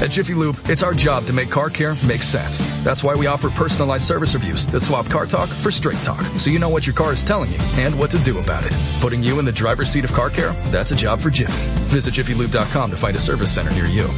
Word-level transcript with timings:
At 0.00 0.10
Jiffy 0.10 0.32
Lube, 0.32 0.56
it's 0.64 0.82
our 0.82 0.94
job 0.94 1.26
to 1.26 1.34
make 1.34 1.50
car 1.50 1.68
care 1.68 1.94
make 2.06 2.22
sense. 2.22 2.62
That's 2.82 3.04
why 3.04 3.16
we 3.16 3.26
offer 3.26 3.50
personalized 3.50 4.04
service 4.04 4.32
reviews 4.32 4.66
that 4.68 4.80
swap 4.80 5.10
car 5.10 5.26
talk 5.26 5.50
for 5.50 5.70
straight 5.70 6.00
talk, 6.00 6.22
so 6.38 6.48
you 6.48 6.58
know 6.58 6.70
what 6.70 6.86
your 6.86 6.94
car 6.94 7.12
is 7.12 7.22
telling 7.22 7.52
you 7.52 7.58
and 7.76 7.98
what 7.98 8.12
to 8.12 8.18
do 8.18 8.38
about 8.38 8.64
it. 8.64 8.74
Putting 9.00 9.22
you 9.22 9.38
in 9.38 9.44
the 9.44 9.52
driver's 9.52 9.90
seat 9.90 10.04
of 10.04 10.12
car 10.12 10.30
care? 10.30 10.54
That's 10.72 10.92
a 10.92 10.96
job 10.96 11.20
for 11.20 11.28
Jiffy. 11.28 11.52
Visit 11.92 12.14
jiffylube.com 12.14 12.90
to 12.90 12.96
find 12.96 13.14
a 13.14 13.20
service 13.20 13.52
center 13.52 13.72
near 13.72 13.84
you. 13.84 14.08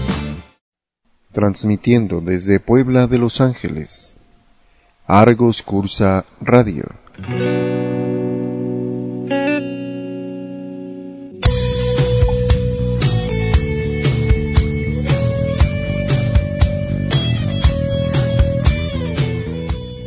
Transmitiendo 1.32 2.20
desde 2.20 2.60
Puebla 2.60 3.08
de 3.08 3.18
Los 3.18 3.40
Ángeles. 3.40 4.18
Argos 5.08 5.62
Cursa 5.62 6.24
Radio. 6.40 6.94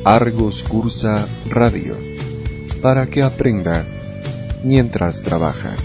Argos 0.08 0.62
Cursa 0.62 1.27
Radio, 1.50 1.98
para 2.80 3.08
que 3.08 3.23
aprenda 3.23 3.84
mientras 4.63 5.23
trabaja. 5.23 5.76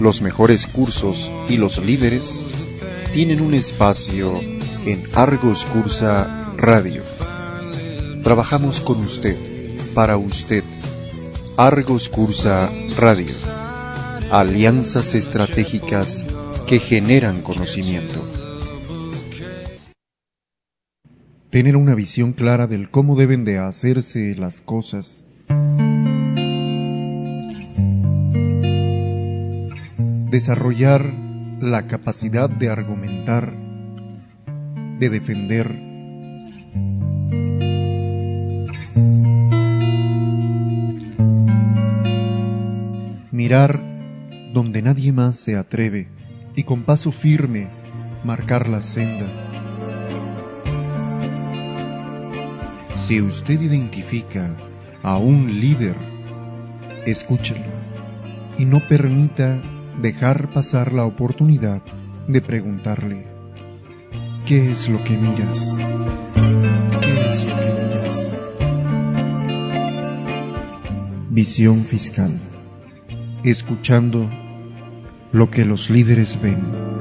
Los 0.00 0.20
mejores 0.20 0.66
cursos 0.66 1.30
y 1.48 1.56
los 1.56 1.78
líderes 1.78 2.44
tienen 3.14 3.40
un 3.40 3.54
espacio 3.54 4.38
en 4.84 5.02
Argos 5.14 5.64
Cursa 5.64 6.52
Radio. 6.58 7.02
Trabajamos 8.22 8.82
con 8.82 9.02
usted, 9.02 9.38
para 9.94 10.18
usted. 10.18 10.62
Argos 11.56 12.10
Cursa 12.10 12.70
Radio. 12.98 13.34
Alianzas 14.30 15.14
estratégicas 15.14 16.22
que 16.66 16.78
generan 16.78 17.42
conocimiento. 17.42 18.20
Tener 21.50 21.76
una 21.76 21.94
visión 21.94 22.32
clara 22.32 22.66
del 22.66 22.90
cómo 22.90 23.16
deben 23.16 23.44
de 23.44 23.58
hacerse 23.58 24.34
las 24.36 24.60
cosas. 24.60 25.24
Desarrollar 30.30 31.12
la 31.60 31.86
capacidad 31.86 32.48
de 32.48 32.70
argumentar, 32.70 33.54
de 34.98 35.10
defender, 35.10 35.78
mirar 43.30 43.80
donde 44.54 44.82
nadie 44.82 45.12
más 45.12 45.36
se 45.36 45.56
atreve 45.56 46.21
y 46.54 46.64
con 46.64 46.82
paso 46.84 47.12
firme 47.12 47.70
marcar 48.24 48.68
la 48.68 48.80
senda. 48.80 49.26
Si 52.94 53.20
usted 53.20 53.60
identifica 53.60 54.54
a 55.02 55.18
un 55.18 55.60
líder, 55.60 55.96
escúchelo 57.06 57.64
y 58.58 58.64
no 58.64 58.80
permita 58.88 59.60
dejar 60.00 60.52
pasar 60.52 60.92
la 60.92 61.04
oportunidad 61.04 61.82
de 62.28 62.40
preguntarle, 62.40 63.26
¿qué 64.46 64.70
es 64.70 64.88
lo 64.88 65.02
que 65.02 65.16
miras? 65.16 65.76
¿Qué 67.00 67.26
es 67.26 67.44
lo 67.44 67.56
que 67.56 67.72
miras? 67.72 68.36
Visión 71.30 71.84
fiscal. 71.84 72.38
Escuchando 73.42 74.30
lo 75.32 75.50
que 75.50 75.64
los 75.64 75.88
líderes 75.90 76.40
ven. 76.40 76.91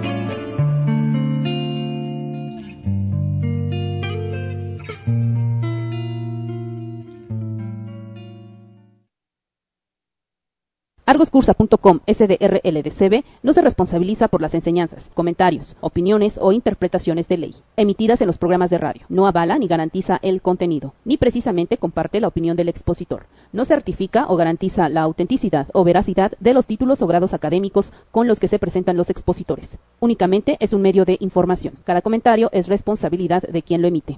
Argoscursa.com 11.12 12.00
SDRLDCB 12.08 13.26
no 13.44 13.52
se 13.52 13.62
responsabiliza 13.62 14.30
por 14.30 14.42
las 14.42 14.54
enseñanzas, 14.54 15.12
comentarios, 15.14 15.76
opiniones 15.82 16.40
o 16.42 16.54
interpretaciones 16.54 17.28
de 17.28 17.38
ley 17.38 17.56
emitidas 17.76 18.22
en 18.22 18.28
los 18.28 18.38
programas 18.38 18.70
de 18.70 18.78
radio. 18.78 19.02
No 19.10 19.28
avala 19.28 19.58
ni 19.58 19.68
garantiza 19.68 20.20
el 20.22 20.42
contenido, 20.42 20.94
ni 21.04 21.18
precisamente 21.18 21.76
comparte 21.76 22.22
la 22.22 22.30
opinión 22.30 22.56
del 22.56 22.70
expositor. 22.70 23.26
No 23.52 23.66
certifica 23.66 24.26
o 24.30 24.38
garantiza 24.38 24.88
la 24.88 25.02
autenticidad 25.02 25.68
o 25.74 25.84
veracidad 25.84 26.32
de 26.40 26.54
los 26.54 26.66
títulos 26.66 27.02
o 27.02 27.08
grados 27.08 27.34
académicos 27.34 27.92
con 28.12 28.30
los 28.30 28.40
que 28.40 28.48
se 28.48 28.58
presentan 28.58 28.96
los 28.96 29.10
expositores. 29.10 29.80
Únicamente 30.00 30.56
es 30.62 30.72
un 30.72 30.82
medio 30.82 31.04
de 31.04 31.18
información. 31.20 31.74
Cada 31.84 32.02
comentario 32.02 32.48
es 32.54 32.70
responsabilidad 32.70 33.42
de 33.42 33.62
quien 33.64 33.82
lo 33.82 33.90
emite. 33.90 34.18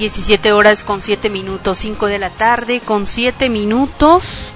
17 0.00 0.54
horas 0.54 0.82
con 0.82 1.02
7 1.02 1.28
minutos, 1.28 1.76
5 1.76 2.06
de 2.06 2.18
la 2.18 2.30
tarde 2.30 2.80
con 2.80 3.06
7 3.06 3.50
minutos. 3.50 4.50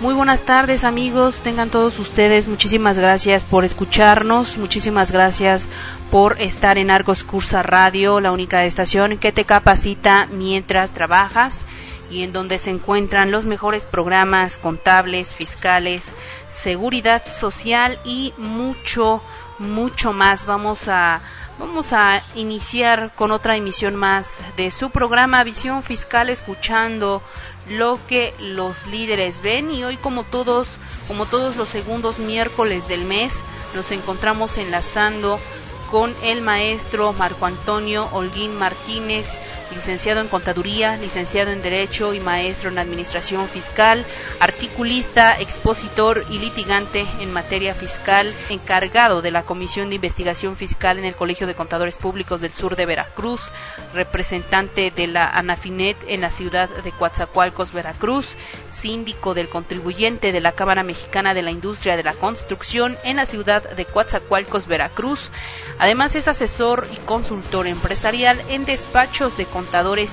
Muy 0.00 0.14
buenas 0.14 0.40
tardes 0.46 0.82
amigos, 0.84 1.42
tengan 1.42 1.68
todos 1.68 1.98
ustedes, 1.98 2.48
muchísimas 2.48 2.98
gracias 2.98 3.44
por 3.44 3.66
escucharnos, 3.66 4.56
muchísimas 4.56 5.12
gracias 5.12 5.68
por 6.10 6.40
estar 6.40 6.78
en 6.78 6.90
Argos 6.90 7.22
Cursa 7.22 7.62
Radio, 7.62 8.18
la 8.18 8.32
única 8.32 8.64
estación 8.64 9.18
que 9.18 9.30
te 9.30 9.44
capacita 9.44 10.26
mientras 10.32 10.92
trabajas 10.92 11.66
y 12.10 12.22
en 12.22 12.32
donde 12.32 12.58
se 12.58 12.70
encuentran 12.70 13.30
los 13.30 13.44
mejores 13.44 13.84
programas 13.84 14.56
contables, 14.56 15.34
fiscales, 15.34 16.14
seguridad 16.48 17.22
social 17.26 17.98
y 18.06 18.32
mucho, 18.38 19.22
mucho 19.58 20.14
más. 20.14 20.46
Vamos 20.46 20.88
a 20.88 21.20
Vamos 21.58 21.92
a 21.92 22.20
iniciar 22.34 23.12
con 23.14 23.30
otra 23.30 23.56
emisión 23.56 23.94
más 23.94 24.40
de 24.56 24.72
su 24.72 24.90
programa 24.90 25.44
Visión 25.44 25.84
Fiscal 25.84 26.28
escuchando 26.28 27.22
lo 27.68 27.98
que 28.08 28.34
los 28.40 28.88
líderes 28.88 29.40
ven. 29.40 29.70
Y 29.70 29.84
hoy 29.84 29.96
como 29.96 30.24
todos 30.24 30.68
como 31.06 31.26
todos 31.26 31.56
los 31.56 31.68
segundos 31.68 32.18
miércoles 32.18 32.88
del 32.88 33.04
mes 33.04 33.42
nos 33.74 33.92
encontramos 33.92 34.56
enlazando 34.58 35.38
con 35.90 36.14
el 36.22 36.40
maestro 36.40 37.12
Marco 37.12 37.46
Antonio 37.46 38.08
Holguín 38.10 38.56
Martínez 38.56 39.38
licenciado 39.74 40.20
en 40.20 40.28
Contaduría, 40.28 40.96
licenciado 40.96 41.50
en 41.50 41.62
Derecho 41.62 42.14
y 42.14 42.20
maestro 42.20 42.70
en 42.70 42.78
Administración 42.78 43.48
Fiscal, 43.48 44.04
articulista, 44.40 45.38
expositor 45.38 46.24
y 46.30 46.38
litigante 46.38 47.06
en 47.20 47.32
materia 47.32 47.74
fiscal, 47.74 48.32
encargado 48.48 49.22
de 49.22 49.30
la 49.30 49.42
Comisión 49.42 49.88
de 49.88 49.96
Investigación 49.96 50.56
Fiscal 50.56 50.98
en 50.98 51.04
el 51.04 51.16
Colegio 51.16 51.46
de 51.46 51.54
Contadores 51.54 51.96
Públicos 51.96 52.40
del 52.40 52.52
Sur 52.52 52.76
de 52.76 52.86
Veracruz, 52.86 53.50
representante 53.92 54.90
de 54.90 55.06
la 55.06 55.28
ANAFINET 55.28 55.96
en 56.06 56.20
la 56.20 56.30
ciudad 56.30 56.68
de 56.68 56.92
Coatzacoalcos, 56.92 57.72
Veracruz, 57.72 58.36
síndico 58.70 59.34
del 59.34 59.48
contribuyente 59.48 60.32
de 60.32 60.40
la 60.40 60.52
Cámara 60.52 60.82
Mexicana 60.82 61.34
de 61.34 61.42
la 61.42 61.50
Industria 61.50 61.96
de 61.96 62.04
la 62.04 62.14
Construcción 62.14 62.96
en 63.04 63.16
la 63.16 63.26
ciudad 63.26 63.62
de 63.70 63.84
Coatzacoalcos, 63.84 64.66
Veracruz. 64.66 65.30
Además 65.78 66.14
es 66.16 66.28
asesor 66.28 66.86
y 66.92 66.96
consultor 66.98 67.66
empresarial 67.66 68.40
en 68.48 68.64
despachos 68.64 69.36
de 69.36 69.46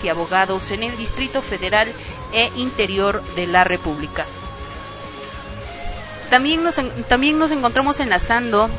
y 0.04 0.10
abogados 0.10 0.72
en 0.72 0.84
el 0.84 0.98
Distrito 0.98 1.42
Federal 1.42 1.92
e 2.34 2.52
Interior 2.56 3.22
de 3.36 3.48
la 3.48 3.64
República. 3.64 4.26
También 6.30 6.64
nos, 6.64 6.80
también 7.08 7.38
nos 7.38 7.52
encontramos 7.52 8.00
enlazando 8.00 8.70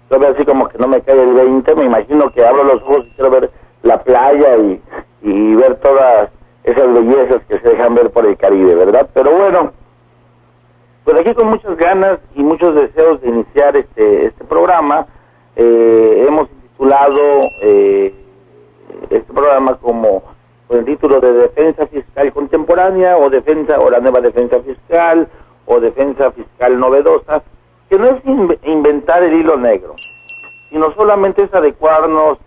Todavía 0.08 0.36
así 0.36 0.44
como 0.44 0.68
que 0.68 0.78
no 0.78 0.88
me 0.88 1.00
cae 1.00 1.16
el 1.16 1.32
20, 1.32 1.74
me 1.74 1.86
imagino 1.86 2.30
que 2.30 2.44
abro 2.44 2.64
los 2.64 2.82
ojos 2.82 3.06
y 3.06 3.10
quiero 3.12 3.30
ver 3.30 3.50
la 3.82 4.02
playa 4.02 4.56
y, 4.58 4.82
y 5.22 5.54
ver 5.54 5.76
todas 5.76 6.30
esas 6.64 6.92
bellezas 6.92 7.42
que 7.48 7.58
se 7.60 7.68
dejan 7.68 7.94
ver 7.94 8.10
por 8.10 8.26
el 8.26 8.36
Caribe, 8.36 8.74
¿verdad? 8.74 9.08
Pero 9.14 9.36
bueno, 9.36 9.72
pues 11.06 11.20
aquí 11.20 11.34
con 11.34 11.50
muchas 11.50 11.76
ganas 11.76 12.18
y 12.34 12.42
muchos 12.42 12.74
deseos 12.74 13.20
de 13.20 13.28
iniciar 13.28 13.76
este, 13.76 14.26
este 14.26 14.44
programa, 14.44 15.06
eh, 15.54 16.24
hemos 16.26 16.48
titulado 16.48 17.40
eh, 17.62 18.12
este 19.10 19.32
programa 19.32 19.76
como 19.76 20.24
con 20.66 20.78
el 20.80 20.84
título 20.84 21.20
de 21.20 21.32
defensa 21.32 21.86
fiscal 21.86 22.32
contemporánea 22.32 23.18
o 23.18 23.30
defensa 23.30 23.78
o 23.78 23.88
la 23.88 24.00
nueva 24.00 24.20
defensa 24.20 24.58
fiscal 24.62 25.28
o 25.66 25.78
defensa 25.78 26.32
fiscal 26.32 26.76
novedosa, 26.76 27.40
que 27.88 27.98
no 28.00 28.06
es 28.06 28.24
inventar 28.64 29.22
el 29.22 29.34
hilo 29.34 29.56
negro, 29.56 29.94
sino 30.70 30.92
solamente 30.94 31.44
es 31.44 31.54
adecuarnos 31.54 32.38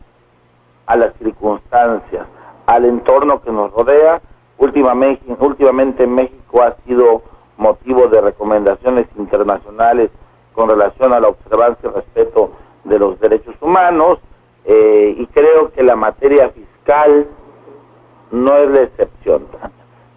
a 0.85 0.97
las 0.97 1.13
circunstancias, 1.15 2.27
al 2.65 2.83
entorno 2.83 3.41
que 3.41 3.53
nos 3.53 3.71
rodea. 3.71 4.19
Últimamente, 4.57 5.23
últimamente 5.39 6.05
México 6.05 6.61
ha 6.61 6.75
sido 6.85 7.21
motivo 7.59 8.07
de 8.07 8.21
recomendaciones 8.21 9.05
internacionales 9.17 10.09
con 10.53 10.69
relación 10.69 11.13
a 11.13 11.19
la 11.19 11.27
observancia 11.27 11.89
y 11.89 11.93
respeto 11.93 12.51
de 12.85 12.97
los 12.97 13.19
derechos 13.19 13.53
humanos 13.61 14.19
eh, 14.65 15.13
y 15.17 15.27
creo 15.27 15.71
que 15.71 15.83
la 15.83 15.95
materia 15.95 16.49
fiscal 16.49 17.27
no 18.31 18.57
es 18.57 18.69
la 18.71 18.83
excepción. 18.83 19.45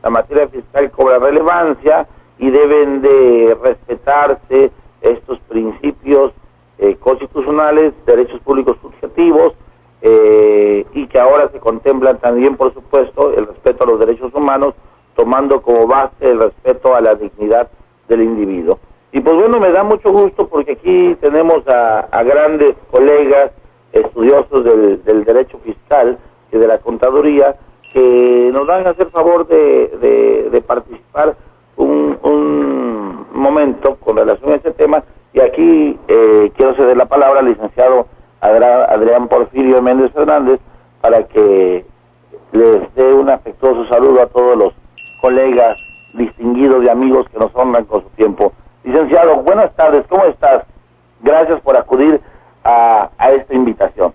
La 0.02 0.10
materia 0.10 0.48
fiscal 0.48 0.90
cobra 0.90 1.18
relevancia 1.18 2.06
y 2.38 2.50
deben 2.50 3.02
de 3.02 3.56
respetarse 3.62 4.70
estos 5.00 5.38
principios 5.40 6.32
eh, 6.78 6.96
constitucionales, 6.96 7.92
derechos 8.06 8.40
públicos 8.40 8.76
subjetivos, 8.80 9.54
eh, 10.00 10.84
y 10.92 11.06
que 11.06 11.20
ahora 11.20 11.48
se 11.50 11.60
contemplan 11.60 12.18
también, 12.18 12.56
por 12.56 12.74
supuesto, 12.74 13.32
el 13.34 13.46
respeto 13.46 13.84
a 13.84 13.86
los 13.86 14.00
derechos 14.00 14.34
humanos, 14.34 14.74
tomando 15.14 15.62
como 15.62 15.86
base 15.86 16.24
el 16.24 16.38
respeto 16.38 16.94
a 16.94 17.00
la 17.00 17.14
dignidad 17.14 17.68
del 18.08 18.22
individuo. 18.22 18.78
Y 19.12 19.20
pues 19.20 19.36
bueno, 19.36 19.60
me 19.60 19.70
da 19.70 19.82
mucho 19.82 20.10
gusto 20.10 20.48
porque 20.48 20.72
aquí 20.72 21.14
tenemos 21.20 21.62
a, 21.68 22.22
grandes 22.22 22.72
colegas 22.90 23.52
estudiosos 23.92 24.64
del, 24.64 25.24
derecho 25.24 25.58
fiscal 25.58 26.18
y 26.50 26.56
de 26.56 26.66
la 26.66 26.78
contaduría, 26.78 27.56
que 27.92 28.50
nos 28.52 28.66
van 28.66 28.86
a 28.86 28.90
hacer 28.90 29.10
favor 29.10 29.46
de, 29.46 30.48
de, 30.50 30.60
participar 30.62 31.36
un, 31.76 32.18
un, 32.22 33.26
momento 33.34 33.96
con 33.96 34.16
relación 34.16 34.52
a 34.52 34.56
este 34.56 34.70
tema. 34.72 35.04
Y 35.34 35.40
aquí 35.40 35.98
eh, 36.08 36.50
quiero 36.56 36.74
ceder 36.76 36.96
la 36.96 37.06
palabra 37.06 37.40
al 37.40 37.46
licenciado 37.46 38.06
Adrián 38.40 39.28
Porfirio 39.28 39.82
Méndez 39.82 40.12
Fernández 40.12 40.58
para 41.00 41.24
que 41.24 41.84
les 42.52 42.94
dé 42.94 43.12
un 43.12 43.30
afectuoso 43.30 43.86
saludo 43.88 44.22
a 44.22 44.26
todos 44.26 44.56
los 44.56 44.74
colegas 45.22 45.78
distinguidos 46.12 46.84
y 46.84 46.88
amigos 46.90 47.26
que 47.30 47.38
nos 47.38 47.54
honran 47.54 47.84
con 47.84 48.02
su 48.02 48.08
tiempo. 48.10 48.52
Licenciado, 48.82 49.36
buenas 49.36 49.74
tardes, 49.76 50.04
¿cómo 50.08 50.24
estás? 50.24 50.64
Gracias 51.20 51.60
por 51.60 51.78
acudir 51.78 52.20
a, 52.64 53.08
a 53.16 53.28
esta 53.28 53.54
invitación. 53.54 54.12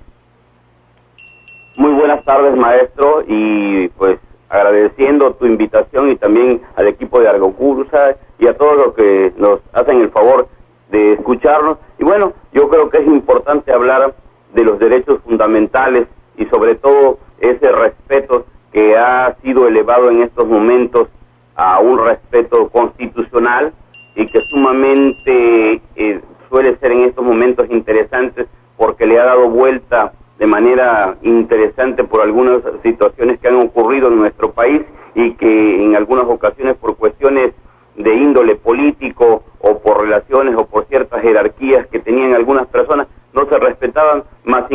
Muy 1.77 1.94
buenas 1.94 2.24
tardes, 2.25 2.56
maestro, 2.57 3.24
y 3.25 3.88
pues 3.98 4.19
agradeciendo 4.50 5.33
tu 5.36 5.45
invitación 5.45 6.12
y 6.12 6.18
también 6.18 6.62
al 6.75 6.88
equipo 6.88 7.21
de 7.21 7.30
Argocursa 7.30 8.18
y 8.38 8.48
a 8.48 8.57
todos 8.57 8.75
los 8.75 8.94
que 8.94 9.33
nos 9.38 9.62
hacen 9.74 10.01
el 10.01 10.10
favor 10.10 10.50
de 10.89 11.13
escucharnos. 11.13 11.77
Y 12.00 12.03
bueno, 12.03 12.33
yo 12.51 12.68
creo 12.68 12.89
que 12.89 13.01
es 13.01 13.07
importante 13.07 13.74
hablar 13.74 14.13
de 14.53 14.63
los 14.63 14.77
derechos 14.77 15.21
fundamentales 15.24 16.07
y 16.36 16.45
sobre 16.48 16.75
todo 16.75 17.19
ese 17.39 17.71
respeto 17.71 18.45
que 18.77 18.95
ha 18.95 19.35
sido 19.41 19.68
elevado 19.68 20.12
en 20.12 20.21
estos 20.21 20.47
momentos 20.47 21.07
a 21.56 21.79
un 21.79 21.97
respeto 21.97 22.69
constitucional 22.69 23.74
y 24.15 24.24
que 24.27 24.39
sumamente 24.41 25.81
eh, 25.95 26.21
suele 26.47 26.77
ser 26.77 26.91
en 26.91 27.06
estos 27.06 27.25
momentos 27.25 27.65
interesantes 27.71 28.45
porque 28.77 29.07
le 29.07 29.19
ha 29.19 29.25
dado 29.25 29.50
vuelta 29.50 30.13
de 30.38 30.46
manera 30.46 31.17
interesante 31.24 32.03
por 32.03 32.22
algunas 32.22 32.60
situaciones 32.84 33.39
que 33.39 33.48
han 33.48 33.55
ocurrido 33.55 34.10
en 34.10 34.19
nuestro 34.19 34.51
país 34.51 34.84
y 35.15 35.34
que 35.34 35.84
en 35.84 35.96
algunas 35.96 36.25
ocasiones 36.25 36.77
por 36.77 36.98
cuestiones 36.98 37.55
de 37.96 38.13
índole 38.13 38.57
político 38.57 39.43
o 39.57 39.79
por 39.79 40.01
relaciones 40.01 40.53
o 40.55 40.67
por 40.67 40.86
ciertas 40.86 41.24
jerarquías 41.24 41.88
que 41.88 41.98
tenían 41.98 42.36
algunas 42.36 42.67
personas 42.67 43.07
no 43.34 43.50
se 43.50 43.55
respetaban, 43.55 44.24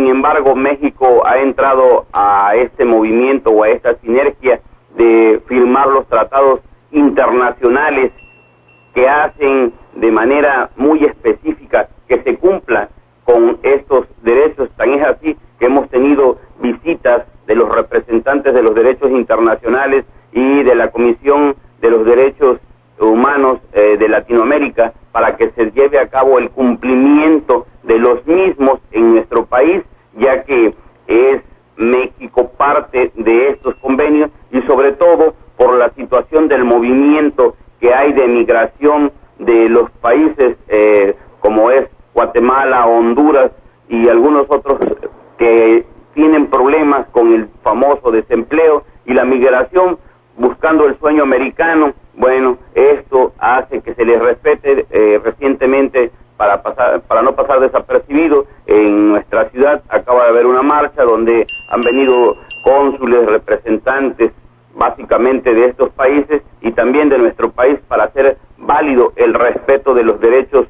sin 0.03 0.11
embargo 0.11 0.57
México 0.57 1.23
ha 1.25 1.39
entrado 1.39 2.07
a 2.13 2.57
este 2.57 2.85
movimiento 2.85 3.51
o 3.51 3.63
a 3.63 3.69
esta 3.69 3.95
sinergia 3.99 4.61
de 4.97 5.41
firmar 5.47 5.87
los 5.87 6.09
tratados 6.09 6.59
internacionales 6.91 8.11
que 8.95 9.09
hacen 9.09 9.73
de 9.95 10.11
manera 10.11 10.71
muy 10.77 11.05
específica 11.05 11.89
que 12.09 12.21
se 12.23 12.37
cumpla 12.37 12.89
con 13.23 13.59
estos 13.63 14.07
derechos. 14.23 14.71
Tan 14.77 14.93
es 14.93 15.07
así 15.07 15.37
que 15.61 15.67
hemos 15.67 15.89
tenido 15.89 16.39
visitas 16.61 17.25
de 17.47 17.55
los 17.55 17.69
representantes 17.69 18.53
de 18.53 18.63
los 18.63 18.75
derechos 18.75 19.09
internacionales 19.11 20.05
y 20.33 20.65
de 20.65 20.75
la 20.75 20.91
Comisión 20.91 21.55
de 21.81 21.91
los 21.91 22.05
Derechos 22.05 22.59
Humanos 22.99 23.61
eh, 23.73 23.97
de 23.99 24.09
Latinoamérica 24.09 24.95
para 25.13 25.37
que 25.37 25.51
se 25.53 25.71
lleve 25.71 26.01
a 26.01 26.09
cabo 26.09 26.39
el 26.39 26.51
cumplimiento 26.51 27.67
de 27.85 27.99
los 27.99 28.27
mismos 28.27 28.81
en 28.93 29.15
nuestro 29.15 29.47
país, 29.47 29.83
que 30.45 30.75
es 31.07 31.43
México 31.77 32.51
parte 32.57 33.13
de 33.15 33.49
estos 33.49 33.75
convenios 33.77 34.31
y 34.51 34.61
sobre 34.63 34.93
todo 34.93 35.35
por 35.57 35.75
la 35.79 35.91
situación 35.91 36.49
del 36.49 36.65
movimiento 36.65 37.57
que 37.81 37.95
hay 37.95 38.13
de 38.13 38.29
migración 38.29 39.13
de 39.39 39.69
los 39.69 39.91
países 40.01 40.57
eh, 40.69 41.17
como 41.41 41.71
es 41.71 41.89
Guatemala, 42.15 42.87
Honduras 42.87 43.51
y 43.89 44.09
algunos 44.09 44.43
otros 44.49 44.79
que 45.39 45.85
tienen 46.15 46.49
problemas 46.49 47.07
con 47.09 47.33
el 47.33 47.49
famoso 47.63 48.11
desempleo 48.11 48.85
y 49.07 49.15
la 49.15 49.25
migración 49.25 49.99
buscando 50.37 50.87
el 50.87 50.99
sueño 50.99 51.23
americano. 51.25 51.93
Bueno, 52.15 52.59
esto 52.75 53.33
hace 53.39 53.81
que 53.81 53.95
se 53.95 54.05
les 54.05 54.19
respete 54.21 54.87
eh, 54.91 55.21
recientemente 55.25 56.11
para 56.37 56.63
pasar, 56.63 57.01
para 57.03 57.23
no 57.23 57.35
pasar 57.35 57.61
desapercibido 57.61 58.47
en 58.73 59.09
nuestra 59.09 59.51
ciudad 59.51 59.83
acaba 59.89 60.25
de 60.25 60.31
haber 60.31 60.47
una 60.47 60.63
marcha 60.63 61.03
donde 61.03 61.47
han 61.71 61.81
venido 61.81 62.37
cónsules, 62.65 63.27
representantes 63.27 64.33
básicamente 64.75 65.53
de 65.53 65.67
estos 65.67 65.91
países 65.91 66.43
y 66.63 66.73
también 66.73 67.11
de 67.11 67.19
nuestro 67.19 67.51
país 67.51 67.79
para 67.89 68.05
hacer 68.05 68.39
válido 68.57 69.13
el 69.17 69.35
respeto 69.35 69.93
de 69.95 70.05
los 70.05 70.21
derechos 70.21 70.67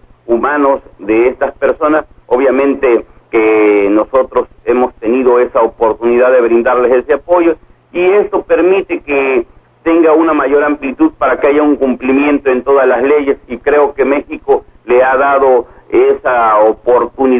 estas 1.42 1.56
personas. 1.58 2.04
Obviamente 2.26 3.04
que 3.30 3.88
nosotros 3.90 4.48
hemos 4.64 4.94
tenido 4.96 5.40
esa 5.40 5.60
oportunidad 5.62 6.30
de 6.32 6.42
brindarles 6.42 6.94
ese 6.94 7.14
apoyo 7.14 7.56
y 7.92 8.04
esto 8.04 8.42
permite 8.42 9.00
que 9.00 9.46
tenga 9.82 10.12
una 10.12 10.32
mayor 10.32 10.64
amplitud 10.64 11.12
para 11.18 11.40
que 11.40 11.48
haya 11.48 11.62
un 11.62 11.76
cumplimiento 11.76 12.50
en 12.50 12.62
todas 12.62 12.86
las 12.86 13.02
leyes 13.02 13.38
y 13.48 13.56
creo 13.58 13.94
que 13.94 14.04
México 14.04 14.64
le 14.84 15.02
ha 15.02 15.16
dado 15.16 15.66
esa 15.88 16.58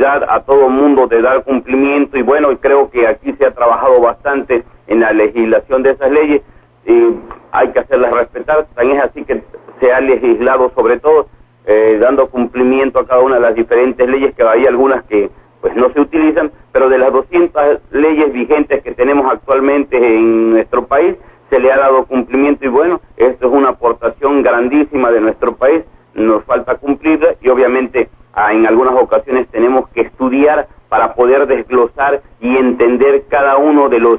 a 0.04 0.40
todo 0.40 0.68
mundo 0.68 1.06
de 1.06 1.23
dar 1.23 1.44
cumplimiento. 1.44 2.18
Y 2.18 2.23
bueno, 2.23 2.49
creo 2.61 2.90
que 2.90 3.09
aquí 3.09 3.32
se 3.35 3.47
ha 3.47 3.52
trabajado 3.52 4.00
bastante 4.00 4.64
en 4.87 5.00
la 5.00 5.12
legislación 5.12 5.82
de 5.82 5.92
esas 5.92 6.11
leyes, 6.11 6.42
y 6.85 7.14
hay 7.52 7.68
que 7.68 7.78
hacerlas 7.78 8.12
respetar, 8.12 8.66
también 8.75 8.99
es 8.99 9.04
así 9.04 9.25
que 9.25 9.42
se 9.80 9.92
ha 9.92 10.00
legislado 10.00 10.73
sobre 10.75 10.99
todo 10.99 11.28
eh, 11.64 11.99
dando 12.00 12.28
cumplimiento 12.28 12.99
a 12.99 13.06
cada 13.06 13.23
una 13.23 13.37
de 13.37 13.42
las 13.42 13.54
diferentes 13.54 14.06
leyes, 14.09 14.35
que 14.35 14.47
hay 14.47 14.64
algunas 14.64 15.04
que 15.04 15.30
pues 15.61 15.76
no 15.76 15.92
se 15.92 16.00
utilizan, 16.00 16.50
pero 16.73 16.88
de 16.88 16.99
las 16.99 17.12
200 17.12 17.78
leyes 17.92 18.32
vigentes 18.32 18.82
que 18.82 18.92
tenemos 18.92 19.30
actualmente 19.30 19.97
en 19.97 20.50
nuestro 20.50 20.87
país, 20.87 21.14
se 21.50 21.61
le 21.61 21.71
ha 21.71 21.78
dado 21.78 22.04
cumplimiento. 22.06 22.64
Y 22.64 22.68
bueno, 22.68 23.00
esto 23.16 23.47
es 23.47 23.52
una 23.52 23.68
aportación 23.68 24.42
grandísima 24.42 25.12
de 25.12 25.21
nuestro 25.21 25.54
país, 25.54 25.85
nos 26.14 26.42
falta 26.44 26.75
cumplirla 26.76 27.37
y 27.40 27.49
obviamente 27.49 28.09
ah, 28.35 28.52
en 28.52 28.66
algunas 28.66 28.94
ocasiones 28.94 29.47
tenemos 29.49 29.88
estudiar 30.22 30.68
para 30.88 31.14
poder 31.14 31.46
desglosar 31.46 32.22
y 32.40 32.56
entender 32.56 33.24
cada 33.28 33.56
uno 33.56 33.88
de 33.88 33.98
los 33.98 34.18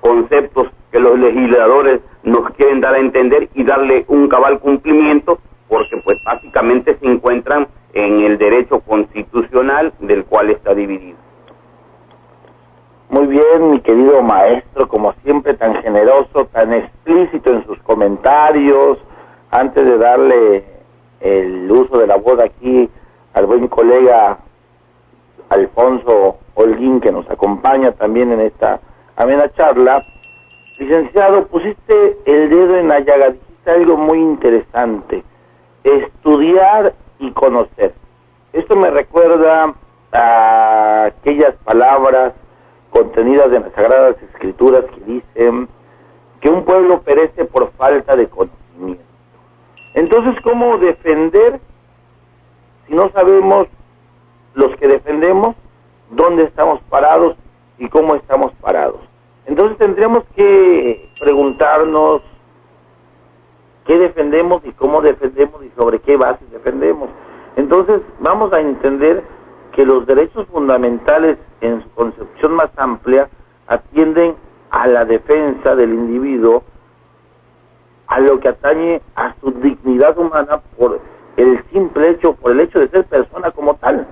conceptos 0.00 0.68
que 0.90 1.00
los 1.00 1.18
legisladores 1.18 2.00
nos 2.22 2.50
quieren 2.50 2.80
dar 2.80 2.94
a 2.94 2.98
entender 2.98 3.48
y 3.54 3.64
darle 3.64 4.04
un 4.08 4.28
cabal 4.28 4.60
cumplimiento 4.60 5.38
porque 5.68 5.96
pues 6.04 6.22
básicamente 6.26 6.96
se 6.98 7.06
encuentran 7.06 7.66
en 7.94 8.20
el 8.20 8.38
derecho 8.38 8.80
constitucional 8.80 9.92
del 10.00 10.24
cual 10.24 10.50
está 10.50 10.74
dividido. 10.74 11.18
Muy 13.08 13.26
bien, 13.26 13.70
mi 13.70 13.80
querido 13.80 14.22
maestro, 14.22 14.88
como 14.88 15.12
siempre 15.24 15.54
tan 15.54 15.82
generoso, 15.82 16.46
tan 16.52 16.72
explícito 16.72 17.50
en 17.50 17.64
sus 17.66 17.78
comentarios. 17.82 18.98
Antes 19.50 19.84
de 19.84 19.98
darle 19.98 20.64
el 21.20 21.70
uso 21.70 21.98
de 21.98 22.06
la 22.06 22.16
voz 22.16 22.38
aquí 22.42 22.88
al 23.34 23.46
buen 23.46 23.68
colega 23.68 24.38
Alfonso 25.52 26.38
Holguín, 26.54 27.00
que 27.00 27.12
nos 27.12 27.28
acompaña 27.30 27.92
también 27.92 28.32
en 28.32 28.40
esta 28.40 28.80
amena 29.16 29.52
charla, 29.52 29.92
licenciado, 30.78 31.46
pusiste 31.46 32.18
el 32.24 32.48
dedo 32.48 32.76
en 32.78 32.88
la 32.88 33.00
llaga, 33.00 33.30
dijiste 33.30 33.70
algo 33.70 33.96
muy 33.96 34.18
interesante, 34.18 35.22
estudiar 35.84 36.94
y 37.18 37.30
conocer. 37.32 37.92
Esto 38.52 38.76
me 38.76 38.90
recuerda 38.90 39.74
a 40.12 41.04
aquellas 41.04 41.54
palabras 41.64 42.32
contenidas 42.90 43.46
en 43.52 43.62
las 43.62 43.72
Sagradas 43.72 44.16
Escrituras 44.22 44.84
que 44.94 45.00
dicen 45.00 45.68
que 46.40 46.48
un 46.48 46.64
pueblo 46.64 47.02
perece 47.02 47.44
por 47.44 47.70
falta 47.72 48.16
de 48.16 48.26
conocimiento. 48.28 49.04
Entonces, 49.94 50.42
¿cómo 50.42 50.78
defender 50.78 51.60
si 52.86 52.94
no 52.94 53.10
sabemos 53.10 53.68
los 54.54 54.74
que 54.76 54.88
defendemos 54.88 55.56
dónde 56.10 56.44
estamos 56.44 56.80
parados 56.88 57.36
y 57.78 57.88
cómo 57.88 58.14
estamos 58.14 58.52
parados? 58.60 59.00
Entonces 59.46 59.78
tendríamos 59.78 60.24
que 60.36 61.10
preguntarnos 61.20 62.22
qué 63.86 63.98
defendemos 63.98 64.62
y 64.64 64.72
cómo 64.72 65.02
defendemos 65.02 65.64
y 65.64 65.70
sobre 65.70 65.98
qué 66.00 66.16
bases 66.16 66.50
defendemos. 66.50 67.10
Entonces 67.56 68.00
vamos 68.20 68.52
a 68.52 68.60
entender 68.60 69.22
que 69.72 69.84
los 69.84 70.06
derechos 70.06 70.46
fundamentales 70.48 71.38
en 71.60 71.82
su 71.82 71.90
concepción 71.90 72.54
más 72.54 72.70
amplia 72.76 73.28
atienden 73.66 74.36
a 74.70 74.86
la 74.86 75.04
defensa 75.04 75.74
del 75.74 75.92
individuo, 75.92 76.62
a 78.06 78.20
lo 78.20 78.38
que 78.40 78.48
atañe 78.48 79.00
a 79.14 79.34
su 79.40 79.50
dignidad 79.50 80.16
humana 80.18 80.60
por 80.78 81.00
el 81.36 81.64
simple 81.72 82.10
hecho, 82.10 82.34
por 82.34 82.52
el 82.52 82.60
hecho 82.60 82.80
de 82.80 82.88
ser 82.88 83.04
persona 83.06 83.50
como 83.50 83.74
tal. 83.74 84.06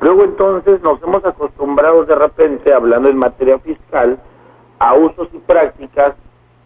Luego 0.00 0.24
entonces 0.24 0.80
nos 0.82 1.02
hemos 1.02 1.24
acostumbrado 1.24 2.04
de 2.04 2.14
repente, 2.14 2.72
hablando 2.72 3.10
en 3.10 3.16
materia 3.16 3.58
fiscal, 3.58 4.18
a 4.78 4.94
usos 4.94 5.28
y 5.32 5.38
prácticas 5.38 6.14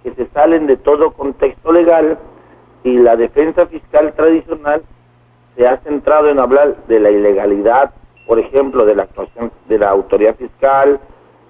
que 0.02 0.12
se 0.14 0.26
salen 0.28 0.66
de 0.66 0.76
todo 0.76 1.12
contexto 1.12 1.72
legal 1.72 2.18
y 2.84 2.98
la 2.98 3.16
defensa 3.16 3.66
fiscal 3.66 4.12
tradicional 4.14 4.82
se 5.56 5.66
ha 5.66 5.78
centrado 5.78 6.28
en 6.28 6.40
hablar 6.40 6.76
de 6.88 7.00
la 7.00 7.10
ilegalidad 7.10 7.92
por 8.26 8.38
ejemplo, 8.38 8.84
de 8.84 8.94
la 8.94 9.04
actuación 9.04 9.52
de 9.68 9.78
la 9.78 9.90
autoridad 9.90 10.36
fiscal, 10.36 11.00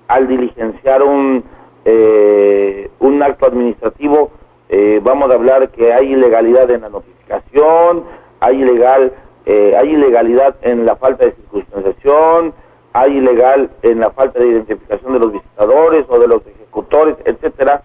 al 0.08 0.28
diligenciar 0.28 1.02
un, 1.02 1.44
eh, 1.84 2.90
un 3.00 3.22
acto 3.22 3.46
administrativo, 3.46 4.30
eh, 4.68 5.00
vamos 5.02 5.30
a 5.30 5.34
hablar 5.34 5.70
que 5.70 5.92
hay 5.92 6.12
ilegalidad 6.12 6.70
en 6.70 6.82
la 6.82 6.88
notificación, 6.88 8.04
hay 8.40 8.62
ilegal, 8.62 9.12
eh, 9.46 9.76
hay 9.78 9.90
ilegalidad 9.90 10.56
en 10.62 10.86
la 10.86 10.96
falta 10.96 11.26
de 11.26 11.32
circunstanciación, 11.32 12.54
hay 12.92 13.16
ilegal 13.16 13.70
en 13.82 14.00
la 14.00 14.10
falta 14.10 14.38
de 14.38 14.48
identificación 14.48 15.14
de 15.14 15.18
los 15.18 15.32
visitadores 15.32 16.06
o 16.08 16.18
de 16.18 16.28
los 16.28 16.46
ejecutores, 16.46 17.16
etcétera, 17.24 17.82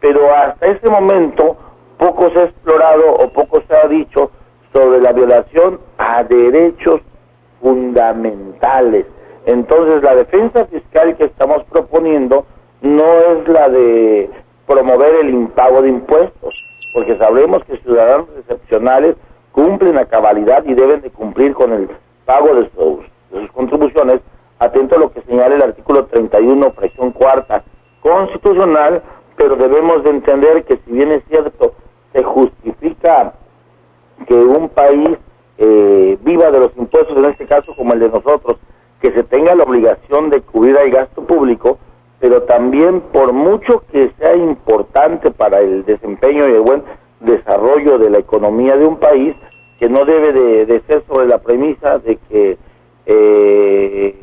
pero 0.00 0.34
hasta 0.34 0.66
ese 0.66 0.88
momento 0.88 1.56
poco 1.98 2.30
se 2.30 2.40
ha 2.40 2.44
explorado 2.44 3.12
o 3.12 3.32
poco 3.32 3.62
se 3.66 3.74
ha 3.74 3.88
dicho 3.88 4.30
sobre 4.74 5.00
la 5.00 5.12
violación 5.12 5.80
a 5.98 6.22
derechos 6.24 7.00
fundamentales. 7.60 9.06
Entonces, 9.46 10.02
la 10.02 10.16
defensa 10.16 10.66
fiscal 10.66 11.16
que 11.16 11.24
estamos 11.24 11.64
proponiendo 11.70 12.44
no 12.82 13.04
es 13.04 13.48
la 13.48 13.68
de 13.68 14.30
promover 14.66 15.14
el 15.16 15.30
impago 15.30 15.82
de 15.82 15.88
impuestos, 15.88 16.54
porque 16.94 17.16
sabemos 17.18 17.64
que 17.64 17.78
ciudadanos 17.78 18.28
excepcionales 18.38 19.16
cumplen 19.54 19.96
a 19.98 20.06
cabalidad 20.06 20.64
y 20.66 20.74
deben 20.74 21.00
de 21.00 21.10
cumplir 21.10 21.54
con 21.54 21.72
el 21.72 21.88
pago 22.24 22.54
de 22.56 22.70
sus, 22.70 23.50
contribuciones, 23.52 24.20
atento 24.58 24.96
a 24.96 24.98
lo 24.98 25.12
que 25.12 25.22
señala 25.22 25.54
el 25.54 25.62
artículo 25.62 26.06
31, 26.06 26.72
fracción 26.72 27.12
cuarta 27.12 27.62
constitucional, 28.00 29.02
pero 29.36 29.54
debemos 29.54 30.02
de 30.02 30.10
entender 30.10 30.64
que 30.64 30.78
si 30.84 30.92
bien 30.92 31.12
es 31.12 31.22
cierto, 31.28 31.74
se 32.12 32.24
justifica 32.24 33.34
que 34.26 34.34
un 34.34 34.68
país 34.68 35.10
eh, 35.58 36.18
viva 36.22 36.50
de 36.50 36.58
los 36.58 36.76
impuestos, 36.76 37.16
en 37.16 37.30
este 37.30 37.46
caso 37.46 37.72
como 37.76 37.92
el 37.92 38.00
de 38.00 38.08
nosotros, 38.08 38.58
que 39.00 39.12
se 39.12 39.22
tenga 39.22 39.54
la 39.54 39.62
obligación 39.62 40.30
de 40.30 40.40
cubrir 40.40 40.76
el 40.76 40.90
gasto 40.90 41.22
público, 41.22 41.78
pero 42.18 42.42
también 42.42 43.00
por 43.12 43.32
mucho 43.32 43.84
que 43.92 44.10
sea 44.18 44.34
importante 44.34 45.30
para 45.30 45.60
el 45.60 45.84
desempeño 45.84 46.48
y 46.48 46.52
el 46.52 46.60
buen 46.60 46.82
desarrollo 47.20 47.98
de 47.98 48.10
la 48.10 48.18
economía 48.18 48.76
de 48.76 48.86
un 48.86 48.98
país, 48.98 49.36
que 49.78 49.88
no 49.88 50.04
debe 50.04 50.32
de, 50.66 50.80
ser 50.86 51.04
sobre 51.06 51.26
la 51.26 51.38
premisa 51.38 51.98
de 51.98 52.16
que 52.28 52.58
eh, 53.06 54.14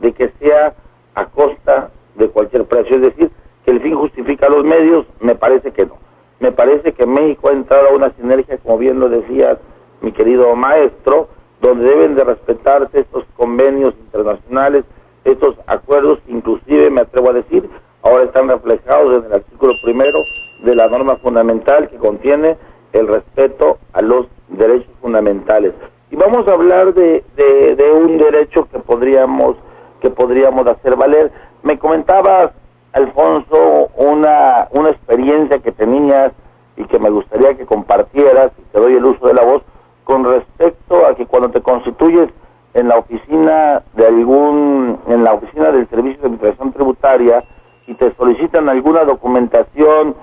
de 0.00 0.12
que 0.12 0.30
sea 0.38 0.74
a 1.14 1.26
costa 1.26 1.90
de 2.14 2.28
cualquier 2.28 2.64
precio, 2.64 2.96
es 2.96 3.02
decir, 3.02 3.30
que 3.64 3.72
el 3.72 3.80
fin 3.80 3.94
justifica 3.94 4.48
los 4.48 4.64
medios, 4.64 5.06
me 5.20 5.34
parece 5.34 5.72
que 5.72 5.86
no. 5.86 5.96
Me 6.40 6.52
parece 6.52 6.92
que 6.92 7.06
México 7.06 7.48
ha 7.48 7.54
entrado 7.54 7.88
a 7.88 7.94
una 7.94 8.10
sinergia, 8.12 8.58
como 8.58 8.78
bien 8.78 9.00
lo 9.00 9.08
decías, 9.08 9.58
mi 10.00 10.12
querido 10.12 10.54
maestro, 10.54 11.28
donde 11.60 11.86
deben 11.86 12.14
de 12.14 12.24
respetarse 12.24 13.00
estos 13.00 13.24
convenios 13.36 13.94
internacionales, 13.98 14.84
estos 15.24 15.56
acuerdos, 15.66 16.20
inclusive 16.28 16.90
me 16.90 17.00
atrevo 17.00 17.30
a 17.30 17.34
decir, 17.34 17.68
ahora 18.02 18.24
están 18.24 18.48
reflejados 18.48 19.18
en 19.18 19.24
el 19.24 19.32
artículo 19.32 19.72
primero 19.82 20.18
de 20.66 20.74
la 20.74 20.88
norma 20.88 21.16
fundamental 21.16 21.88
que 21.88 21.96
contiene 21.96 22.56
el 22.92 23.06
respeto 23.06 23.78
a 23.92 24.02
los 24.02 24.26
derechos 24.48 24.92
fundamentales. 25.00 25.72
Y 26.10 26.16
vamos 26.16 26.46
a 26.48 26.52
hablar 26.52 26.92
de, 26.92 27.24
de, 27.36 27.92
un 27.92 28.18
derecho 28.18 28.68
que 28.70 28.78
podríamos 28.80 29.56
que 30.00 30.10
podríamos 30.10 30.66
hacer 30.66 30.96
valer. 30.96 31.32
Me 31.62 31.78
comentabas, 31.78 32.52
Alfonso, 32.92 33.88
una, 33.96 34.68
una 34.72 34.90
experiencia 34.90 35.58
que 35.60 35.72
tenías 35.72 36.32
y 36.76 36.84
que 36.84 36.98
me 36.98 37.10
gustaría 37.10 37.54
que 37.54 37.64
compartieras, 37.64 38.50
y 38.58 38.62
te 38.72 38.80
doy 38.80 38.94
el 38.94 39.04
uso 39.04 39.26
de 39.26 39.34
la 39.34 39.42
voz, 39.42 39.62
con 40.04 40.24
respecto 40.24 41.06
a 41.06 41.14
que 41.14 41.26
cuando 41.26 41.50
te 41.50 41.62
constituyes 41.62 42.28
en 42.74 42.88
la 42.88 42.98
oficina 42.98 43.82
de 43.94 44.06
algún, 44.06 44.98
en 45.08 45.24
la 45.24 45.32
oficina 45.32 45.72
del 45.72 45.88
Servicio 45.88 46.20
de 46.20 46.26
Administración 46.26 46.72
Tributaria 46.72 47.38
y 47.86 47.96
te 47.96 48.14
solicitan 48.14 48.68
alguna 48.68 49.04
documentación 49.04 50.14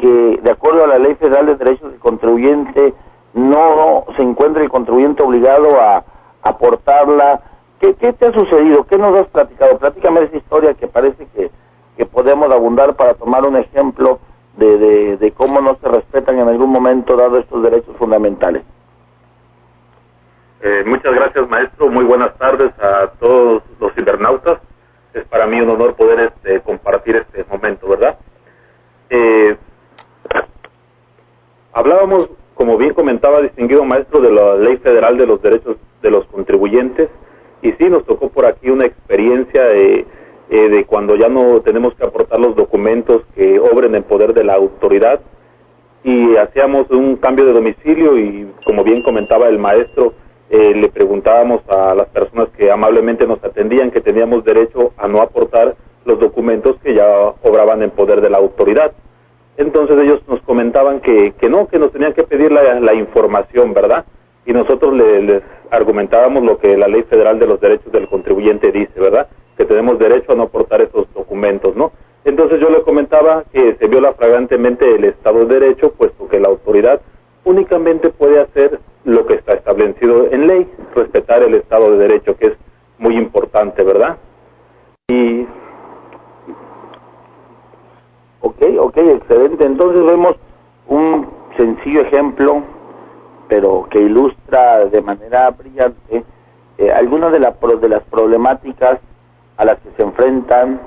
que 0.00 0.40
de 0.42 0.50
acuerdo 0.50 0.84
a 0.84 0.88
la 0.88 0.98
Ley 0.98 1.14
Federal 1.14 1.46
de 1.46 1.56
Derechos 1.56 1.90
del 1.90 2.00
Contribuyente 2.00 2.94
no 3.34 4.06
se 4.16 4.22
encuentre 4.22 4.64
el 4.64 4.70
contribuyente 4.70 5.22
obligado 5.22 5.80
a 5.80 6.04
aportarla. 6.42 7.40
¿Qué, 7.78 7.94
¿Qué, 7.94 8.12
te 8.12 8.26
ha 8.26 8.32
sucedido? 8.32 8.84
¿Qué 8.84 8.98
nos 8.98 9.18
has 9.18 9.28
platicado? 9.28 9.78
Platícame 9.78 10.22
esa 10.22 10.36
historia 10.36 10.74
que 10.74 10.88
parece 10.88 11.26
que, 11.34 11.50
que 11.96 12.06
podemos 12.06 12.52
abundar 12.52 12.94
para 12.96 13.14
tomar 13.14 13.46
un 13.46 13.56
ejemplo 13.56 14.18
de, 14.56 14.78
de, 14.78 15.16
de 15.16 15.32
cómo 15.32 15.60
no 15.60 15.76
se 15.76 15.88
respetan 15.88 16.38
en 16.38 16.48
algún 16.48 16.70
momento 16.70 17.16
dado 17.16 17.38
estos 17.38 17.62
derechos 17.62 17.96
fundamentales. 17.96 18.62
Eh, 20.62 20.82
muchas 20.86 21.14
gracias, 21.14 21.48
maestro. 21.48 21.88
Muy 21.88 22.04
buenas 22.04 22.36
tardes 22.36 22.72
a 22.80 23.12
todos 23.18 23.62
los 23.78 23.94
cibernautas. 23.94 24.60
Es 25.14 25.24
para 25.26 25.46
mí 25.46 25.60
un 25.60 25.70
honor 25.70 25.94
poder 25.94 26.20
este, 26.20 26.60
compartir 26.60 27.16
este 27.16 27.44
momento, 27.50 27.88
¿verdad? 27.88 28.18
Eh, 29.08 29.56
hablábamos, 31.72 32.30
como 32.54 32.76
bien 32.76 32.94
comentaba, 32.94 33.40
distinguido 33.40 33.84
maestro, 33.84 34.20
de 34.20 34.30
la 34.30 34.56
Ley 34.56 34.76
Federal 34.78 35.16
de 35.16 35.26
los 35.26 35.40
Derechos 35.42 35.76
de 36.02 36.10
los 36.10 36.26
Contribuyentes. 36.26 37.08
Y 37.62 37.72
sí, 37.72 37.88
nos 37.88 38.04
tocó 38.06 38.28
por 38.28 38.46
aquí 38.46 38.70
una 38.70 38.86
experiencia 38.86 39.64
de, 39.64 40.06
eh, 40.50 40.68
de 40.68 40.84
cuando 40.84 41.14
ya 41.16 41.28
no 41.28 41.60
tenemos 41.60 41.94
que 41.94 42.04
aportar 42.04 42.40
los 42.40 42.56
documentos 42.56 43.22
que 43.34 43.58
obren 43.58 43.94
en 43.94 44.02
poder 44.02 44.32
de 44.34 44.44
la 44.44 44.54
autoridad 44.54 45.20
y 46.02 46.36
hacíamos 46.36 46.90
un 46.90 47.16
cambio 47.16 47.44
de 47.44 47.52
domicilio 47.52 48.18
y 48.18 48.50
como 48.64 48.84
bien 48.84 49.02
comentaba 49.02 49.48
el 49.48 49.58
maestro, 49.58 50.14
eh, 50.48 50.74
le 50.74 50.88
preguntábamos 50.88 51.62
a 51.68 51.94
las 51.94 52.08
personas 52.08 52.48
que 52.56 52.70
amablemente 52.70 53.26
nos 53.26 53.42
atendían 53.44 53.90
que 53.90 54.00
teníamos 54.00 54.44
derecho 54.44 54.92
a 54.96 55.06
no 55.06 55.20
aportar 55.20 55.76
los 56.04 56.18
documentos 56.18 56.76
que 56.82 56.94
ya 56.94 57.06
obraban 57.42 57.82
en 57.82 57.90
poder 57.90 58.20
de 58.20 58.30
la 58.30 58.38
autoridad. 58.38 58.92
Entonces 59.60 59.94
ellos 59.98 60.22
nos 60.26 60.40
comentaban 60.40 61.00
que, 61.00 61.34
que 61.38 61.50
no, 61.50 61.68
que 61.68 61.78
nos 61.78 61.92
tenían 61.92 62.14
que 62.14 62.22
pedir 62.22 62.50
la, 62.50 62.94
información, 62.94 63.74
¿verdad? 63.74 64.06
Y 64.46 64.54
nosotros 64.54 64.94
les 64.94 65.42
argumentábamos 65.70 66.42
lo 66.44 66.56
que 66.56 66.78
la 66.78 66.88
Ley 66.88 67.02
Federal 67.02 67.38
de 67.38 67.46
los 67.46 67.60
Derechos 67.60 67.92
del 67.92 68.08
Contribuyente 68.08 68.72
dice, 68.72 68.98
¿verdad? 68.98 69.28
Que 69.58 69.66
tenemos 69.66 69.98
derecho 69.98 70.32
a 70.32 70.34
no 70.34 70.44
aportar 70.44 70.80
esos 70.80 71.12
documentos, 71.12 71.76
¿no? 71.76 71.92
Entonces 72.24 72.58
yo 72.58 72.70
le 72.70 72.80
comentaba 72.80 73.44
que 73.52 73.74
se 73.74 73.86
viola 73.86 74.14
flagrantemente 74.14 74.94
el 74.94 75.04
Estado 75.04 75.44
de 75.44 75.60
Derecho, 75.60 75.92
puesto 75.92 76.26
que 76.26 76.40
la 76.40 76.48
autoridad 76.48 77.02
únicamente 77.44 78.08
puede 78.08 78.40
hacer 78.40 78.80
lo 79.04 79.26
que 79.26 79.34
está 79.34 79.52
establecido 79.52 80.26
en 80.32 80.46
ley, 80.46 80.70
respetar 80.94 81.46
el 81.46 81.52
Estado 81.52 81.90
de 81.90 81.98
Derecho, 81.98 82.34
que 82.34 82.46
es 82.46 82.54
muy 82.96 83.14
importante, 83.14 83.82
¿verdad? 83.82 84.16
Y... 85.10 85.46
Ok, 88.42 88.62
ok, 88.78 88.96
excelente. 88.96 89.66
Entonces 89.66 90.04
vemos 90.04 90.36
un 90.88 91.28
sencillo 91.56 92.00
ejemplo, 92.00 92.62
pero 93.48 93.86
que 93.90 94.00
ilustra 94.00 94.86
de 94.86 95.00
manera 95.02 95.50
brillante 95.50 96.24
eh, 96.78 96.90
algunas 96.90 97.32
de, 97.32 97.40
la, 97.40 97.54
de 97.80 97.88
las 97.88 98.02
problemáticas 98.04 98.98
a 99.58 99.64
las 99.66 99.78
que 99.80 99.90
se 99.96 100.02
enfrentan 100.02 100.80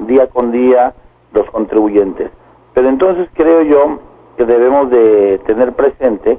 día 0.00 0.28
con 0.28 0.52
día 0.52 0.94
los 1.32 1.50
contribuyentes. 1.50 2.30
Pero 2.74 2.88
entonces 2.88 3.28
creo 3.34 3.62
yo 3.62 3.98
que 4.36 4.44
debemos 4.44 4.90
de 4.90 5.40
tener 5.46 5.72
presente 5.72 6.38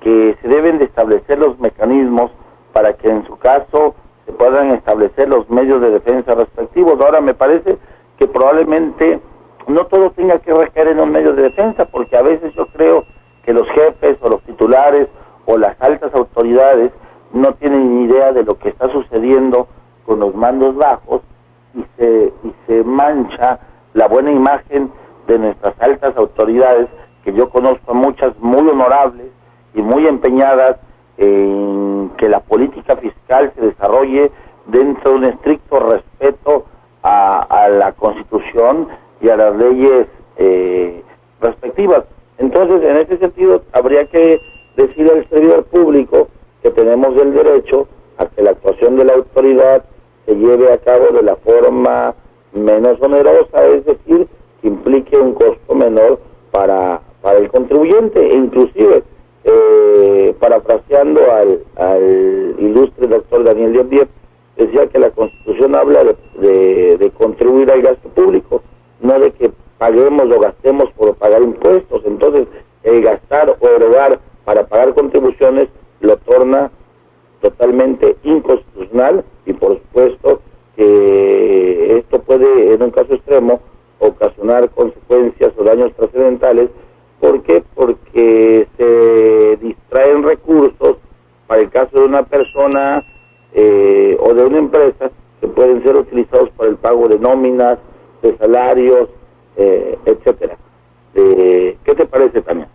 que 0.00 0.36
se 0.40 0.48
deben 0.48 0.78
de 0.78 0.84
establecer 0.84 1.38
los 1.38 1.58
mecanismos 1.58 2.30
para 2.72 2.92
que 2.94 3.08
en 3.08 3.26
su 3.26 3.36
caso 3.38 3.94
se 4.26 4.32
puedan 4.32 4.70
establecer 4.70 5.28
los 5.28 5.48
medios 5.50 5.80
de 5.80 5.90
defensa 5.90 6.34
respectivos. 6.34 7.00
Ahora 7.00 7.20
me 7.20 7.34
parece 7.34 7.78
que 8.18 8.28
probablemente 8.28 9.20
no 9.66 9.86
todo 9.86 10.10
tenga 10.10 10.38
que 10.38 10.52
recaer 10.52 10.88
en 10.88 11.00
un 11.00 11.10
medio 11.10 11.32
de 11.32 11.42
defensa, 11.42 11.86
porque 11.86 12.16
a 12.16 12.22
veces 12.22 12.54
yo 12.54 12.66
creo 12.66 13.02
que 13.42 13.52
los 13.52 13.68
jefes 13.70 14.18
o 14.20 14.28
los 14.28 14.42
titulares 14.42 15.08
o 15.46 15.58
las 15.58 15.80
altas 15.80 16.14
autoridades 16.14 16.92
no 17.32 17.52
tienen 17.54 17.96
ni 17.96 18.04
idea 18.04 18.32
de 18.32 18.44
lo 18.44 18.58
que 18.58 18.68
está 18.68 18.88
sucediendo 18.90 19.68
con 20.06 20.20
los 20.20 20.34
mandos 20.34 20.76
bajos 20.76 21.22
y 21.74 21.84
se, 21.96 22.32
y 22.44 22.54
se 22.66 22.84
mancha 22.84 23.58
la 23.94 24.06
buena 24.08 24.30
imagen 24.30 24.90
de 25.26 25.38
nuestras 25.38 25.74
altas 25.80 26.16
autoridades, 26.16 26.90
que 27.24 27.32
yo 27.32 27.48
conozco 27.48 27.94
muchas 27.94 28.38
muy 28.40 28.68
honorables 28.68 29.28
y 29.74 29.82
muy 29.82 30.06
empeñadas 30.06 30.76
en 31.16 32.10
que 32.18 32.28
la 32.28 32.40
política 32.40 32.96
fiscal 32.96 33.52
se 33.54 33.66
desarrolle 33.66 34.30
dentro 34.66 35.12
de 35.12 35.16
un 35.16 35.24
estricto 35.24 35.78
respeto 35.80 36.66
a, 37.02 37.68
la 37.68 37.92
Constitución 37.92 38.88
y 39.24 39.28
a 39.30 39.36
las 39.36 39.56
leyes 39.56 40.06
eh, 40.36 41.02
respectivas. 41.40 42.04
Entonces, 42.36 42.82
en 42.82 42.96
ese 42.98 43.16
sentido, 43.16 43.62
habría 43.72 44.04
que 44.04 44.40
decir 44.76 45.10
al 45.10 45.26
servidor 45.30 45.64
público 45.64 46.28
que 46.62 46.70
tenemos 46.70 47.16
el 47.20 47.32
derecho 47.32 47.88
a 48.18 48.26
que 48.26 48.42
la 48.42 48.50
actuación 48.50 48.96
de 48.96 49.04
la 49.06 49.14
autoridad 49.14 49.84
se 50.26 50.34
lleve 50.34 50.70
a 50.72 50.78
cabo 50.78 51.06
de 51.12 51.22
la 51.22 51.36
forma 51.36 52.14
menos 52.52 53.00
onerosa, 53.00 53.64
es 53.66 53.84
decir, 53.86 54.28
que 54.60 54.68
implique 54.68 55.18
un 55.18 55.32
costo 55.34 55.74
menor 55.74 56.20
para, 56.50 57.00
para 57.22 57.38
el 57.38 57.50
contribuyente, 57.50 58.26
inclusive, 58.34 59.02
eh, 59.44 60.34
parafraseando 60.38 61.20
al, 61.76 62.54
ilustre 62.58 63.06
doctor 63.08 63.44
Daniel 63.44 63.88
Díaz, 63.88 64.08
decía 64.56 64.86
que 64.86 64.98
la 64.98 65.10
Constitución 65.10 65.74
habla 65.74 66.04
de, 66.38 67.12
contribuir 67.18 67.70
al 67.72 67.82
gasto 67.82 68.08
público, 68.10 68.62
no 69.04 69.20
de 69.20 69.32
que 69.32 69.52
paguemos 69.78 70.30
o 70.30 70.40
gastemos 70.40 70.90
por 70.96 71.14
pagar 71.16 71.42
impuestos. 71.42 72.02
Entonces, 72.04 72.48
el 72.82 73.02
gastar 73.02 73.56
o 73.60 73.68
erogar 73.68 74.18
para 74.44 74.66
pagar 74.66 74.94
contribuciones 74.94 75.68
lo 76.00 76.16
torna 76.18 76.70
totalmente 77.40 78.16
inconstitucional 78.24 79.24
y 79.46 79.52
por 79.52 79.74
supuesto 79.74 80.40
que 80.76 81.98
esto 81.98 82.20
puede 82.22 82.74
en 82.74 82.82
un 82.82 82.90
caso 82.90 83.14
extremo 83.14 83.60
ocasionar 83.98 84.70
consecuencias 84.70 85.52
o 85.56 85.64
daños 85.64 85.92
trascendentales. 85.94 86.70
¿Por 87.20 87.42
qué? 87.42 87.62
Porque 87.74 88.66
se 88.76 89.56
distraen 89.58 90.22
recursos 90.22 90.96
para 91.46 91.60
el 91.60 91.70
caso 91.70 92.00
de 92.00 92.04
una 92.06 92.22
persona 92.24 93.04
eh, 93.52 94.16
o 94.20 94.34
de 94.34 94.44
una 94.44 94.58
empresa 94.58 95.10
que 95.40 95.48
pueden 95.48 95.82
ser 95.82 95.96
utilizados 95.96 96.50
para 96.50 96.70
el 96.70 96.76
pago 96.76 97.08
de 97.08 97.18
nóminas, 97.18 97.78
de 98.24 98.36
salarios, 98.38 99.08
eh, 99.56 99.98
etcétera. 100.04 100.56
Eh, 101.14 101.78
¿Qué 101.84 101.94
te 101.94 102.06
parece, 102.06 102.40
Tania? 102.40 102.68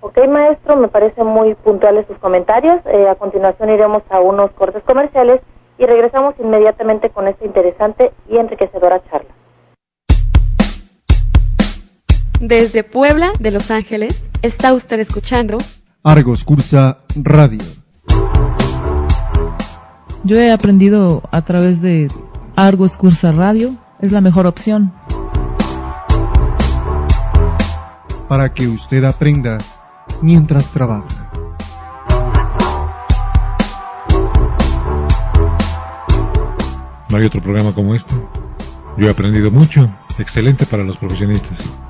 Ok, 0.00 0.18
maestro, 0.28 0.76
me 0.76 0.88
parecen 0.88 1.26
muy 1.26 1.54
puntuales 1.54 2.06
sus 2.06 2.16
comentarios. 2.18 2.80
Eh, 2.86 3.08
a 3.08 3.16
continuación 3.16 3.70
iremos 3.70 4.02
a 4.08 4.20
unos 4.20 4.50
cortes 4.52 4.82
comerciales 4.84 5.40
y 5.78 5.84
regresamos 5.84 6.34
inmediatamente 6.38 7.10
con 7.10 7.28
esta 7.28 7.44
interesante 7.44 8.12
y 8.28 8.36
enriquecedora 8.38 9.02
charla. 9.10 9.30
Desde 12.40 12.84
Puebla, 12.84 13.32
de 13.40 13.50
Los 13.50 13.70
Ángeles, 13.70 14.24
está 14.42 14.74
usted 14.74 15.00
escuchando 15.00 15.58
Argos 16.04 16.44
Cursa 16.44 16.98
Radio. 17.20 17.64
Yo 20.22 20.36
he 20.36 20.52
aprendido 20.52 21.22
a 21.30 21.42
través 21.42 21.80
de 21.82 22.08
Argos 22.54 22.96
Cursa 22.96 23.32
Radio, 23.32 23.70
es 24.00 24.12
la 24.12 24.20
mejor 24.20 24.46
opción. 24.46 24.92
Para 28.28 28.52
que 28.52 28.68
usted 28.68 29.04
aprenda 29.04 29.58
mientras 30.22 30.68
trabaja. 30.70 31.30
No 37.08 37.16
hay 37.16 37.24
otro 37.24 37.40
programa 37.40 37.72
como 37.72 37.94
este. 37.94 38.14
Yo 38.96 39.06
he 39.06 39.10
aprendido 39.10 39.50
mucho. 39.50 39.88
Excelente 40.18 40.66
para 40.66 40.82
los 40.82 40.96
profesionistas. 40.96 41.85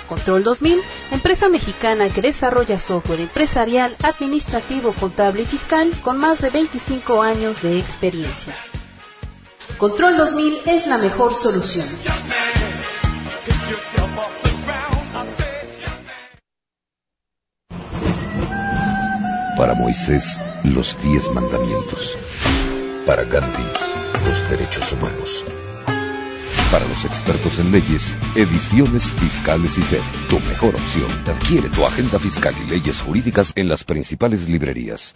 Control 0.08 0.44
2000, 0.44 0.82
empresa 1.12 1.48
mexicana 1.48 2.10
que 2.10 2.24
desarrolla 2.24 2.80
software 2.80 3.20
empresarial, 3.20 3.96
administrativo, 4.02 4.94
contable 4.94 5.44
y 5.44 5.46
fiscal 5.46 5.92
con 6.02 6.18
más 6.18 6.42
de 6.42 6.50
25 6.50 7.22
años 7.22 7.62
de 7.62 7.78
experiencia. 7.78 8.56
Control 9.78 10.18
2000 10.18 10.62
es 10.66 10.88
la 10.88 10.98
mejor 10.98 11.36
solución. 11.36 11.88
Para 19.60 19.74
Moisés, 19.74 20.40
los 20.64 20.98
diez 21.04 21.30
mandamientos. 21.32 22.18
Para 23.06 23.26
Gandhi, 23.26 23.68
los 24.26 24.50
derechos 24.50 24.94
humanos. 24.94 25.44
Para 26.72 26.88
los 26.88 27.04
expertos 27.04 27.60
en 27.60 27.70
leyes, 27.70 28.16
Ediciones 28.36 29.12
Fiscales 29.12 29.78
y 29.78 29.84
SED, 29.84 30.00
tu 30.30 30.40
mejor 30.40 30.76
opción. 30.76 31.12
Adquiere 31.28 31.68
tu 31.68 31.86
agenda 31.86 32.20
fiscal 32.20 32.56
y 32.66 32.70
leyes 32.70 33.02
jurídicas 33.02 33.52
en 33.58 33.68
las 33.68 33.84
principales 33.84 34.48
librerías. 34.48 35.14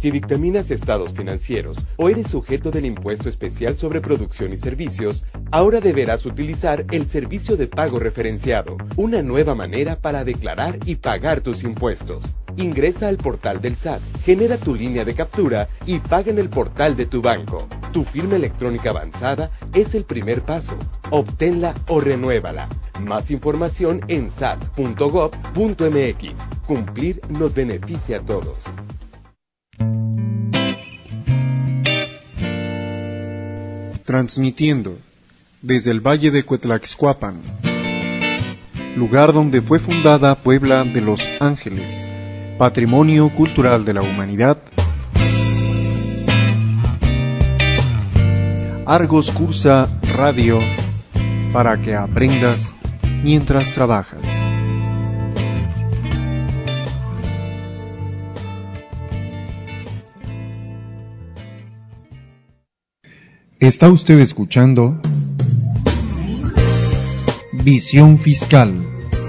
Si 0.00 0.10
dictaminas 0.10 0.70
estados 0.70 1.12
financieros 1.12 1.76
o 1.98 2.08
eres 2.08 2.30
sujeto 2.30 2.70
del 2.70 2.86
impuesto 2.86 3.28
especial 3.28 3.76
sobre 3.76 4.00
producción 4.00 4.50
y 4.50 4.56
servicios, 4.56 5.26
ahora 5.50 5.82
deberás 5.82 6.24
utilizar 6.24 6.86
el 6.90 7.06
servicio 7.06 7.58
de 7.58 7.66
pago 7.66 7.98
referenciado, 7.98 8.78
una 8.96 9.22
nueva 9.22 9.54
manera 9.54 10.00
para 10.00 10.24
declarar 10.24 10.78
y 10.86 10.94
pagar 10.94 11.42
tus 11.42 11.64
impuestos. 11.64 12.38
Ingresa 12.56 13.08
al 13.08 13.18
portal 13.18 13.60
del 13.60 13.76
SAT, 13.76 14.00
genera 14.24 14.56
tu 14.56 14.74
línea 14.74 15.04
de 15.04 15.12
captura 15.12 15.68
y 15.84 15.98
paga 15.98 16.30
en 16.30 16.38
el 16.38 16.48
portal 16.48 16.96
de 16.96 17.04
tu 17.04 17.20
banco. 17.20 17.68
Tu 17.92 18.02
firma 18.02 18.36
electrónica 18.36 18.88
avanzada 18.88 19.50
es 19.74 19.94
el 19.94 20.04
primer 20.04 20.40
paso. 20.40 20.78
Obténla 21.10 21.74
o 21.88 22.00
renuévala. 22.00 22.70
Más 23.02 23.30
información 23.30 24.00
en 24.08 24.30
sat.gov.mx. 24.30 25.34
Cumplir 26.66 27.20
nos 27.28 27.52
beneficia 27.52 28.16
a 28.16 28.20
todos. 28.20 28.64
Transmitiendo 34.10 34.98
desde 35.62 35.92
el 35.92 36.00
Valle 36.00 36.32
de 36.32 36.42
Cuetlaxcuapan, 36.42 37.42
lugar 38.96 39.32
donde 39.32 39.62
fue 39.62 39.78
fundada 39.78 40.34
Puebla 40.34 40.82
de 40.82 41.00
los 41.00 41.30
Ángeles, 41.38 42.08
Patrimonio 42.58 43.32
Cultural 43.32 43.84
de 43.84 43.94
la 43.94 44.02
Humanidad, 44.02 44.58
Argos 48.84 49.30
Cursa 49.30 49.86
Radio, 50.02 50.58
para 51.52 51.80
que 51.80 51.94
aprendas 51.94 52.74
mientras 53.22 53.70
trabajas. 53.70 54.39
Está 63.60 63.90
usted 63.90 64.18
escuchando 64.20 64.98
Visión 67.52 68.18
Fiscal, 68.18 68.74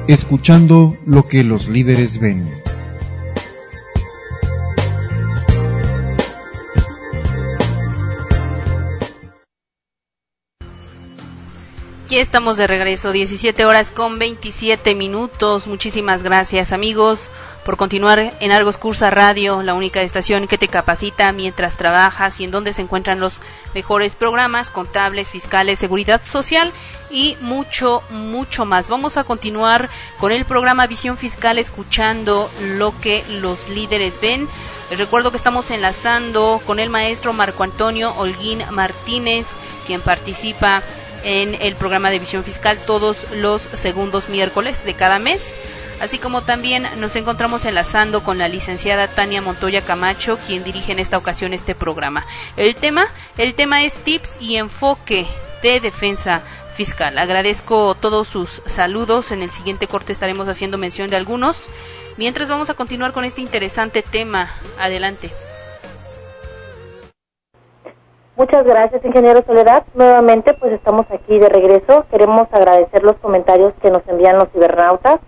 escuchando 0.08 0.96
lo 1.06 1.28
que 1.28 1.44
los 1.44 1.68
líderes 1.68 2.18
ven. 2.18 2.61
Aquí 12.12 12.20
estamos 12.20 12.58
de 12.58 12.68
regreso, 12.68 13.14
17 13.14 13.64
horas 13.64 13.90
con 13.90 14.20
27 14.20 14.96
minutos. 14.96 15.66
Muchísimas 15.66 16.24
gracias 16.24 16.74
amigos 16.74 17.30
por 17.64 17.78
continuar 17.78 18.34
en 18.42 18.52
Argos 18.52 18.76
Cursa 18.76 19.10
Radio, 19.10 19.64
la 19.64 19.76
única 19.76 20.02
estación 20.02 20.50
que 20.50 20.58
te 20.58 20.68
capacita 20.68 21.32
mientras 21.32 21.78
trabajas 21.78 22.42
y 22.42 22.44
en 22.44 22.52
donde 22.52 22.74
se 22.74 22.82
encuentran 22.82 23.22
los 23.22 23.40
mejores 23.74 24.16
programas 24.16 24.70
contables, 24.70 25.30
fiscales, 25.30 25.80
seguridad 25.80 26.20
social 26.22 26.74
y 27.12 27.38
mucho, 27.40 28.04
mucho 28.10 28.66
más. 28.66 28.90
Vamos 28.90 29.16
a 29.16 29.24
continuar 29.24 29.90
con 30.18 30.34
el 30.34 30.44
programa 30.44 30.88
Visión 30.88 31.16
Fiscal 31.16 31.60
escuchando 31.60 32.52
lo 32.60 32.94
que 33.00 33.24
los 33.40 33.70
líderes 33.70 34.20
ven. 34.20 34.50
Les 34.90 35.00
recuerdo 35.00 35.32
que 35.32 35.38
estamos 35.38 35.72
enlazando 35.72 36.62
con 36.66 36.82
el 36.82 36.90
maestro 36.90 37.32
Marco 37.32 37.64
Antonio 37.64 38.14
Holguín 38.18 38.62
Martínez, 38.72 39.48
quien 39.88 40.02
participa 40.02 40.84
en 41.24 41.56
el 41.62 41.76
programa 41.76 42.10
de 42.10 42.20
visión 42.20 42.44
fiscal 42.44 42.78
todos 42.86 43.26
los 43.36 43.62
segundos 43.62 44.30
miércoles 44.30 44.84
de 44.84 44.94
cada 44.94 45.20
mes. 45.20 45.58
Así 46.00 46.18
como 46.18 46.42
también 46.42 46.88
nos 46.98 47.16
encontramos 47.16 47.64
enlazando 47.66 48.24
con 48.24 48.40
la 48.40 48.48
licenciada 48.48 49.08
Tania 49.08 49.42
Montoya 49.42 49.82
Camacho, 49.84 50.40
quien 50.48 50.64
dirige 50.64 50.92
en 50.94 51.00
esta 51.00 51.18
ocasión 51.18 51.54
este 51.54 51.76
programa. 51.76 52.26
El 52.58 52.76
tema, 52.76 53.06
el 53.38 53.54
tema 53.54 53.84
es 53.84 53.96
tips 53.98 54.38
y 54.40 54.56
enfoque 54.56 55.28
de 55.62 55.80
defensa 55.80 56.42
fiscal. 56.74 57.20
Agradezco 57.20 57.94
todos 57.94 58.28
sus 58.28 58.64
saludos. 58.66 59.32
En 59.32 59.44
el 59.44 59.52
siguiente 59.52 59.88
corte 59.88 60.12
estaremos 60.12 60.48
haciendo 60.48 60.80
mención 60.80 61.12
de 61.12 61.18
algunos. 61.18 61.68
Mientras 62.18 62.50
vamos 62.50 62.72
a 62.72 62.74
continuar 62.74 63.14
con 63.14 63.24
este 63.24 63.42
interesante 63.42 64.02
tema. 64.02 64.52
Adelante. 64.80 65.30
Muchas 68.38 68.66
gracias, 68.66 69.04
ingeniero 69.04 69.44
Soledad. 69.46 69.84
Nuevamente, 69.94 70.54
pues 70.54 70.72
estamos 70.72 71.06
aquí 71.12 71.38
de 71.38 71.50
regreso. 71.50 72.06
Queremos 72.10 72.48
agradecer 72.54 73.04
los 73.04 73.18
comentarios 73.18 73.74
que 73.82 73.92
nos 73.92 74.08
envían 74.08 74.38
los 74.38 74.50
cibernautas, 74.54 75.20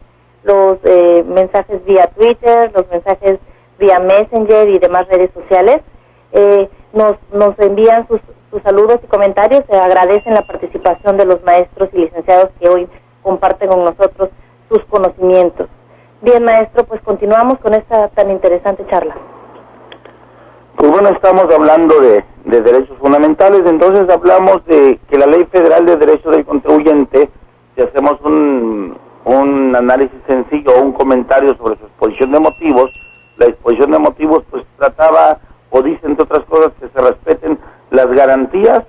los 0.43 0.77
eh, 0.85 1.23
mensajes 1.23 1.83
vía 1.83 2.07
Twitter, 2.15 2.71
los 2.73 2.89
mensajes 2.89 3.39
vía 3.77 3.99
Messenger 3.99 4.69
y 4.69 4.79
demás 4.79 5.07
redes 5.09 5.31
sociales. 5.33 5.81
Eh, 6.31 6.69
nos, 6.93 7.13
nos 7.33 7.59
envían 7.59 8.07
sus, 8.07 8.21
sus 8.49 8.63
saludos 8.63 8.99
y 9.03 9.07
comentarios. 9.07 9.63
Se 9.69 9.77
agradecen 9.77 10.33
la 10.33 10.43
participación 10.43 11.17
de 11.17 11.25
los 11.25 11.43
maestros 11.43 11.89
y 11.91 11.97
licenciados 11.97 12.51
que 12.59 12.69
hoy 12.69 12.87
comparten 13.21 13.67
con 13.67 13.83
nosotros 13.83 14.29
sus 14.69 14.83
conocimientos. 14.85 15.67
Bien, 16.21 16.41
maestro, 16.41 16.85
pues 16.85 17.01
continuamos 17.01 17.59
con 17.59 17.73
esta 17.73 18.07
tan 18.09 18.31
interesante 18.31 18.85
charla. 18.89 19.15
Pues 20.75 20.91
bueno, 20.91 21.09
estamos 21.09 21.45
hablando 21.53 21.99
de, 21.99 22.23
derechos 22.45 22.97
fundamentales, 22.99 23.61
entonces 23.65 24.09
hablamos 24.09 24.65
de 24.65 24.99
que 25.09 25.17
la 25.17 25.27
Ley 25.27 25.45
Federal 25.51 25.85
de 25.85 25.95
Derechos 25.97 26.35
del 26.35 26.45
Contribuyente, 26.45 27.29
si 27.75 27.81
hacemos 27.81 28.19
un, 28.21 28.97
un 29.25 29.75
análisis 29.75 30.19
sencillo 30.27 30.71
o 30.73 30.81
un 30.81 30.93
comentario 30.93 31.55
sobre 31.57 31.77
su 31.77 31.85
exposición 31.85 32.31
de 32.31 32.39
motivos, 32.39 32.91
la 33.37 33.45
exposición 33.45 33.91
de 33.91 33.99
motivos 33.99 34.43
pues 34.49 34.63
trataba 34.77 35.39
o 35.69 35.81
dice 35.81 36.05
entre 36.05 36.23
otras 36.23 36.45
cosas 36.45 36.71
que 36.79 36.89
se 36.89 37.01
respeten 37.01 37.59
las 37.91 38.07
garantías 38.07 38.83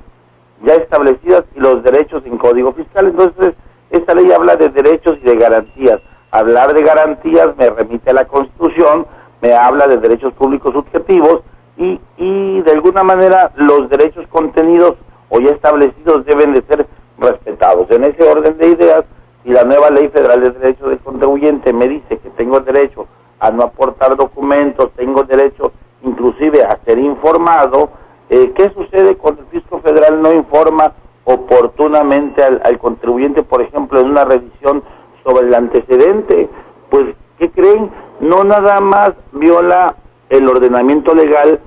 ya 0.62 0.74
establecidas 0.74 1.44
y 1.54 1.60
los 1.60 1.82
derechos 1.82 2.22
en 2.24 2.38
Código 2.38 2.72
Fiscal. 2.72 3.06
Entonces, 3.06 3.54
esta 3.90 4.14
ley 4.14 4.30
habla 4.32 4.56
de 4.56 4.70
derechos 4.70 5.18
y 5.22 5.26
de 5.26 5.36
garantías. 5.36 6.00
Hablar 6.30 6.72
de 6.74 6.82
garantías 6.82 7.56
me 7.56 7.68
remite 7.68 8.10
a 8.10 8.14
la 8.14 8.24
Constitución, 8.24 9.06
me 9.42 9.54
habla 9.54 9.86
de 9.86 9.98
derechos 9.98 10.32
públicos 10.34 10.72
subjetivos 10.72 11.42
y, 11.76 12.00
y 12.16 12.62
de 12.62 12.72
alguna 12.72 13.02
manera 13.02 13.52
los 13.56 13.88
derechos 13.88 14.26
contenidos 14.28 14.94
o 15.28 15.40
ya 15.40 15.50
establecidos 15.50 16.24
deben 16.26 16.52
de 16.54 16.62
ser 16.62 16.86
respetados. 17.18 17.90
En 17.90 18.04
ese 18.04 18.22
orden 18.28 18.56
de 18.58 18.68
ideas, 18.68 19.04
si 19.42 19.50
la 19.50 19.64
nueva 19.64 19.90
Ley 19.90 20.08
Federal 20.08 20.40
de 20.40 20.50
Derechos 20.50 20.88
del 20.88 20.98
Contribuyente 21.00 21.72
me 21.72 21.86
dice 21.88 22.18
que 22.18 22.30
tengo 22.30 22.60
derecho 22.60 23.06
a 23.40 23.50
no 23.50 23.64
aportar 23.64 24.16
documentos, 24.16 24.90
tengo 24.96 25.22
derecho 25.24 25.72
inclusive 26.02 26.62
a 26.62 26.78
ser 26.84 26.98
informado, 26.98 27.90
eh, 28.28 28.52
¿qué 28.54 28.70
sucede 28.70 29.16
cuando 29.16 29.42
el 29.42 29.48
fisco 29.48 29.80
federal 29.80 30.20
no 30.20 30.32
informa 30.32 30.92
oportunamente 31.24 32.42
al, 32.42 32.60
al 32.64 32.78
contribuyente, 32.78 33.42
por 33.42 33.62
ejemplo, 33.62 34.00
en 34.00 34.10
una 34.10 34.24
revisión 34.24 34.82
sobre 35.24 35.46
el 35.46 35.54
antecedente? 35.54 36.48
Pues, 36.90 37.14
¿qué 37.38 37.50
creen? 37.50 37.90
No 38.20 38.44
nada 38.44 38.80
más 38.80 39.12
viola 39.32 39.94
el 40.36 40.48
ordenamiento 40.48 41.14
legal 41.14 41.60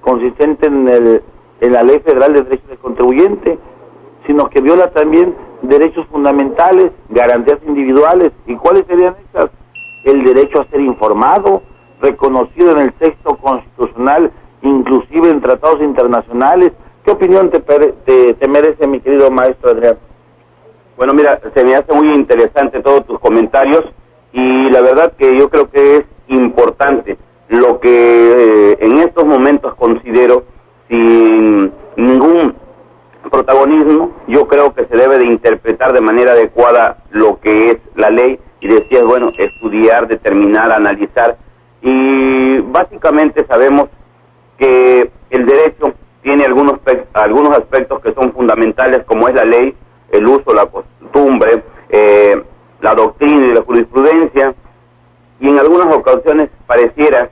consistente 0.00 0.66
en, 0.66 0.88
el, 0.88 1.22
en 1.60 1.72
la 1.72 1.82
Ley 1.82 2.00
Federal 2.00 2.32
de 2.32 2.42
Derechos 2.42 2.68
del 2.68 2.78
Contribuyente, 2.78 3.58
sino 4.26 4.48
que 4.50 4.60
viola 4.60 4.90
también 4.90 5.34
derechos 5.62 6.06
fundamentales, 6.08 6.90
garantías 7.08 7.58
individuales. 7.66 8.32
¿Y 8.46 8.56
cuáles 8.56 8.84
serían 8.86 9.14
estas? 9.24 9.50
El 10.04 10.24
derecho 10.24 10.60
a 10.60 10.66
ser 10.66 10.80
informado, 10.80 11.62
reconocido 12.00 12.72
en 12.72 12.78
el 12.78 12.92
texto 12.94 13.36
constitucional, 13.36 14.32
inclusive 14.62 15.30
en 15.30 15.40
tratados 15.40 15.80
internacionales. 15.80 16.72
¿Qué 17.04 17.12
opinión 17.12 17.50
te, 17.50 17.60
te, 17.60 18.34
te 18.34 18.48
merece, 18.48 18.86
mi 18.88 19.00
querido 19.00 19.30
maestro 19.30 19.70
Adrián? 19.70 19.98
Bueno, 20.96 21.14
mira, 21.14 21.40
se 21.54 21.64
me 21.64 21.74
hace 21.74 21.92
muy 21.94 22.08
interesante 22.08 22.80
todos 22.80 23.06
tus 23.06 23.18
comentarios 23.20 23.84
y 24.32 24.70
la 24.70 24.82
verdad 24.82 25.12
que 25.16 25.36
yo 25.38 25.48
creo 25.48 25.70
que 25.70 25.96
es 25.96 26.04
importante 26.28 27.16
lo 27.52 27.80
que 27.80 27.90
eh, 27.90 28.78
en 28.80 28.98
estos 28.98 29.26
momentos 29.26 29.74
considero 29.74 30.44
sin 30.88 31.70
ningún 31.96 32.54
protagonismo, 33.30 34.12
yo 34.26 34.48
creo 34.48 34.74
que 34.74 34.86
se 34.86 34.96
debe 34.96 35.18
de 35.18 35.26
interpretar 35.26 35.92
de 35.92 36.00
manera 36.00 36.32
adecuada 36.32 37.02
lo 37.10 37.40
que 37.40 37.52
es 37.66 37.76
la 37.94 38.08
ley 38.08 38.38
y 38.60 38.68
decías, 38.68 39.04
bueno, 39.04 39.30
estudiar, 39.36 40.08
determinar, 40.08 40.72
analizar. 40.72 41.36
Y 41.82 42.60
básicamente 42.60 43.44
sabemos 43.46 43.88
que 44.56 45.10
el 45.28 45.46
derecho 45.46 45.92
tiene 46.22 46.44
algunos 46.44 46.80
algunos 47.12 47.58
aspectos 47.58 48.00
que 48.00 48.14
son 48.14 48.32
fundamentales 48.32 49.04
como 49.04 49.28
es 49.28 49.34
la 49.34 49.44
ley, 49.44 49.74
el 50.10 50.26
uso, 50.26 50.54
la 50.54 50.66
costumbre, 50.66 51.64
eh, 51.90 52.42
la 52.80 52.94
doctrina 52.94 53.46
y 53.46 53.54
la 53.54 53.62
jurisprudencia. 53.62 54.54
Y 55.40 55.48
en 55.48 55.58
algunas 55.58 55.94
ocasiones 55.94 56.48
pareciera 56.66 57.28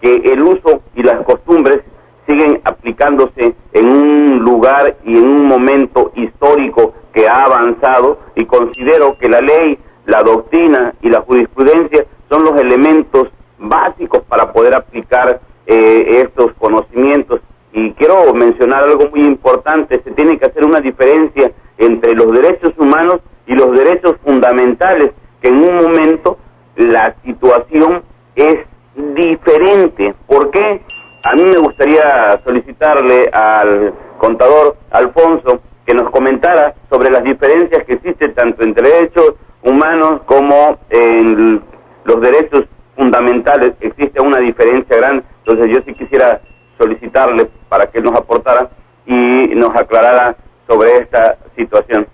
que 0.00 0.10
el 0.10 0.42
uso 0.42 0.82
y 0.94 1.02
las 1.02 1.24
costumbres 1.24 1.80
siguen 2.26 2.60
aplicándose 2.64 3.54
en 3.72 3.88
un 3.88 4.38
lugar 4.38 4.96
y 5.04 5.18
en 5.18 5.24
un 5.24 5.46
momento 5.46 6.12
histórico 6.14 6.94
que 7.12 7.26
ha 7.26 7.38
avanzado 7.38 8.18
y 8.36 8.44
considero 8.46 9.18
que 9.18 9.28
la 9.28 9.40
ley, 9.40 9.78
la 10.06 10.22
doctrina 10.22 10.94
y 11.02 11.10
la 11.10 11.22
jurisprudencia 11.22 12.06
son 12.28 12.44
los 12.44 12.60
elementos 12.60 13.28
básicos 13.58 14.22
para 14.28 14.52
poder 14.52 14.76
aplicar 14.76 15.40
eh, 15.66 16.22
estos 16.24 16.52
conocimientos. 16.58 17.40
Y 17.72 17.92
quiero 17.92 18.32
mencionar 18.34 18.84
algo 18.84 19.10
muy 19.10 19.20
importante, 19.20 20.00
se 20.02 20.10
tiene 20.12 20.38
que 20.38 20.46
hacer 20.46 20.64
una 20.64 20.80
diferencia 20.80 21.52
entre 21.78 22.14
los 22.14 22.30
derechos 22.32 22.72
humanos 22.78 23.20
y 23.46 23.54
los 23.54 23.72
derechos 23.72 24.16
fundamentales, 24.24 25.12
que 25.40 25.48
en 25.48 25.58
un 25.58 25.76
momento 25.76 26.38
la 26.76 27.14
situación 27.24 28.02
es 28.34 28.66
diferente. 29.14 30.14
¿Por 30.26 30.50
qué? 30.50 30.82
A 31.24 31.34
mí 31.36 31.42
me 31.42 31.58
gustaría 31.58 32.40
solicitarle 32.44 33.28
al 33.32 33.92
contador 34.18 34.76
Alfonso 34.90 35.60
que 35.84 35.94
nos 35.94 36.10
comentara 36.10 36.74
sobre 36.88 37.10
las 37.10 37.22
diferencias 37.22 37.84
que 37.84 37.94
existen 37.94 38.34
tanto 38.34 38.62
entre 38.62 38.88
derechos 38.88 39.34
humanos 39.62 40.22
como 40.26 40.78
en 40.88 41.62
los 42.04 42.20
derechos 42.20 42.64
fundamentales. 42.96 43.72
Existe 43.80 44.20
una 44.22 44.40
diferencia 44.40 44.96
grande. 44.96 45.24
Entonces 45.38 45.66
yo 45.74 45.82
sí 45.84 45.92
quisiera 45.94 46.40
solicitarle 46.78 47.48
para 47.68 47.90
que 47.90 48.00
nos 48.00 48.14
aportara 48.14 48.70
y 49.06 49.54
nos 49.54 49.70
aclarara 49.74 50.36
sobre 50.66 50.92
esta 50.92 51.36
situación. 51.56 52.06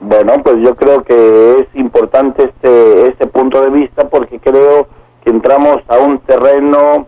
Bueno, 0.00 0.34
pues 0.42 0.56
yo 0.62 0.74
creo 0.76 1.02
que 1.04 1.52
es 1.52 1.66
importante 1.74 2.44
este, 2.44 3.08
este 3.08 3.26
punto 3.26 3.60
de 3.60 3.70
vista 3.70 4.08
porque 4.08 4.38
creo 4.38 4.88
entramos 5.24 5.76
a 5.88 5.98
un 5.98 6.18
terreno 6.20 7.06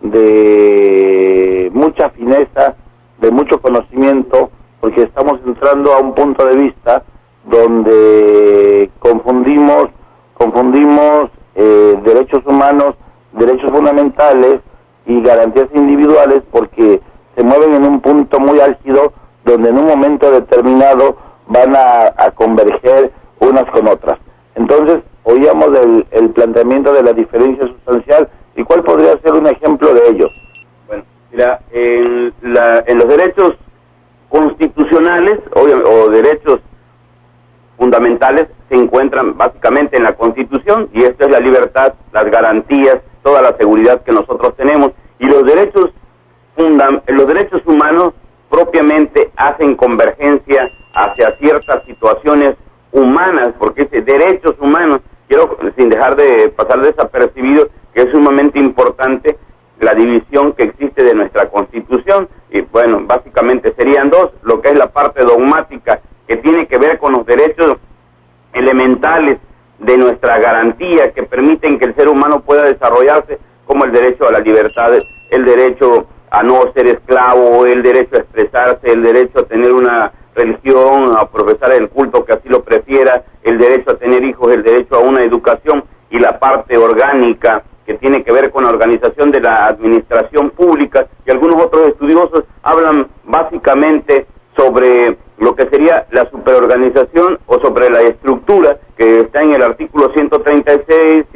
de 0.00 1.70
mucha 1.72 2.10
fineza, 2.10 2.76
de 3.18 3.30
mucho 3.30 3.60
conocimiento, 3.60 4.50
porque 4.80 5.02
estamos 5.02 5.40
entrando 5.46 5.94
a 5.94 6.00
un 6.00 6.14
punto 6.14 6.44
de 6.44 6.56
vista 6.56 7.02
donde 7.44 8.90
confundimos, 8.98 9.86
confundimos 10.34 11.30
eh, 11.54 11.98
derechos 12.04 12.44
humanos, 12.44 12.94
derechos 13.32 13.70
fundamentales 13.70 14.60
y 15.06 15.22
garantías 15.22 15.68
individuales 15.74 16.42
porque 16.50 17.00
se 17.36 17.44
mueven 17.44 17.74
en 17.74 17.84
un 17.84 18.00
punto 18.00 18.40
muy 18.40 18.60
álgido 18.60 19.12
donde 19.44 19.70
en 19.70 19.78
un 19.78 19.86
momento 19.86 20.30
determinado 20.30 21.16
van 21.46 21.76
a, 21.76 22.30
converger 22.34 23.12
unas 23.40 23.64
con 23.66 23.86
otras. 23.88 24.18
Entonces, 24.56 25.02
oíamos 25.26 25.68
el, 26.10 26.30
planteamiento 26.30 26.92
de 26.92 27.02
la 27.02 27.12
diferencia 27.12 27.66
sustancial 27.66 28.28
y 28.54 28.62
cuál 28.62 28.82
podría 28.82 29.18
ser 29.18 29.32
un 29.34 29.46
ejemplo 29.46 29.92
de 29.92 30.00
ello. 30.08 30.26
Bueno, 30.86 31.04
mira, 31.30 31.60
en, 31.72 32.32
la, 32.42 32.84
en 32.86 32.98
los 32.98 33.08
derechos 33.08 33.54
constitucionales 34.28 35.40
o, 35.54 35.60
o 35.60 36.10
derechos 36.10 36.60
fundamentales 37.76 38.46
se 38.68 38.76
encuentran 38.76 39.36
básicamente 39.36 39.96
en 39.96 40.04
la 40.04 40.14
Constitución 40.14 40.88
y 40.92 41.02
esto 41.02 41.26
es 41.26 41.30
la 41.30 41.40
libertad, 41.40 41.94
las 42.12 42.24
garantías, 42.24 42.98
toda 43.22 43.42
la 43.42 43.56
seguridad 43.56 44.02
que 44.02 44.12
nosotros 44.12 44.56
tenemos 44.56 44.92
y 45.18 45.26
los 45.26 45.44
derechos 45.44 45.90
los 47.08 47.26
derechos 47.26 47.60
humanos 47.66 48.14
propiamente 48.48 49.30
hacen 49.36 49.76
convergencia 49.76 50.62
hacia 50.94 51.30
ciertas 51.32 51.84
situaciones 51.84 52.56
humanas, 52.92 53.48
porque 53.58 53.82
ese 53.82 54.00
derechos 54.00 54.56
humanos, 54.58 55.00
quiero 55.28 55.56
sin 55.76 55.88
dejar 55.88 56.16
de 56.16 56.48
pasar 56.50 56.80
desapercibido 56.80 57.68
que 57.94 58.02
es 58.02 58.10
sumamente 58.10 58.58
importante 58.58 59.38
la 59.80 59.94
división 59.94 60.52
que 60.52 60.64
existe 60.64 61.04
de 61.04 61.14
nuestra 61.14 61.48
constitución. 61.48 62.28
Y 62.50 62.60
bueno, 62.62 63.00
básicamente 63.06 63.74
serían 63.76 64.10
dos, 64.10 64.32
lo 64.42 64.60
que 64.60 64.70
es 64.70 64.78
la 64.78 64.88
parte 64.88 65.22
dogmática 65.24 66.00
que 66.26 66.36
tiene 66.36 66.66
que 66.66 66.78
ver 66.78 66.98
con 66.98 67.12
los 67.12 67.26
derechos 67.26 67.76
elementales 68.52 69.38
de 69.78 69.98
nuestra 69.98 70.38
garantía 70.38 71.12
que 71.12 71.22
permiten 71.22 71.78
que 71.78 71.86
el 71.86 71.94
ser 71.94 72.08
humano 72.08 72.40
pueda 72.40 72.62
desarrollarse 72.62 73.38
como 73.66 73.84
el 73.84 73.92
derecho 73.92 74.26
a 74.26 74.32
la 74.32 74.40
libertad, 74.40 74.92
el 75.30 75.44
derecho 75.44 76.06
a 76.30 76.42
no 76.42 76.72
ser 76.74 76.88
esclavo, 76.88 77.66
el 77.66 77.82
derecho 77.82 78.16
a 78.16 78.20
expresarse, 78.20 78.86
el 78.92 79.02
derecho 79.02 79.40
a 79.40 79.46
tener 79.46 79.72
una 79.72 80.12
religión, 80.36 81.16
a 81.18 81.28
profesar 81.28 81.72
el 81.72 81.88
culto 81.88 82.24
que 82.24 82.34
así 82.34 82.48
lo 82.48 82.62
prefiera, 82.62 83.24
el 83.42 83.58
derecho 83.58 83.92
a 83.92 83.98
tener 83.98 84.22
hijos, 84.24 84.52
el 84.52 84.62
derecho 84.62 84.96
a 84.96 85.00
una 85.00 85.22
educación 85.22 85.84
y 86.10 86.18
la 86.18 86.38
parte 86.38 86.76
orgánica 86.76 87.64
que 87.86 87.94
tiene 87.94 88.22
que 88.22 88.32
ver 88.32 88.50
con 88.50 88.64
la 88.64 88.70
organización 88.70 89.30
de 89.30 89.40
la 89.40 89.64
administración 89.64 90.50
pública 90.50 91.06
y 91.24 91.30
algunos 91.30 91.64
otros 91.64 91.88
estudiosos 91.88 92.44
hablan 92.62 93.06
básicamente 93.24 94.26
sobre 94.56 95.16
lo 95.38 95.54
que 95.54 95.68
sería 95.68 96.06
la 96.10 96.28
superorganización 96.30 97.38
o 97.46 97.60
sobre 97.60 97.88
la 97.90 98.00
estructura 98.00 98.78
que 98.96 99.16
está 99.16 99.42
en 99.42 99.54
el 99.54 99.62
artículo 99.62 100.10
136, 100.14 101.26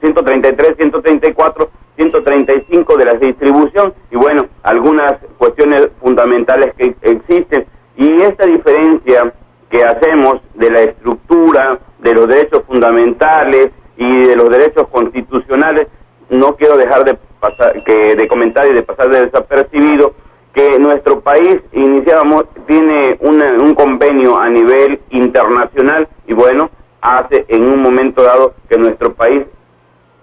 133, 0.00 0.76
134, 0.78 1.70
135 1.96 2.96
de 2.96 3.04
la 3.04 3.18
distribución 3.18 3.92
y 4.10 4.16
bueno, 4.16 4.46
algunas 4.62 5.12
cuestiones 5.36 5.88
fundamentales 6.00 6.74
que 6.76 6.94
existen. 7.02 7.66
Y 7.98 8.22
esta 8.22 8.46
diferencia 8.46 9.34
que 9.68 9.82
hacemos 9.82 10.36
de 10.54 10.70
la 10.70 10.80
estructura, 10.82 11.80
de 11.98 12.14
los 12.14 12.28
derechos 12.28 12.62
fundamentales 12.64 13.70
y 13.96 14.28
de 14.28 14.36
los 14.36 14.48
derechos 14.50 14.86
constitucionales, 14.86 15.88
no 16.30 16.54
quiero 16.54 16.78
dejar 16.78 17.04
de, 17.04 17.18
pasar, 17.40 17.72
que, 17.84 18.14
de 18.14 18.28
comentar 18.28 18.70
y 18.70 18.74
de 18.74 18.84
pasar 18.84 19.10
de 19.10 19.24
desapercibido 19.24 20.14
que 20.54 20.78
nuestro 20.78 21.20
país 21.20 21.58
iniciamos 21.72 22.44
tiene 22.68 23.18
un 23.20 23.74
convenio 23.74 24.38
a 24.40 24.48
nivel 24.48 25.00
internacional 25.10 26.08
y 26.26 26.34
bueno 26.34 26.70
hace 27.00 27.44
en 27.48 27.68
un 27.68 27.82
momento 27.82 28.22
dado 28.22 28.54
que 28.68 28.78
nuestro 28.78 29.12
país 29.14 29.44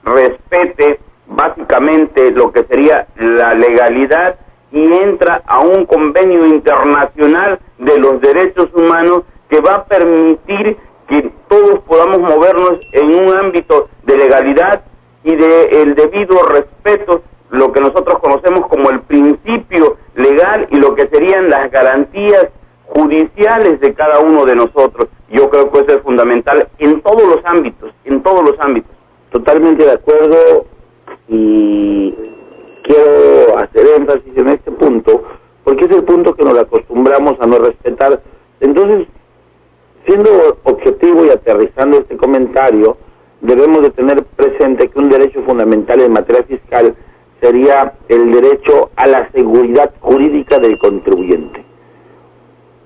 respete 0.03 0.99
básicamente 1.27 2.31
lo 2.31 2.51
que 2.51 2.63
sería 2.63 3.07
la 3.17 3.51
legalidad 3.53 4.35
y 4.71 4.81
entra 4.81 5.41
a 5.45 5.59
un 5.59 5.85
convenio 5.85 6.45
internacional 6.45 7.59
de 7.95 8.01
los 8.01 8.21
derechos 8.21 8.69
humanos 8.73 9.21
que 9.49 9.61
va 9.61 9.75
a 9.75 9.85
permitir 9.85 10.77
que 11.07 11.31
todos 11.47 11.79
podamos 11.87 12.19
movernos 12.19 12.79
en 12.91 13.05
un 13.05 13.33
ámbito 13.37 13.89
de 14.03 14.17
legalidad 14.17 14.83
y 15.23 15.35
de 15.35 15.81
el 15.81 15.95
debido 15.95 16.43
respeto 16.43 17.23
lo 17.51 17.71
que 17.71 17.79
nosotros 17.79 18.19
conocemos 18.19 18.67
como 18.67 18.89
el 18.89 19.01
principio 19.01 19.97
legal 20.15 20.67
y 20.71 20.77
lo 20.77 20.95
que 20.95 21.07
serían 21.07 21.49
las 21.49 21.71
garantías 21.71 22.47
judiciales 22.85 23.79
de 23.79 23.93
cada 23.93 24.19
uno 24.19 24.45
de 24.45 24.55
nosotros. 24.55 25.09
Yo 25.29 25.49
creo 25.49 25.71
que 25.71 25.79
eso 25.79 25.97
es 25.97 26.03
fundamental 26.03 26.67
en 26.79 27.01
todos 27.01 27.23
los 27.23 27.45
ámbitos, 27.45 27.91
en 28.03 28.21
todos 28.21 28.41
los 28.41 28.59
ámbitos. 28.59 28.91
Totalmente 29.31 29.85
de 29.85 29.91
acuerdo 29.91 30.65
y 31.27 32.13
quiero 32.83 33.57
hacer 33.57 33.85
énfasis 33.97 34.37
en 34.37 34.49
este 34.49 34.71
punto 34.71 35.23
porque 35.75 35.93
es 35.93 35.99
el 35.99 36.05
punto 36.05 36.33
que 36.33 36.45
nos 36.45 36.57
acostumbramos 36.57 37.35
a 37.41 37.47
no 37.47 37.57
respetar. 37.57 38.21
Entonces, 38.61 39.07
siendo 40.05 40.57
objetivo 40.63 41.25
y 41.25 41.29
aterrizando 41.29 41.97
este 41.97 42.15
comentario, 42.15 42.95
debemos 43.41 43.81
de 43.81 43.89
tener 43.89 44.23
presente 44.23 44.89
que 44.89 44.99
un 44.99 45.09
derecho 45.09 45.41
fundamental 45.43 45.99
en 45.99 46.13
materia 46.13 46.43
fiscal 46.43 46.95
sería 47.41 47.93
el 48.07 48.31
derecho 48.31 48.91
a 48.95 49.07
la 49.07 49.29
seguridad 49.33 49.91
jurídica 49.99 50.59
del 50.59 50.77
contribuyente. 50.79 51.65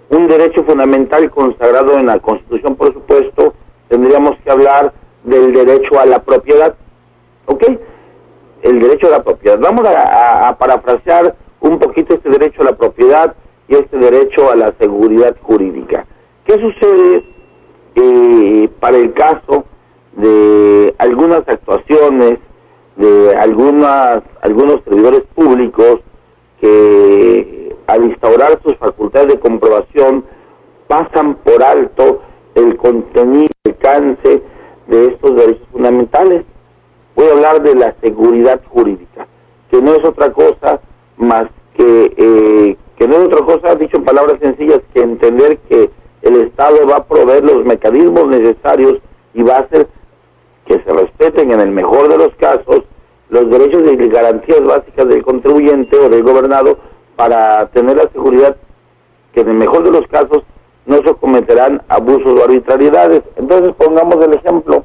Un 0.09 0.27
derecho 0.27 0.63
fundamental 0.63 1.29
consagrado 1.29 1.95
en 1.95 2.07
la 2.07 2.17
Constitución, 2.17 2.75
por 2.75 2.91
supuesto, 2.91 3.53
tendríamos 3.87 4.31
que 4.43 4.49
hablar 4.49 4.93
del 5.23 5.53
derecho 5.53 5.99
a 5.99 6.07
la 6.07 6.23
propiedad. 6.23 6.73
¿Ok? 7.45 7.63
El 8.63 8.79
derecho 8.79 9.07
a 9.07 9.11
la 9.11 9.23
propiedad. 9.23 9.59
Vamos 9.59 9.87
a, 9.87 10.57
parafrasear 10.57 11.35
un 11.61 11.79
poquito 11.79 12.13
este 12.13 12.29
derecho 12.29 12.61
a 12.61 12.65
la 12.65 12.77
propiedad 12.77 13.35
y 13.67 13.75
este 13.75 13.97
derecho 13.97 14.51
a 14.51 14.55
la 14.55 14.73
seguridad 14.79 15.35
jurídica. 15.41 16.05
¿Qué 16.45 16.53
sucede 16.53 17.23
eh, 17.95 18.69
para 18.79 18.97
el 18.97 19.13
caso 19.13 19.65
de 20.13 20.93
algunas 20.97 21.47
actuaciones 21.47 22.39
de 22.95 23.33
algunas, 23.39 24.23
algunos 24.41 24.83
servidores 24.83 25.21
públicos 25.33 26.01
que 26.59 27.73
al 27.87 28.05
instaurar 28.05 28.59
sus 28.61 28.75
facultades 28.77 29.29
de 29.29 29.39
comprobación 29.39 30.25
pasan 30.87 31.35
por 31.35 31.63
alto 31.63 32.21
el 32.55 32.75
contenido, 32.75 33.47
el 33.63 33.71
alcance 33.71 34.43
de 34.87 35.05
estos 35.05 35.35
derechos 35.35 35.67
fundamentales. 35.71 36.43
Voy 37.15 37.27
a 37.27 37.31
hablar 37.31 37.61
de 37.61 37.75
la 37.75 37.95
seguridad 38.01 38.61
jurídica, 38.67 39.27
que 39.71 39.81
no 39.81 39.93
es 39.93 40.03
otra 40.03 40.33
cosa 40.33 40.81
más 41.19 41.43
que, 41.75 42.13
eh, 42.17 42.77
que 42.97 43.07
no 43.07 43.17
es 43.17 43.25
otra 43.25 43.45
cosa, 43.45 43.75
dicho 43.75 43.97
en 43.97 44.05
palabras 44.05 44.39
sencillas, 44.41 44.79
que 44.93 45.01
entender 45.01 45.59
que 45.69 45.91
el 46.23 46.41
Estado 46.41 46.87
va 46.87 46.95
a 46.95 47.05
proveer 47.05 47.43
los 47.43 47.63
mecanismos 47.65 48.27
necesarios 48.27 48.95
y 49.33 49.43
va 49.43 49.53
a 49.53 49.59
hacer 49.59 49.87
que 50.65 50.81
se 50.81 50.91
respeten 50.91 51.51
en 51.51 51.59
el 51.59 51.71
mejor 51.71 52.09
de 52.09 52.17
los 52.17 52.33
casos 52.35 52.83
los 53.29 53.49
derechos 53.49 53.83
y 53.91 54.07
garantías 54.07 54.63
básicas 54.63 55.07
del 55.07 55.23
contribuyente 55.23 55.95
o 55.97 56.09
del 56.09 56.23
gobernado 56.23 56.79
para 57.15 57.67
tener 57.67 57.97
la 57.97 58.09
seguridad 58.11 58.57
que 59.33 59.41
en 59.41 59.49
el 59.49 59.55
mejor 59.55 59.83
de 59.83 59.91
los 59.91 60.07
casos 60.07 60.43
no 60.85 60.97
se 60.97 61.13
cometerán 61.15 61.83
abusos 61.87 62.39
o 62.39 62.43
arbitrariedades. 62.43 63.21
Entonces 63.35 63.75
pongamos 63.75 64.15
el 64.25 64.33
ejemplo 64.33 64.83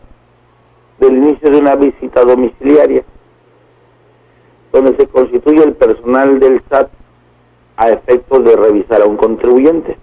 del 0.98 1.16
inicio 1.16 1.50
de 1.50 1.58
una 1.58 1.74
visita 1.76 2.22
domiciliaria. 2.22 3.04
Donde 4.74 4.96
se 4.96 5.06
constituye 5.06 5.62
el 5.62 5.74
personal 5.74 6.40
del 6.40 6.60
SAT 6.68 6.90
a 7.76 7.90
efectos 7.90 8.44
de 8.44 8.56
revisar 8.56 9.02
a 9.02 9.06
un 9.06 9.16
contribuyente. 9.16 9.96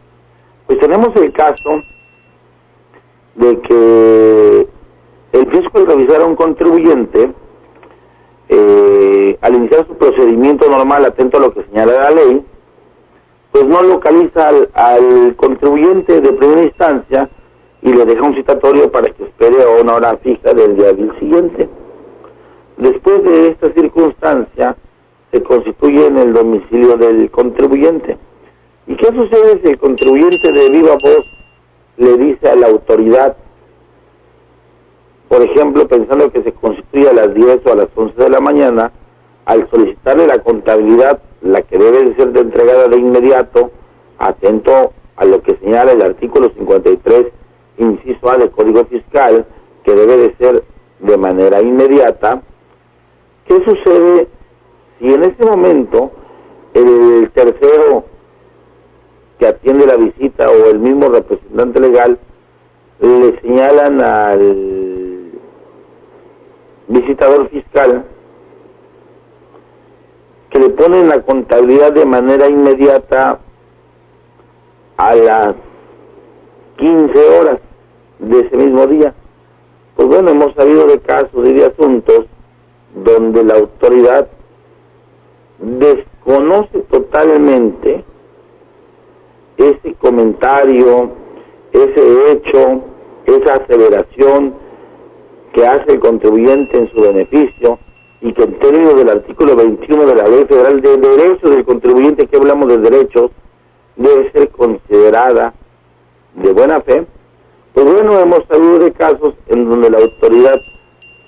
Pues 0.66 0.80
tenemos 0.80 1.10
el 1.16 1.34
caso 1.34 1.82
de 3.36 3.62
que 3.62 4.68
el 5.34 5.52
fisco 5.52 5.80
al 5.80 5.88
revisar 5.88 6.22
a 6.22 6.26
un 6.26 6.36
contribuyente, 6.36 7.34
eh, 8.50 9.38
al 9.42 9.56
iniciar 9.56 9.86
su 9.88 9.98
procedimiento 9.98 10.70
normal, 10.70 11.06
atento 11.06 11.38
a 11.38 11.42
lo 11.42 11.54
que 11.54 11.64
señala 11.64 11.94
la 11.94 12.10
ley, 12.12 12.46
pues 13.52 13.66
no 13.66 13.82
localiza 13.84 14.50
al, 14.74 15.36
contribuyente 15.36 16.22
de 16.22 16.34
primera 16.34 16.64
instancia 16.64 17.30
y 17.82 17.92
le 17.92 18.06
deja 18.06 18.22
un 18.22 18.36
citatorio 18.36 18.90
para 18.90 19.12
que 19.14 19.24
espere 19.26 19.64
a 19.64 19.82
una 19.82 19.96
hora 19.96 20.18
fija 20.18 20.54
del 20.54 20.78
día 20.78 20.94
del 20.94 21.18
siguiente. 21.20 21.68
Después 22.82 23.24
de 23.24 23.50
esta 23.50 23.72
circunstancia, 23.74 24.76
se 25.32 25.44
constituye 25.44 26.08
en 26.08 26.17
el 26.17 26.34
domicilio 26.34 26.98
del 26.98 27.30
contribuyente. 27.30 28.17
¿Y 28.88 28.96
qué 28.96 29.06
sucede 29.06 29.62
si 29.62 29.70
el 29.70 29.78
contribuyente 29.78 30.52
de 30.52 30.70
viva 30.72 30.94
voz 30.94 31.28
le 31.98 32.17
dice 32.17 32.50
a 32.50 32.56
la 32.56 32.70
autoridad, 32.70 33.38
por 35.30 35.44
ejemplo, 35.44 35.88
pensando 35.88 36.32
que 36.32 36.41
se 36.41 36.54
constituye 36.54 37.08
a 37.08 37.13
las 37.13 37.32
10 37.36 37.60
o 37.67 37.72
a 37.72 37.76
las 37.76 37.89
11 37.94 38.15
de 38.15 38.30
la 38.32 38.39
mañana, 38.39 38.91
al 39.46 39.70
solicitarle 39.70 40.26
la 40.26 40.39
contabilidad, 40.39 41.22
la 41.44 41.62
que 41.62 41.78
debe 41.78 42.00
de 42.00 42.15
ser 42.15 42.32
de 42.32 42.41
entregada 42.41 42.88
de 42.88 42.98
inmediato, 42.98 43.70
atento 44.17 44.91
a 45.17 45.26
lo 45.26 45.44
que 45.44 45.56
señala 45.58 45.91
el 45.91 46.02
artículo 46.02 46.50
53, 46.58 47.28
inciso 47.78 48.28
A 48.28 48.38
del 48.38 48.50
Código 48.50 48.86
Fiscal, 48.86 49.46
que 49.84 49.94
debe 49.94 50.17
de 50.17 50.36
ser 50.38 50.63
de 51.00 51.17
manera 51.17 51.62
inmediata, 51.62 52.41
¿qué 53.52 53.66
sucede 53.66 54.28
si 54.98 55.14
en 55.14 55.24
ese 55.24 55.44
momento 55.46 56.12
el 56.74 57.30
tercero 57.32 58.06
que 59.38 59.48
atiende 59.48 59.86
la 59.88 59.98
visita 59.98 60.50
o 60.50 60.70
el 60.72 60.80
mismo 60.80 61.10
representante 61.10 61.82
legal 61.82 62.18
le 63.02 63.42
señalan 63.42 64.02
al 64.02 65.32
visitador 66.88 67.50
fiscal 67.50 68.06
que 70.50 70.60
le 70.60 70.70
ponen 70.70 71.10
la 71.10 71.22
contabilidad 71.22 71.92
de 71.92 72.06
manera 72.06 72.48
inmediata 72.48 73.40
a 74.96 75.16
las 75.16 75.56
15 76.78 77.40
horas 77.40 77.60
de 78.20 78.40
ese 78.40 78.56
mismo 78.56 78.88
día. 78.88 79.14
Pues 79.96 80.08
bueno, 80.08 80.32
hemos 80.32 80.54
sabido 80.56 80.88
de 80.88 81.00
casos 81.00 81.48
y 81.48 81.54
de 81.54 81.66
asuntos 81.66 82.28
donde 82.96 83.44
la 83.44 83.56
autoridad 83.56 84.28
desconoce 85.60 86.80
totalmente 86.90 88.04
ese 89.58 89.94
comentario, 89.96 91.12
ese 91.72 92.32
hecho, 92.32 92.82
esa 93.26 93.54
aseveración 93.54 94.56
que 95.54 95.66
hace 95.66 95.94
el 95.94 96.00
contribuyente 96.00 96.78
en 96.78 96.92
su 96.94 97.02
beneficio 97.02 97.80
y 98.22 98.34
que 98.34 98.44
en 98.44 98.60
términos 98.60 98.96
del 98.96 99.10
artículo 99.10 99.56
21 99.56 100.06
de 100.06 100.16
la 100.16 100.28
Ley 100.28 100.46
Federal 100.46 100.82
de 100.82 100.98
Derechos 100.98 101.50
del 101.50 101.66
Contribuyente, 101.66 102.28
que 102.28 102.38
hablamos 102.38 102.68
de 102.68 102.78
derechos, 102.78 103.32
debe 103.96 104.32
ser 104.32 104.50
considerada 104.50 105.54
de 106.36 106.54
buena 106.54 106.82
fe, 106.82 107.06
pues 107.74 107.86
bueno, 107.86 108.20
hemos 108.20 108.42
sabido 108.48 108.80
de 108.80 108.92
casos 108.92 109.34
en 109.48 109.70
donde 109.70 109.90
la 109.90 109.98
autoridad 109.98 110.56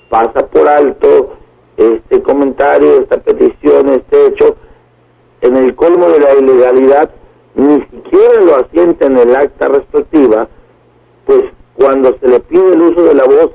pasa 0.08 0.46
por 0.46 0.68
alto 0.68 1.36
este 1.76 2.22
comentario, 2.22 3.00
esta 3.00 3.18
petición, 3.18 3.88
este 3.90 4.26
hecho, 4.26 4.56
en 5.40 5.56
el 5.56 5.74
colmo 5.74 6.08
de 6.08 6.20
la 6.20 6.34
ilegalidad, 6.34 7.10
ni 7.54 7.80
siquiera 7.82 8.40
lo 8.44 8.56
asienta 8.56 9.06
en 9.06 9.16
el 9.16 9.36
acta 9.36 9.68
respectiva, 9.68 10.48
pues 11.26 11.42
cuando 11.74 12.16
se 12.18 12.28
le 12.28 12.40
pide 12.40 12.72
el 12.72 12.82
uso 12.82 13.02
de 13.02 13.14
la 13.14 13.24
voz 13.24 13.50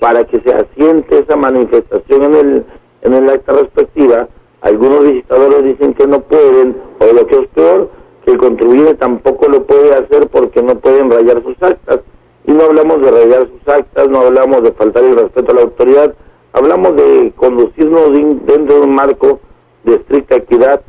para 0.00 0.24
que 0.24 0.40
se 0.40 0.52
asiente 0.52 1.18
esa 1.18 1.36
manifestación 1.36 2.24
en 2.24 2.34
el, 2.34 2.66
en 3.02 3.12
el 3.12 3.30
acta 3.30 3.52
respectiva, 3.52 4.28
algunos 4.60 5.00
visitadores 5.00 5.64
dicen 5.64 5.94
que 5.94 6.06
no 6.06 6.20
pueden, 6.20 6.76
o 7.00 7.12
lo 7.12 7.26
que 7.26 7.36
es 7.36 7.48
peor, 7.48 7.90
que 8.24 8.32
el 8.32 8.38
contribuyente 8.38 8.94
tampoco 8.94 9.48
lo 9.48 9.64
puede 9.64 9.92
hacer 9.92 10.28
porque 10.28 10.62
no 10.62 10.78
pueden 10.78 11.10
rayar 11.10 11.42
sus 11.42 11.60
actas. 11.60 12.00
Y 12.44 12.52
no 12.52 12.64
hablamos 12.64 13.00
de 13.02 13.10
rayar 13.10 13.48
sus 13.48 13.68
actas, 13.68 14.08
no 14.08 14.20
hablamos 14.20 14.62
de 14.62 14.72
faltar 14.72 15.04
el 15.04 15.16
respeto 15.16 15.52
a 15.52 15.54
la 15.54 15.62
autoridad, 15.62 16.14
hablamos 16.52 16.96
de 16.96 17.32
conducirnos 17.36 18.10
dentro 18.46 18.76
de 18.76 18.80
un 18.82 18.94
marco 18.94 19.40
de 19.84 19.94
estricta 19.94 20.36
equidad 20.36 20.82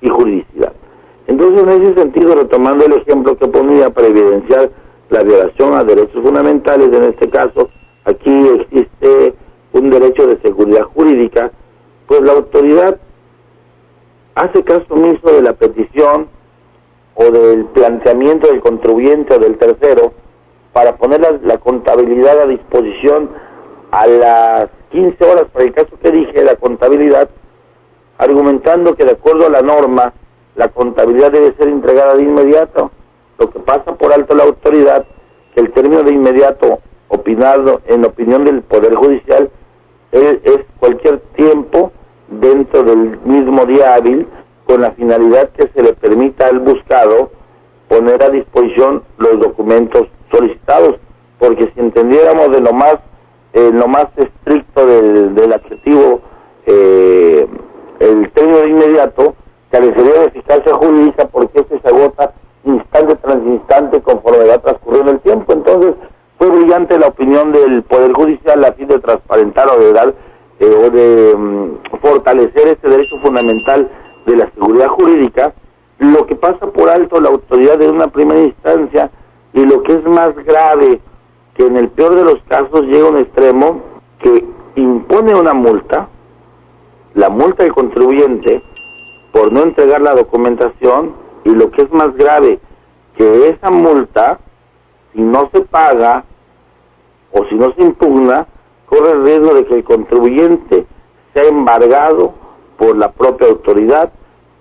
y 0.00 0.08
juridicidad. 0.08 0.72
Entonces, 1.26 1.62
en 1.62 1.82
ese 1.82 1.94
sentido, 1.94 2.34
retomando 2.34 2.84
el 2.84 2.94
ejemplo 2.94 3.36
que 3.36 3.46
ponía 3.48 3.90
para 3.90 4.08
evidenciar 4.08 4.70
la 5.10 5.22
violación 5.22 5.78
a 5.78 5.84
derechos 5.84 6.22
fundamentales, 6.22 6.88
en 6.88 7.04
este 7.04 7.28
caso, 7.28 7.68
aquí 8.04 8.32
existe 8.48 9.34
un 9.72 9.90
derecho 9.90 10.26
de 10.26 10.40
seguridad 10.40 10.82
jurídica, 10.94 11.52
pues 12.06 12.20
la 12.22 12.32
autoridad 12.32 12.98
hace 14.34 14.64
caso 14.64 14.86
omiso 14.90 15.32
de 15.32 15.42
la 15.42 15.52
petición 15.52 16.28
o 17.14 17.24
del 17.30 17.66
planteamiento 17.66 18.48
del 18.48 18.60
contribuyente 18.60 19.34
o 19.34 19.38
del 19.38 19.58
tercero 19.58 20.12
para 20.72 20.96
poner 20.96 21.20
la, 21.20 21.38
la 21.42 21.58
contabilidad 21.58 22.40
a 22.40 22.46
disposición 22.46 23.30
a 23.90 24.06
las 24.06 24.70
15 24.90 25.24
horas, 25.24 25.44
para 25.52 25.64
el 25.64 25.72
caso 25.72 25.98
que 26.02 26.10
dije, 26.10 26.42
la 26.44 26.56
contabilidad, 26.56 27.28
argumentando 28.18 28.94
que 28.94 29.04
de 29.04 29.12
acuerdo 29.12 29.46
a 29.46 29.50
la 29.50 29.62
norma, 29.62 30.12
la 30.56 30.68
contabilidad 30.68 31.32
debe 31.32 31.54
ser 31.54 31.68
entregada 31.68 32.14
de 32.14 32.22
inmediato. 32.22 32.90
Lo 33.38 33.50
que 33.50 33.60
pasa 33.60 33.94
por 33.94 34.12
alto 34.12 34.34
la 34.34 34.44
autoridad, 34.44 35.06
que 35.54 35.60
el 35.60 35.72
término 35.72 36.02
de 36.02 36.12
inmediato, 36.12 36.80
opinado 37.08 37.80
en 37.86 38.04
opinión 38.04 38.44
del 38.44 38.62
Poder 38.62 38.94
Judicial, 38.94 39.50
es, 40.12 40.38
es 40.42 40.58
cualquier 40.78 41.20
tiempo 41.36 41.92
dentro 42.28 42.82
del 42.82 43.18
mismo 43.24 43.64
día 43.66 43.94
hábil, 43.94 44.26
con 44.66 44.82
la 44.82 44.92
finalidad 44.92 45.50
que 45.50 45.68
se 45.68 45.82
le 45.82 45.94
permita 45.94 46.46
al 46.46 46.60
buscado 46.60 47.30
poner 47.88 48.22
a 48.22 48.28
disposición 48.28 49.02
los 49.18 49.40
documentos 49.40 50.06
solicitados, 50.30 50.96
porque 51.38 51.72
si 51.74 51.80
entendiéramos 51.80 52.52
de 52.52 52.60
lo 52.60 52.72
más 52.72 52.96
eh, 53.52 53.70
lo 53.72 53.86
más 53.88 54.06
estricto 54.16 54.86
del, 54.86 55.34
del 55.34 55.52
adjetivo 55.52 56.20
eh, 56.66 57.48
el 57.98 58.30
término 58.32 58.58
de 58.60 58.70
inmediato 58.70 59.34
carecería 59.70 60.20
de 60.20 60.24
eficacia 60.26 60.74
jurídica 60.74 61.26
porque 61.26 61.60
este 61.60 61.80
se 61.80 61.88
agota 61.88 62.32
instante 62.64 63.16
tras 63.16 63.36
instante 63.36 64.00
conforme 64.02 64.44
va 64.44 64.58
transcurriendo 64.58 65.12
el 65.12 65.20
tiempo. 65.20 65.52
Entonces, 65.52 65.94
fue 66.38 66.48
brillante 66.50 66.98
la 66.98 67.08
opinión 67.08 67.52
del 67.52 67.82
Poder 67.82 68.12
Judicial 68.12 68.64
a 68.64 68.72
fin 68.72 68.88
de 68.88 68.98
transparentar 68.98 69.68
o 69.70 69.78
de 69.78 69.92
dar 69.92 70.14
eh, 70.58 70.66
o 70.66 70.90
de 70.90 71.34
um, 71.34 71.78
fortalecer 72.00 72.68
este 72.68 72.88
derecho 72.88 73.16
fundamental 73.22 73.90
de 74.26 74.36
la 74.36 74.50
seguridad 74.52 74.88
jurídica, 74.88 75.54
lo 75.98 76.26
que 76.26 76.36
pasa 76.36 76.66
por 76.66 76.88
alto 76.90 77.20
la 77.20 77.30
autoridad 77.30 77.78
de 77.78 77.88
una 77.88 78.08
primera 78.08 78.40
instancia 78.40 79.10
y 79.52 79.64
lo 79.64 79.82
que 79.82 79.92
es 79.94 80.04
más 80.04 80.34
grave, 80.44 81.00
que 81.54 81.64
en 81.64 81.76
el 81.76 81.88
peor 81.90 82.14
de 82.14 82.24
los 82.24 82.42
casos 82.48 82.82
llega 82.82 83.08
un 83.08 83.18
extremo 83.18 83.82
que 84.20 84.44
impone 84.76 85.34
una 85.34 85.52
multa, 85.54 86.08
la 87.14 87.28
multa 87.28 87.64
del 87.64 87.72
contribuyente 87.72 88.62
por 89.32 89.52
no 89.52 89.62
entregar 89.62 90.00
la 90.00 90.14
documentación 90.14 91.14
y 91.44 91.50
lo 91.50 91.70
que 91.70 91.82
es 91.82 91.92
más 91.92 92.14
grave, 92.14 92.60
que 93.16 93.48
esa 93.48 93.70
multa, 93.70 94.38
si 95.12 95.20
no 95.20 95.50
se 95.52 95.62
paga 95.62 96.24
o 97.32 97.44
si 97.46 97.54
no 97.54 97.72
se 97.74 97.82
impugna, 97.82 98.46
corre 98.86 99.12
el 99.12 99.22
riesgo 99.22 99.54
de 99.54 99.64
que 99.66 99.74
el 99.74 99.84
contribuyente 99.84 100.86
sea 101.32 101.48
embargado 101.48 102.34
por 102.76 102.96
la 102.96 103.12
propia 103.12 103.48
autoridad, 103.48 104.12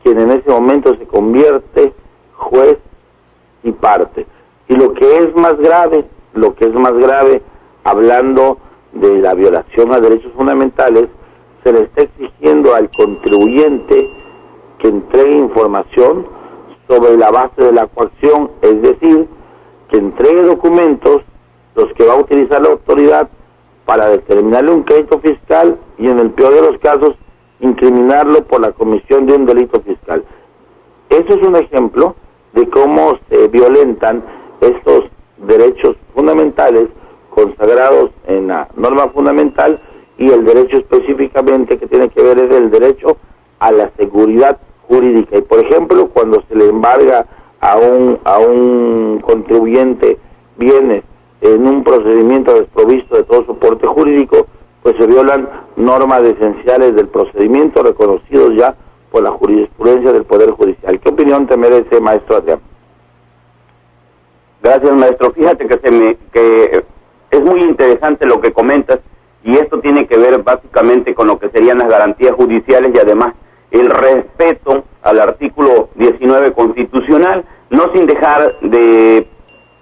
quien 0.03 0.19
en 0.19 0.31
ese 0.31 0.49
momento 0.49 0.95
se 0.97 1.05
convierte 1.07 1.93
juez 2.35 2.77
y 3.63 3.71
parte. 3.71 4.25
Y 4.67 4.75
lo 4.75 4.93
que 4.93 5.17
es 5.17 5.35
más 5.35 5.57
grave, 5.57 6.05
lo 6.33 6.55
que 6.55 6.65
es 6.65 6.73
más 6.73 6.93
grave, 6.93 7.41
hablando 7.83 8.57
de 8.93 9.19
la 9.19 9.33
violación 9.33 9.91
a 9.91 9.99
derechos 9.99 10.31
fundamentales, 10.33 11.07
se 11.63 11.73
le 11.73 11.81
está 11.81 12.03
exigiendo 12.03 12.73
al 12.73 12.89
contribuyente 12.89 13.95
que 14.79 14.87
entregue 14.87 15.37
información 15.37 16.27
sobre 16.87 17.17
la 17.17 17.29
base 17.31 17.63
de 17.63 17.71
la 17.71 17.87
coacción, 17.87 18.51
es 18.61 18.81
decir, 18.81 19.27
que 19.89 19.97
entregue 19.97 20.43
documentos 20.43 21.21
los 21.75 21.93
que 21.93 22.05
va 22.05 22.13
a 22.13 22.21
utilizar 22.21 22.61
la 22.61 22.69
autoridad 22.69 23.29
para 23.85 24.09
determinarle 24.09 24.71
un 24.71 24.83
crédito 24.83 25.19
fiscal 25.19 25.77
y 25.97 26.07
en 26.07 26.19
el 26.19 26.31
peor 26.31 26.53
de 26.53 26.61
los 26.61 26.79
casos 26.79 27.15
incriminarlo 27.59 28.43
por 28.45 28.61
la 28.61 28.71
comisión 28.71 29.25
de 29.25 29.33
un 29.33 29.45
delito 29.45 29.81
fiscal. 29.81 30.23
Eso 31.09 31.27
es 31.27 31.47
un 31.47 31.55
ejemplo 31.55 32.15
de 32.53 32.69
cómo 32.69 33.17
se 33.29 33.47
violentan 33.47 34.23
estos 34.61 35.08
derechos 35.45 35.95
fundamentales 36.13 36.87
consagrados 37.29 38.11
en 38.27 38.47
la 38.47 38.67
norma 38.75 39.09
fundamental 39.09 39.79
y 40.17 40.29
el 40.29 40.43
derecho 40.43 40.77
específicamente 40.77 41.77
que 41.77 41.87
tiene 41.87 42.09
que 42.09 42.21
ver 42.21 42.43
es 42.43 42.55
el 42.55 42.69
derecho 42.69 43.17
a 43.59 43.71
la 43.71 43.91
seguridad 43.97 44.59
jurídica. 44.87 45.37
Y 45.37 45.41
por 45.41 45.59
ejemplo, 45.59 46.09
cuando 46.09 46.43
se 46.47 46.55
le 46.55 46.69
embarga 46.69 47.25
a 47.61 47.77
un, 47.77 48.19
a 48.23 48.39
un 48.39 49.19
contribuyente 49.21 50.17
bienes 50.57 51.03
en 51.41 51.67
un 51.67 51.83
procedimiento 51.83 52.53
desprovisto 52.53 53.15
de 53.15 53.23
todo 53.23 53.45
soporte 53.45 53.87
jurídico, 53.87 54.47
pues 54.83 54.95
se 54.97 55.07
violan 55.07 55.49
normas 55.77 56.21
esenciales 56.23 56.95
del 56.95 57.07
procedimiento 57.07 57.81
reconocidos 57.83 58.51
ya 58.57 58.75
por 59.11 59.23
la 59.23 59.31
jurisprudencia 59.31 60.11
del 60.11 60.25
Poder 60.25 60.51
Judicial. 60.51 60.99
¿Qué 60.99 61.09
opinión 61.09 61.47
te 61.47 61.57
merece, 61.57 61.99
maestro 61.99 62.37
Adrián? 62.37 62.59
Gracias, 64.61 64.91
maestro. 64.91 65.31
Fíjate 65.31 65.67
que, 65.67 65.79
se 65.79 65.91
me, 65.91 66.17
que 66.33 66.83
es 67.31 67.41
muy 67.41 67.61
interesante 67.61 68.25
lo 68.25 68.41
que 68.41 68.51
comentas 68.51 68.99
y 69.43 69.53
esto 69.53 69.79
tiene 69.79 70.07
que 70.07 70.17
ver 70.17 70.43
básicamente 70.43 71.13
con 71.15 71.27
lo 71.27 71.39
que 71.39 71.49
serían 71.49 71.77
las 71.77 71.89
garantías 71.89 72.33
judiciales 72.33 72.91
y 72.93 72.99
además 72.99 73.35
el 73.71 73.89
respeto 73.89 74.83
al 75.01 75.21
artículo 75.21 75.89
19 75.95 76.53
constitucional, 76.53 77.45
no 77.69 77.83
sin 77.93 78.05
dejar 78.05 78.41
de 78.61 79.27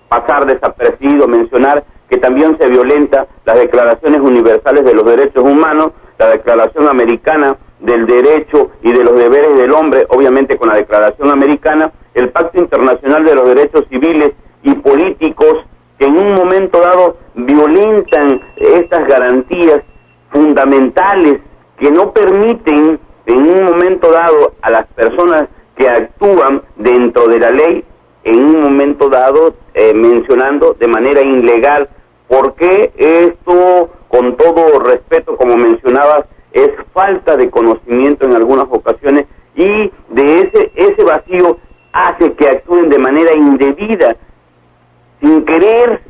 pasar 0.09 0.45
desapercibido 0.45 1.28
mencionar 1.28 1.84
que 2.09 2.17
también 2.17 2.57
se 2.59 2.69
violenta 2.69 3.28
las 3.45 3.59
declaraciones 3.59 4.21
universales 4.21 4.86
de 4.86 4.93
los 4.93 5.05
derechos 5.05 5.43
humanos, 5.43 5.91
la 6.17 6.30
Declaración 6.30 6.88
Americana 6.89 7.57
del 7.80 8.05
Derecho 8.05 8.71
y 8.82 8.91
de 8.91 9.03
los 9.03 9.15
Deberes 9.15 9.59
del 9.59 9.71
Hombre, 9.71 10.05
obviamente 10.09 10.57
con 10.57 10.69
la 10.69 10.78
Declaración 10.78 11.32
Americana, 11.32 11.91
el 12.13 12.30
Pacto 12.30 12.59
Internacional 12.59 13.25
de 13.25 13.36
los 13.36 13.47
Derechos 13.49 13.86
Civiles 13.89 14.34
y 14.64 14.74
Políticos, 14.76 15.66
que 15.99 16.05
en 16.05 16.18
un 16.18 16.34
momento 16.34 16.80
dado 16.80 17.18
violentan 17.36 18.41
estas 18.55 19.08
garantías 19.08 19.84
fundamentales 20.32 21.39
que 21.78 21.91
no 21.91 22.12
permiten 22.12 22.99
en 23.26 23.38
un 23.38 23.66
momento 23.66 24.10
dado 24.12 24.53
a 24.62 24.72
las 24.72 24.88
personas 24.88 25.49
que 25.76 25.88
actúan 25.88 26.64
dentro 26.76 27.28
de 27.28 27.39
la 27.39 27.51
ley, 27.51 27.84
en 28.24 28.43
un 28.43 28.62
momento 28.62 29.10
dado 29.10 29.55
eh, 29.74 29.93
mencionando 29.93 30.76
de 30.80 30.88
manera 30.88 31.22
ilegal. 31.22 31.89
¿Por 32.28 32.55
qué 32.55 32.91
esto, 32.97 33.91
con 34.08 34.36
todo 34.36 34.80
respeto, 34.80 35.38
como 35.38 35.55
mencionabas, 35.55 36.26
es 36.51 36.70
falta 36.93 37.38
de 37.38 37.49
conocimiento 37.49 38.26
en 38.26 38.36
algunas 38.36 38.66
ocasiones 38.70 39.26
y 39.55 39.91
de 40.10 40.39
ese, 40.39 40.72
ese 40.76 41.03
vacío 41.03 41.58
hace 41.93 42.34
que 42.36 42.47
actúen 42.47 42.89
de 42.89 42.99
manera 42.99 43.32
indebida, 43.36 44.16
sin 45.22 45.45
querer, 45.45 46.01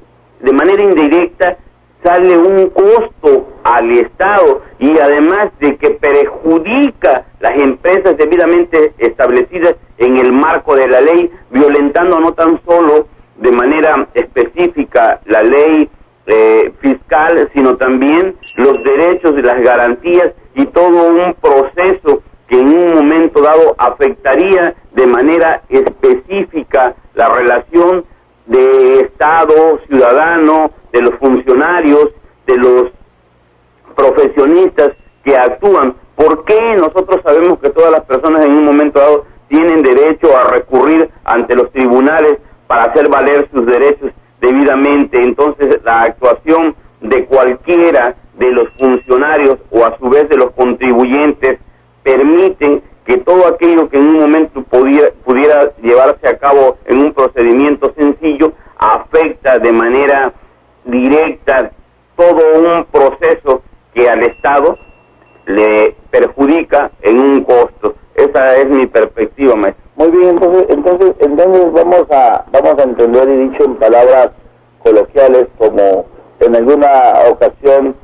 de 0.41 0.53
manera 0.53 0.83
indirecta, 0.83 1.57
sale 2.03 2.37
un 2.37 2.69
costo 2.69 3.47
al 3.63 3.91
Estado 3.91 4.61
y 4.79 4.97
además 4.99 5.51
de 5.59 5.77
que 5.77 5.91
perjudica 5.91 7.25
las 7.39 7.61
empresas 7.61 8.17
debidamente 8.17 8.93
establecidas 8.97 9.75
en 9.97 10.17
el 10.17 10.31
marco 10.31 10.75
de 10.75 10.87
la 10.87 11.01
ley, 11.01 11.31
violentando 11.49 12.19
no 12.19 12.33
tan 12.33 12.61
solo 12.65 13.07
de 13.37 13.51
manera 13.51 14.09
específica 14.13 15.21
la 15.25 15.41
ley 15.41 15.89
eh, 16.27 16.73
fiscal, 16.81 17.49
sino 17.53 17.77
también 17.77 18.35
los 18.57 18.83
derechos 18.83 19.31
y 19.37 19.41
las 19.41 19.61
garantías 19.61 20.33
y 20.55 20.65
todo 20.67 21.09
un 21.09 21.33
proceso 21.35 22.23
que 22.47 22.59
en 22.59 22.67
un 22.67 22.95
momento 22.95 23.41
dado 23.41 23.75
afectaría 23.77 24.75
de 24.93 25.07
manera 25.07 25.61
específica 25.69 26.95
la 27.13 27.29
relación 27.29 28.05
de 28.45 28.99
Estado, 29.01 29.79
ciudadano, 29.87 30.71
de 30.91 31.01
los 31.01 31.15
funcionarios, 31.19 32.09
de 32.45 32.57
los 32.57 32.85
profesionistas 33.95 34.93
que 35.23 35.35
actúan. 35.35 35.95
¿Por 36.15 36.45
qué 36.45 36.75
nosotros 36.77 37.21
sabemos 37.23 37.59
que 37.59 37.69
todas 37.69 37.91
las 37.91 38.05
personas 38.05 38.45
en 38.45 38.53
un 38.53 38.65
momento 38.65 38.99
dado 38.99 39.25
tienen 39.49 39.81
derecho 39.83 40.35
a 40.37 40.45
recurrir 40.45 41.09
ante 41.25 41.55
los 41.55 41.71
tribunales 41.71 42.37
para 42.67 42.83
hacer 42.83 43.09
valer 43.09 43.49
sus 43.53 43.65
derechos 43.65 44.11
debidamente? 44.39 45.19
Entonces 45.21 45.79
la 45.83 45.99
actuación 45.99 46.75
de 47.01 47.25
cualquiera 47.25 48.15
de 48.37 48.53
los 48.53 48.69
funcionarios 48.79 49.57
o 49.71 49.85
a 49.85 49.97
su 49.97 50.09
vez 50.09 50.29
de 50.29 50.37
los 50.37 50.51
contribuyentes 50.51 51.59
permiten 52.03 52.81
que 53.05 53.17
todo 53.17 53.47
aquello 53.47 53.89
que 53.89 53.97
en 53.97 54.07
un 54.07 54.19
momento 54.19 54.61
pudiera, 54.63 55.11
pudiera 55.23 55.71
llevarse 55.81 56.27
a 56.27 56.37
cabo 56.37 56.77
en 56.85 57.01
un 57.01 57.13
procedimiento 57.13 57.93
sencillo 57.95 58.53
afecta 58.77 59.59
de 59.59 59.71
manera 59.71 60.33
directa 60.85 61.71
todo 62.15 62.41
un 62.59 62.85
proceso 62.85 63.61
que 63.93 64.09
al 64.09 64.23
Estado 64.23 64.75
le 65.45 65.95
perjudica 66.09 66.91
en 67.01 67.19
un 67.19 67.43
costo. 67.43 67.95
Esa 68.15 68.55
es 68.55 68.69
mi 68.69 68.87
perspectiva, 68.87 69.55
maestro. 69.55 69.83
Muy 69.95 70.11
bien, 70.11 70.29
entonces, 70.29 70.65
entonces, 70.69 71.15
entonces 71.19 71.71
vamos 71.71 72.05
a 72.11 72.45
vamos 72.51 72.75
a 72.79 72.83
entender 72.83 73.29
y 73.29 73.49
dicho 73.49 73.65
en 73.65 73.75
palabras 73.97 74.29
coloquiales 74.83 75.47
como 75.57 76.05
en 76.39 76.55
alguna 76.55 76.89
ocasión 77.31 77.95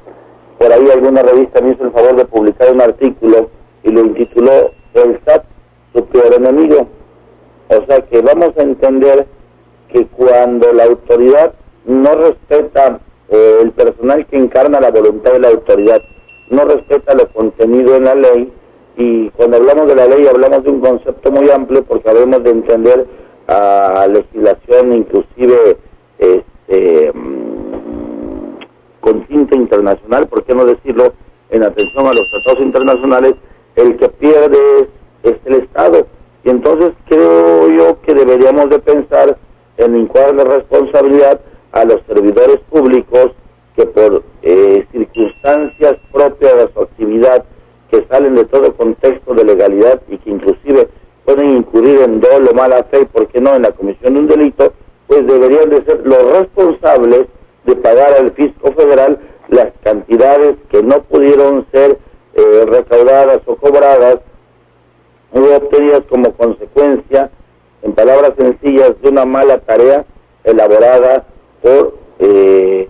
por 0.57 0.71
ahí 0.71 0.89
alguna 0.91 1.21
revista 1.21 1.61
me 1.61 1.73
hizo 1.73 1.83
el 1.83 1.91
favor 1.91 2.15
de 2.15 2.25
publicar 2.25 2.71
un 2.71 2.81
artículo 2.81 3.49
y 3.83 3.91
lo 3.91 4.01
intituló 4.01 4.71
El 4.93 5.19
SAT, 5.25 5.43
su 5.93 6.05
peor 6.05 6.33
enemigo. 6.35 6.87
O 7.67 7.85
sea 7.85 8.01
que 8.01 8.21
vamos 8.21 8.51
a 8.57 8.61
entender 8.61 9.27
que 9.89 10.07
cuando 10.07 10.71
la 10.73 10.85
autoridad 10.85 11.53
no 11.85 12.13
respeta 12.15 12.99
eh, 13.29 13.57
el 13.61 13.71
personal 13.71 14.25
que 14.27 14.37
encarna 14.37 14.79
la 14.79 14.91
voluntad 14.91 15.33
de 15.33 15.39
la 15.39 15.49
autoridad, 15.49 16.01
no 16.49 16.65
respeta 16.65 17.13
lo 17.13 17.27
contenido 17.27 17.95
en 17.95 18.05
la 18.05 18.15
ley, 18.15 18.53
y 18.95 19.29
cuando 19.31 19.57
hablamos 19.57 19.87
de 19.87 19.95
la 19.95 20.05
ley 20.07 20.27
hablamos 20.27 20.63
de 20.63 20.71
un 20.71 20.79
concepto 20.79 21.31
muy 21.31 21.49
amplio 21.49 21.83
porque 21.83 22.09
habemos 22.09 22.43
de 22.43 22.51
entender 22.51 23.07
a 23.47 24.07
legislación 24.07 24.93
inclusive 24.93 25.77
este, 26.17 27.11
mm, 27.13 28.57
con 29.01 29.27
cinta 29.27 29.55
internacional, 29.55 30.27
¿por 30.27 30.43
qué 30.43 30.55
no 30.55 30.65
decirlo? 30.65 31.13
En 31.49 31.63
atención 31.63 32.05
a 32.05 32.11
los 32.11 32.31
tratados 32.31 32.61
internacionales, 32.61 33.35
el 33.75 33.97
que 33.97 34.09
pierde 34.09 34.89
es 35.23 35.33
el 35.45 35.55
Estado. 35.55 36.07
Y 36.43 36.49
entonces 36.49 36.93
creo 37.07 37.69
yo 37.69 38.01
que 38.01 38.13
deberíamos 38.13 38.69
de 38.69 38.79
pensar 38.79 39.37
en 39.77 39.95
encuadrar 39.95 40.35
la 40.35 40.43
responsabilidad 40.45 41.41
a 41.71 41.85
los 41.85 42.01
servidores 42.07 42.59
públicos 42.69 43.31
que 43.75 43.85
por 43.87 44.23
eh, 44.41 44.85
circunstancias 44.91 45.95
propias 46.11 46.55
de 46.55 46.73
su 46.73 46.81
actividad 46.81 47.43
que 47.89 48.05
salen 48.09 48.35
de 48.35 48.45
todo 48.45 48.75
contexto 48.75 49.33
de 49.33 49.43
legalidad 49.43 50.01
y 50.07 50.17
que 50.17 50.29
inclusive 50.29 50.89
pueden 51.25 51.57
incurrir 51.57 51.99
en 52.01 52.19
dolo, 52.19 52.53
mala 52.53 52.83
fe 52.85 53.05
por 53.05 53.27
qué 53.27 53.39
no, 53.39 53.55
en 53.55 53.63
la 53.63 53.71
comisión 53.71 54.13
de 54.13 54.19
un 54.19 54.27
delito, 54.27 54.73
pues 55.07 55.25
deberían 55.25 55.69
de 55.69 55.83
ser 55.85 56.01
los 56.05 56.37
responsables 56.37 57.27
de 57.65 57.75
pagar 57.77 58.13
al 58.19 58.31
fisco 58.31 58.71
federal 58.73 59.19
las 59.49 59.71
cantidades 59.83 60.55
que 60.69 60.81
no 60.83 61.03
pudieron 61.03 61.65
ser 61.71 61.97
eh, 62.33 62.65
recaudadas 62.65 63.41
o 63.45 63.55
cobradas 63.55 64.19
o 65.31 65.39
obtenidas 65.55 66.01
como 66.09 66.33
consecuencia, 66.33 67.31
en 67.81 67.93
palabras 67.93 68.33
sencillas, 68.37 68.93
de 69.01 69.09
una 69.09 69.25
mala 69.25 69.59
tarea 69.59 70.05
elaborada 70.43 71.25
por 71.61 71.97
eh, 72.19 72.87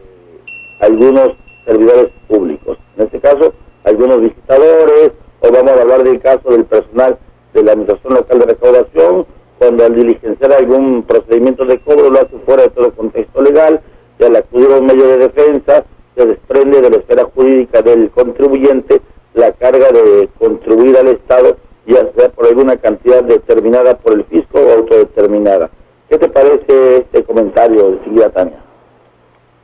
algunos 0.82 1.32
servidores 1.66 2.10
públicos. 2.28 2.78
En 2.98 3.06
este 3.06 3.20
caso, 3.20 3.54
algunos 3.84 4.22
visitadores, 4.22 5.12
o 5.40 5.52
vamos 5.52 5.72
a 5.72 5.82
hablar 5.82 6.04
del 6.04 6.22
caso 6.22 6.50
del 6.50 6.66
personal 6.66 7.18
de 7.54 7.64
la 7.64 7.72
Administración 7.74 8.14
Local 8.14 8.40
de 8.40 8.46
Recaudación, 8.46 9.26
cuando 9.60 9.86
al 9.86 9.96
diligenciar 9.96 10.54
algún 10.54 11.04
procedimiento 11.04 11.66
de 11.66 11.80
cobro 11.80 12.10
lo 12.10 12.20
hace 12.20 12.38
fuera 12.46 12.64
de 12.64 12.70
todo 12.70 12.92
contexto 12.92 13.42
legal, 13.42 13.82
y 14.20 14.24
al 14.24 14.36
acudir 14.36 14.72
a 14.72 14.80
un 14.80 14.86
medio 14.86 15.08
de 15.08 15.18
defensa, 15.18 15.86
se 16.16 16.26
desprende 16.26 16.82
de 16.82 16.90
la 16.90 16.98
esfera 16.98 17.26
jurídica 17.34 17.82
del 17.82 18.10
contribuyente 18.12 19.02
la 19.34 19.52
carga 19.54 19.88
de 19.90 20.30
contribuir 20.38 20.98
al 20.98 21.08
Estado, 21.08 21.58
ya 21.86 22.08
sea 22.16 22.30
por 22.30 22.46
alguna 22.46 22.78
cantidad 22.78 23.24
determinada 23.24 23.98
por 23.98 24.14
el 24.14 24.26
fisco 24.26 24.60
o 24.60 24.72
autodeterminada. 24.72 25.70
¿Qué 26.10 26.18
te 26.18 26.30
parece 26.30 26.98
este 26.98 27.24
comentario, 27.24 28.00
señora 28.04 28.30
Tania? 28.30 28.64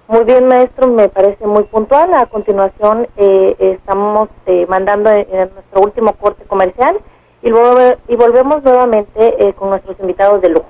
Muy 0.08 0.24
bien, 0.24 0.48
maestro, 0.48 0.88
me 0.88 1.08
parece 1.08 1.46
muy 1.46 1.64
puntual. 1.66 2.12
A 2.16 2.26
continuación, 2.26 3.08
eh, 3.16 3.56
estamos 3.60 4.30
eh, 4.48 4.66
mandando 4.68 5.12
en 5.12 5.52
nuestro 5.54 5.82
último 5.82 6.14
corte 6.14 6.44
comercial 6.46 6.98
y, 7.42 7.48
y 7.48 8.16
volvemos 8.16 8.64
nuevamente 8.64 9.10
eh, 9.40 9.54
con 9.54 9.70
nuestros 9.70 10.00
invitados 10.00 10.42
de 10.42 10.50
lujo. 10.50 10.68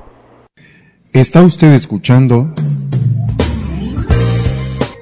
Está 1.13 1.41
usted 1.41 1.73
escuchando 1.73 2.53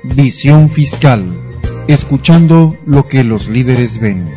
Visión 0.03 0.69
Fiscal, 0.69 1.25
escuchando 1.87 2.73
lo 2.85 3.07
que 3.07 3.23
los 3.23 3.49
líderes 3.49 3.99
ven. 3.99 4.27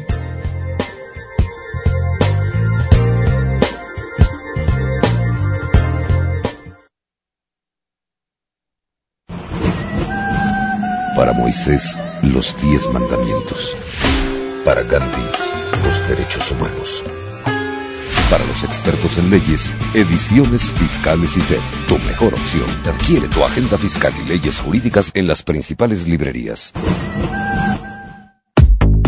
Para 11.16 11.33
Moisés 11.33 11.99
los 12.22 12.61
diez 12.61 12.93
mandamientos. 12.93 13.76
Para 14.64 14.83
Gandhi, 14.83 15.22
los 15.85 16.09
derechos 16.09 16.51
humanos. 16.51 17.05
Para 18.31 18.47
los 18.47 18.62
expertos 18.62 19.18
en 19.18 19.28
leyes, 19.28 19.74
Ediciones 19.93 20.70
Fiscales 20.70 21.37
y 21.37 21.41
SED, 21.41 21.59
tu 21.89 21.99
mejor 21.99 22.33
opción. 22.33 22.66
Adquiere 22.87 23.26
tu 23.26 23.43
agenda 23.43 23.76
fiscal 23.76 24.12
y 24.24 24.28
leyes 24.28 24.61
jurídicas 24.61 25.11
en 25.14 25.26
las 25.26 25.43
principales 25.43 26.07
librerías. 26.07 26.72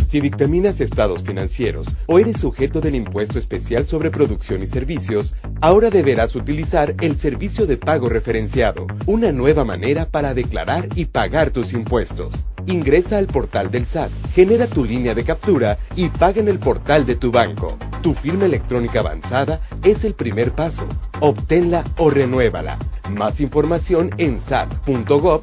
Si 0.09 0.21
dictaminas 0.21 0.81
estados 0.81 1.23
financieros 1.23 1.87
o 2.07 2.19
eres 2.19 2.41
sujeto 2.41 2.81
del 2.81 2.97
impuesto 2.97 3.39
especial 3.39 3.87
sobre 3.87 4.11
producción 4.11 4.61
y 4.63 4.67
servicios, 4.67 5.37
ahora 5.61 5.89
deberás 5.89 6.35
utilizar 6.35 6.97
el 7.01 7.17
servicio 7.17 7.67
de 7.67 7.77
pago 7.77 8.09
referenciado, 8.09 8.89
una 9.07 9.31
nueva 9.31 9.65
manera 9.65 10.11
para 10.11 10.35
declarar 10.35 10.89
y 10.97 11.05
pagar 11.05 11.51
tus 11.53 11.73
impuestos. 11.75 12.45
Ingresa 12.67 13.19
al 13.19 13.27
portal 13.27 13.71
del 13.71 13.87
SAT, 13.87 14.11
genera 14.35 14.67
tu 14.67 14.85
línea 14.85 15.15
de 15.15 15.25
captura 15.25 15.79
y 15.97 16.09
paga 16.09 16.41
en 16.41 16.49
el 16.49 16.59
portal 16.59 17.07
de 17.07 17.17
tu 17.17 17.31
banco. 17.33 17.77
Tu 18.03 18.15
firma 18.15 18.47
electrónica 18.47 19.01
avanzada 19.01 19.61
es 19.83 20.05
el 20.05 20.15
primer 20.15 20.53
paso. 20.53 20.87
Obténla 21.21 21.85
o 21.99 22.11
renuévala. 22.11 22.79
Más 23.11 23.41
información 23.41 24.11
en 24.19 24.41
sat.gov.mx. 24.41 25.43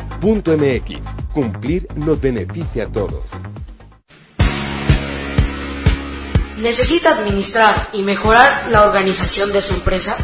Cumplir 1.34 1.88
nos 1.96 2.22
beneficia 2.22 2.86
a 2.86 2.88
todos. 2.88 3.32
¿Necesita 6.58 7.12
administrar 7.12 7.90
y 7.94 8.02
mejorar 8.02 8.68
la 8.70 8.84
organización 8.86 9.54
de 9.54 9.62
su 9.62 9.76
empresa? 9.76 10.18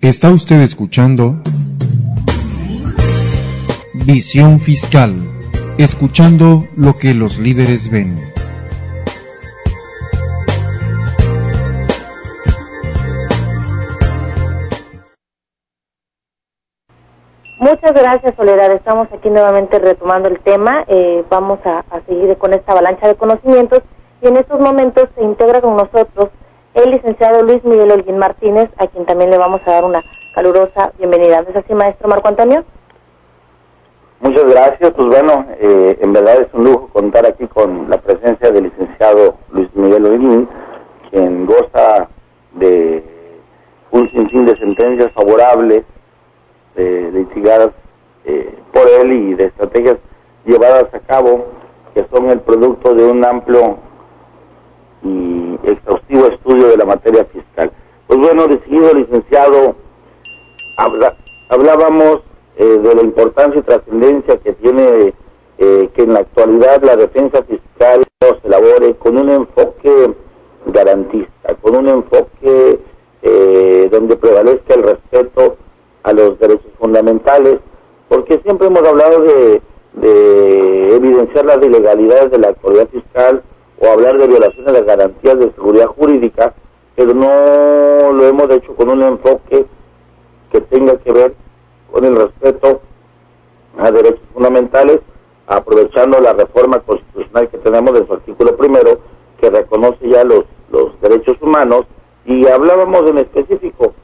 Está 0.00 0.30
usted 0.30 0.62
escuchando 0.62 1.42
Visión 4.10 4.58
Fiscal, 4.58 5.16
escuchando 5.76 6.64
lo 6.78 6.94
que 6.94 7.12
los 7.12 7.38
líderes 7.38 7.90
ven. 7.90 8.16
Muchas 17.60 17.92
gracias, 17.92 18.34
Soledad. 18.34 18.72
Estamos 18.72 19.08
aquí 19.12 19.28
nuevamente 19.28 19.78
retomando 19.78 20.30
el 20.30 20.40
tema. 20.40 20.86
Eh, 20.88 21.22
vamos 21.28 21.58
a, 21.66 21.84
seguir 22.06 22.34
con 22.38 22.54
esta 22.54 22.72
avalancha 22.72 23.08
de 23.08 23.14
conocimientos 23.14 23.82
y 24.22 24.28
en 24.28 24.38
estos 24.38 24.58
momentos 24.58 25.04
se 25.16 25.22
integra 25.22 25.60
con 25.60 25.76
nosotros 25.76 26.30
el 26.72 26.92
licenciado 26.92 27.42
Luis 27.42 27.62
Miguel 27.62 27.92
Holguín 27.92 28.16
Martínez, 28.16 28.70
a 28.78 28.86
quien 28.86 29.04
también 29.04 29.30
le 29.30 29.36
vamos 29.36 29.60
a 29.66 29.70
dar 29.70 29.84
una 29.84 30.00
calurosa 30.34 30.92
bienvenida. 30.96 31.42
¿No 31.42 31.50
es 31.50 31.56
así, 31.56 31.74
maestro 31.74 32.08
Marco 32.08 32.28
Antonio? 32.28 32.64
Muchas 34.20 34.44
gracias. 34.44 34.92
Pues 34.94 35.06
bueno, 35.06 35.46
eh, 35.60 35.98
en 36.00 36.12
verdad 36.12 36.42
es 36.42 36.48
un 36.52 36.64
lujo 36.64 36.88
contar 36.92 37.24
aquí 37.24 37.46
con 37.46 37.88
la 37.88 37.98
presencia 37.98 38.50
del 38.50 38.64
licenciado 38.64 39.36
Luis 39.52 39.68
Miguel 39.74 40.06
Holguín, 40.06 40.48
quien 41.10 41.46
goza 41.46 42.08
de 42.54 43.04
un 43.92 44.08
sinfín 44.08 44.44
de 44.44 44.56
sentencias 44.56 45.12
favorables, 45.12 45.84
eh, 46.74 47.10
litigadas 47.12 47.70
eh, 48.24 48.58
por 48.72 48.88
él 48.88 49.12
y 49.12 49.34
de 49.34 49.44
estrategias 49.46 49.98
llevadas 50.44 50.92
a 50.92 50.98
cabo 51.00 51.46
que 51.94 52.04
son 52.12 52.30
el 52.30 52.40
producto 52.40 52.94
de 52.94 53.04
un 53.04 53.24
amplio 53.24 53.78
y 55.02 55.58
exhaustivo 55.62 56.26
estudio 56.26 56.68
de 56.68 56.76
la 56.76 56.84
materia 56.84 57.24
fiscal. 57.26 57.70
Pues 58.08 58.18
bueno, 58.18 58.48
decidido 58.48 58.92
licenciado, 58.94 59.76
hablábamos 61.48 62.22
eh, 62.60 62.64
de 62.64 62.92
la 62.92 63.02
importancia 63.02 63.60
y 63.60 63.62
trascendencia 63.62 64.36
que 64.38 64.52
tiene 64.54 65.14
eh, 65.58 65.90
que 65.94 66.02
en 66.02 66.12
la 66.12 66.20
actualidad 66.20 66.82
la 66.82 66.96
defensa 66.96 67.40
fiscal 67.44 68.02
se 68.20 68.48
elabore 68.48 68.96
con 68.96 69.16
un 69.16 69.30
enfoque 69.30 70.12
garantista, 70.66 71.54
con 71.62 71.76
un 71.76 71.88
enfoque 71.88 72.80
eh, 73.22 73.88
donde 73.92 74.16
prevalezca 74.16 74.74
el 74.74 74.82
respeto 74.82 75.56
a 76.02 76.12
los 76.12 76.36
derechos 76.40 76.72
fundamentales, 76.80 77.60
porque 78.08 78.40
siempre 78.44 78.66
hemos 78.66 78.82
hablado 78.82 79.22
de, 79.22 79.62
de 79.92 80.96
evidenciar 80.96 81.44
las 81.44 81.64
ilegalidades 81.64 82.32
de 82.32 82.38
la 82.38 82.48
actualidad 82.48 82.88
fiscal 82.88 83.44
o 83.80 83.86
hablar 83.86 84.18
de 84.18 84.26
violaciones 84.26 84.66
de 84.66 84.72
las 84.72 84.84
garantías 84.84 85.38
de 85.38 85.52
seguridad 85.52 85.86
jurídica, 85.86 86.54
pero 86.96 87.14
no 87.14 88.10
lo 88.12 88.26
hemos 88.26 88.50
hecho 88.50 88.74
con 88.74 88.90
un 88.90 89.02
enfoque 89.02 89.64
que 90.50 90.60
tenga 90.62 90.96
que 90.96 91.12
ver 91.12 91.34
con 91.90 92.04
el 92.04 92.16
respeto 92.16 92.80
a 93.78 93.90
derechos 93.90 94.20
fundamentales, 94.32 95.00
aprovechando 95.46 96.18
la 96.20 96.32
reforma 96.32 96.80
constitucional 96.80 97.48
que 97.48 97.58
tenemos 97.58 97.98
de 97.98 98.06
su 98.06 98.12
artículo 98.12 98.56
primero, 98.56 99.00
que 99.40 99.50
reconoce 99.50 100.08
ya 100.08 100.24
los, 100.24 100.44
los 100.70 101.00
derechos 101.00 101.36
humanos, 101.40 101.82
y 102.24 102.46
hablábamos 102.46 103.08
en 103.10 103.18
específico, 103.18 103.94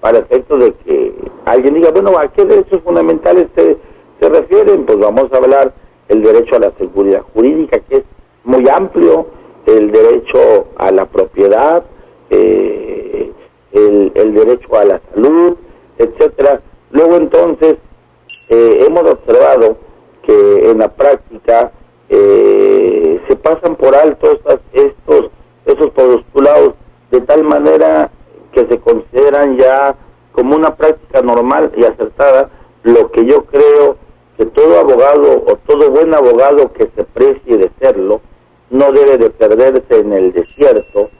para 0.00 0.18
efecto 0.18 0.56
de 0.56 0.72
que 0.84 1.14
alguien 1.44 1.74
diga, 1.74 1.90
bueno, 1.90 2.18
¿a 2.18 2.28
qué 2.28 2.44
derechos 2.44 2.80
fundamentales 2.82 3.48
se, 3.54 3.76
se 4.18 4.28
refieren? 4.28 4.86
Pues 4.86 4.98
vamos 4.98 5.26
a 5.32 5.36
hablar 5.36 5.74
el 6.08 6.22
derecho 6.22 6.56
a 6.56 6.60
la 6.60 6.72
seguridad 6.78 7.22
jurídica, 7.34 7.78
que 7.80 7.96
es 7.98 8.04
muy 8.44 8.66
amplio, 8.68 9.26
el 9.66 9.90
derecho 9.90 10.68
a 10.76 10.90
la 10.90 11.06
propiedad, 11.06 11.84
eh, 12.30 13.32
el, 13.72 14.34
derecho 14.34 14.76
a 14.76 14.84
la 14.84 15.00
salud, 15.12 15.56
etcétera. 15.98 16.60
Luego 16.90 17.16
entonces 17.16 17.76
eh, 18.48 18.86
hemos 18.86 19.10
observado 19.10 19.76
que 20.22 20.70
en 20.70 20.78
la 20.78 20.88
práctica 20.88 21.72
eh, 22.08 23.20
se 23.28 23.36
pasan 23.36 23.76
por 23.76 23.94
alto 23.94 24.38
estos 24.72 25.30
esos 25.66 25.90
postulados 25.90 26.74
de 27.10 27.20
tal 27.20 27.44
manera 27.44 28.10
que 28.52 28.66
se 28.66 28.78
consideran 28.80 29.56
ya 29.58 29.94
como 30.32 30.56
una 30.56 30.74
práctica 30.74 31.22
normal 31.22 31.72
y 31.76 31.84
acertada, 31.84 32.50
lo 32.82 33.10
que 33.10 33.24
yo 33.26 33.44
creo 33.44 33.96
que 34.36 34.46
todo 34.46 34.78
abogado 34.78 35.44
o 35.46 35.56
todo 35.66 35.90
buen 35.90 36.14
abogado 36.14 36.72
que 36.72 36.88
se 36.96 37.04
precie 37.04 37.58
de 37.58 37.70
serlo 37.78 38.20
no 38.70 38.92
debe 38.92 39.18
de 39.18 39.30
perderse 39.30 39.98
en 39.98 40.12
el 40.12 40.32
desierto, 40.32 41.10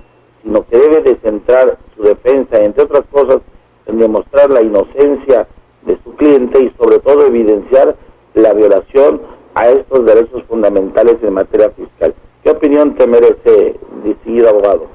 sino 0.42 0.66
que 0.66 0.78
debe 0.78 1.02
de 1.02 1.16
centrar 1.16 1.78
su 1.96 2.02
defensa, 2.02 2.60
entre 2.60 2.84
otras 2.84 3.04
cosas, 3.10 3.40
en 3.86 3.98
demostrar 3.98 4.50
la 4.50 4.62
inocencia 4.62 5.46
de 5.82 5.98
su 6.04 6.14
cliente 6.16 6.62
y 6.62 6.70
sobre 6.78 6.98
todo 6.98 7.26
evidenciar 7.26 7.96
la 8.34 8.52
violación 8.52 9.20
a 9.54 9.68
estos 9.68 10.04
derechos 10.04 10.42
fundamentales 10.44 11.16
en 11.22 11.34
materia 11.34 11.70
fiscal. 11.70 12.14
¿Qué 12.42 12.50
opinión 12.50 12.94
te 12.94 13.06
merece, 13.06 13.78
distinguido 14.04 14.50
abogado? 14.50 14.86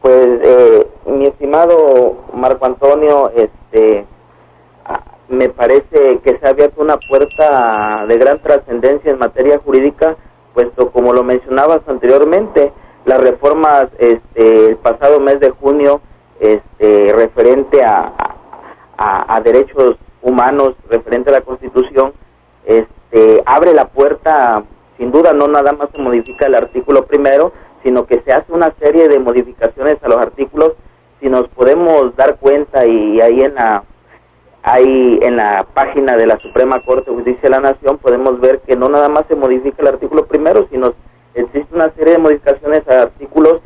Pues, 0.00 0.26
eh, 0.26 0.86
mi 1.06 1.26
estimado 1.26 2.16
Marco 2.32 2.66
Antonio, 2.66 3.30
este, 3.34 4.06
me 5.28 5.48
parece 5.50 6.20
que 6.24 6.38
se 6.38 6.46
ha 6.46 6.50
abierto 6.50 6.80
una 6.80 6.96
puerta 6.96 8.06
de 8.06 8.16
gran 8.16 8.40
trascendencia 8.42 9.10
en 9.10 9.18
materia 9.18 9.58
jurídica, 9.58 10.16
puesto 10.54 10.90
como 10.90 11.12
lo 11.12 11.22
mencionabas 11.22 11.80
anteriormente, 11.86 12.72
las 13.04 13.20
reformas 13.20 13.88
este, 13.98 14.70
el 14.70 14.76
pasado 14.76 15.20
mes 15.20 15.40
de 15.40 15.50
junio 15.50 16.00
este, 16.40 17.12
referente 17.12 17.82
a, 17.82 18.14
a, 18.98 19.40
derechos 19.40 19.96
humanos 20.20 20.74
referente 20.90 21.30
a 21.30 21.34
la 21.34 21.40
Constitución, 21.42 22.12
este, 22.64 23.42
abre 23.46 23.72
la 23.72 23.86
puerta, 23.86 24.64
sin 24.96 25.12
duda 25.12 25.32
no 25.32 25.46
nada 25.46 25.72
más 25.72 25.88
se 25.94 26.02
modifica 26.02 26.46
el 26.46 26.56
artículo 26.56 27.06
primero, 27.06 27.52
sino 27.84 28.06
que 28.06 28.20
se 28.22 28.32
hace 28.32 28.52
una 28.52 28.74
serie 28.80 29.08
de 29.08 29.20
modificaciones 29.20 30.02
a 30.02 30.08
los 30.08 30.18
artículos, 30.18 30.72
si 31.20 31.28
nos 31.28 31.48
podemos 31.48 32.14
dar 32.16 32.36
cuenta 32.38 32.84
y 32.86 33.20
ahí 33.20 33.40
en 33.40 33.54
la 33.54 33.84
ahí 34.62 35.18
en 35.22 35.36
la 35.36 35.66
página 35.72 36.16
de 36.16 36.26
la 36.26 36.38
Suprema 36.38 36.80
Corte 36.84 37.10
de 37.10 37.16
Justicia 37.16 37.42
de 37.44 37.50
la 37.50 37.60
Nación 37.60 37.98
podemos 37.98 38.40
ver 38.40 38.60
que 38.60 38.76
no 38.76 38.88
nada 38.88 39.08
más 39.08 39.24
se 39.28 39.36
modifica 39.36 39.82
el 39.82 39.88
artículo 39.88 40.26
primero, 40.26 40.66
sino 40.70 40.94
existe 41.34 41.74
una 41.74 41.90
serie 41.94 42.14
de 42.14 42.18
modificaciones 42.18 42.86
a 42.88 43.02
artículos 43.02 43.60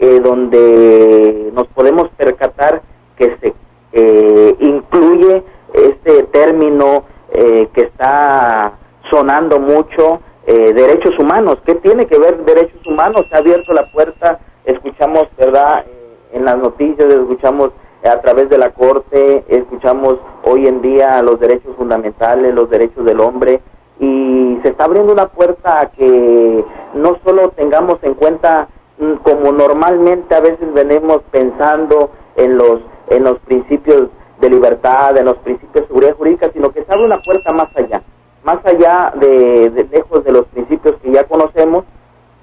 eh, 0.00 0.20
donde 0.20 1.50
nos 1.52 1.66
podemos 1.68 2.08
percatar 2.16 2.82
que 3.16 3.36
se 3.40 3.54
eh, 3.92 4.56
incluye 4.60 5.42
este 5.72 6.24
término 6.24 7.04
eh, 7.30 7.68
que 7.72 7.82
está 7.82 8.74
sonando 9.10 9.58
mucho, 9.60 10.20
derechos 10.46 11.12
humanos. 11.18 11.58
¿Qué 11.66 11.74
tiene 11.74 12.06
que 12.06 12.18
ver 12.18 12.42
derechos 12.42 12.80
humanos? 12.86 13.26
Se 13.28 13.36
ha 13.36 13.40
abierto 13.40 13.74
la 13.74 13.84
puerta, 13.92 14.40
escuchamos, 14.64 15.28
¿verdad? 15.36 15.84
en 16.32 16.44
las 16.44 16.58
noticias, 16.58 17.12
escuchamos 17.12 17.70
a 18.04 18.20
través 18.20 18.48
de 18.48 18.58
la 18.58 18.70
Corte, 18.72 19.44
escuchamos 19.48 20.16
hoy 20.44 20.66
en 20.66 20.80
día 20.80 21.20
los 21.22 21.40
derechos 21.40 21.74
fundamentales, 21.76 22.54
los 22.54 22.70
derechos 22.70 23.04
del 23.04 23.20
hombre, 23.20 23.60
y 23.98 24.58
se 24.62 24.68
está 24.68 24.84
abriendo 24.84 25.12
una 25.12 25.26
puerta 25.26 25.80
a 25.80 25.90
que 25.90 26.64
no 26.94 27.18
solo 27.24 27.50
tengamos 27.50 27.96
en 28.02 28.14
cuenta 28.14 28.68
mm, 28.98 29.14
como 29.24 29.52
normalmente 29.52 30.34
a 30.34 30.40
veces 30.40 30.72
venimos 30.72 31.18
pensando 31.32 32.10
en 32.36 32.56
los 32.56 32.80
en 33.10 33.24
los 33.24 33.38
principios 33.40 34.08
de 34.40 34.50
libertad, 34.50 35.16
en 35.16 35.26
los 35.26 35.36
principios 35.38 35.82
de 35.82 35.86
seguridad 35.88 36.16
jurídica, 36.16 36.50
sino 36.52 36.70
que 36.70 36.84
se 36.84 36.92
abre 36.92 37.06
una 37.06 37.20
puerta 37.20 37.52
más 37.52 37.68
allá, 37.76 38.02
más 38.44 38.64
allá 38.64 39.12
de, 39.18 39.86
lejos 39.90 40.24
de 40.24 40.32
los 40.32 40.46
principios 40.46 40.94
que 41.02 41.12
ya 41.12 41.24
conocemos, 41.24 41.84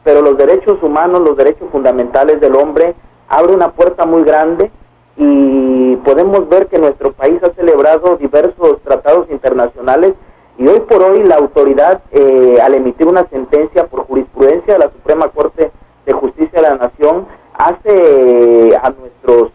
pero 0.04 0.22
los 0.22 0.38
derechos 0.38 0.82
humanos, 0.84 1.22
los 1.22 1.38
derechos 1.38 1.70
fundamentales 1.72 2.40
del 2.42 2.56
hombre, 2.56 2.96
abre 3.28 3.54
una 3.54 3.72
puerta 3.72 4.06
muy 4.06 4.24
grande 4.24 4.72
y 5.18 5.96
podemos 5.98 6.48
ver 6.50 6.68
que 6.68 6.78
nuestro 6.78 7.14
país 7.14 7.42
ha 7.44 7.54
celebrado 7.54 8.18
diversos 8.18 8.82
tratados 8.84 9.28
internacionales 9.32 10.14
y 10.58 10.68
hoy 10.68 10.82
por 10.82 11.04
hoy 11.04 11.24
la 11.24 11.36
autoridad, 11.36 12.02
eh, 12.12 12.58
al 12.62 12.76
emitir 12.76 13.08
una 13.08 13.28
sentencia 13.30 13.88
por 13.88 14.06
jurisprudencia 14.06 14.74
de 14.74 14.80
la 14.80 14.92
Suprema 14.92 15.30
Corte 15.30 15.72
de 16.06 16.14
Justicia 16.14 16.62
de 16.62 16.68
la 16.68 16.76
Nación, 16.76 17.26
hace 17.54 18.70
eh, 18.70 18.78
a 18.82 18.90
nuestros 18.92 19.52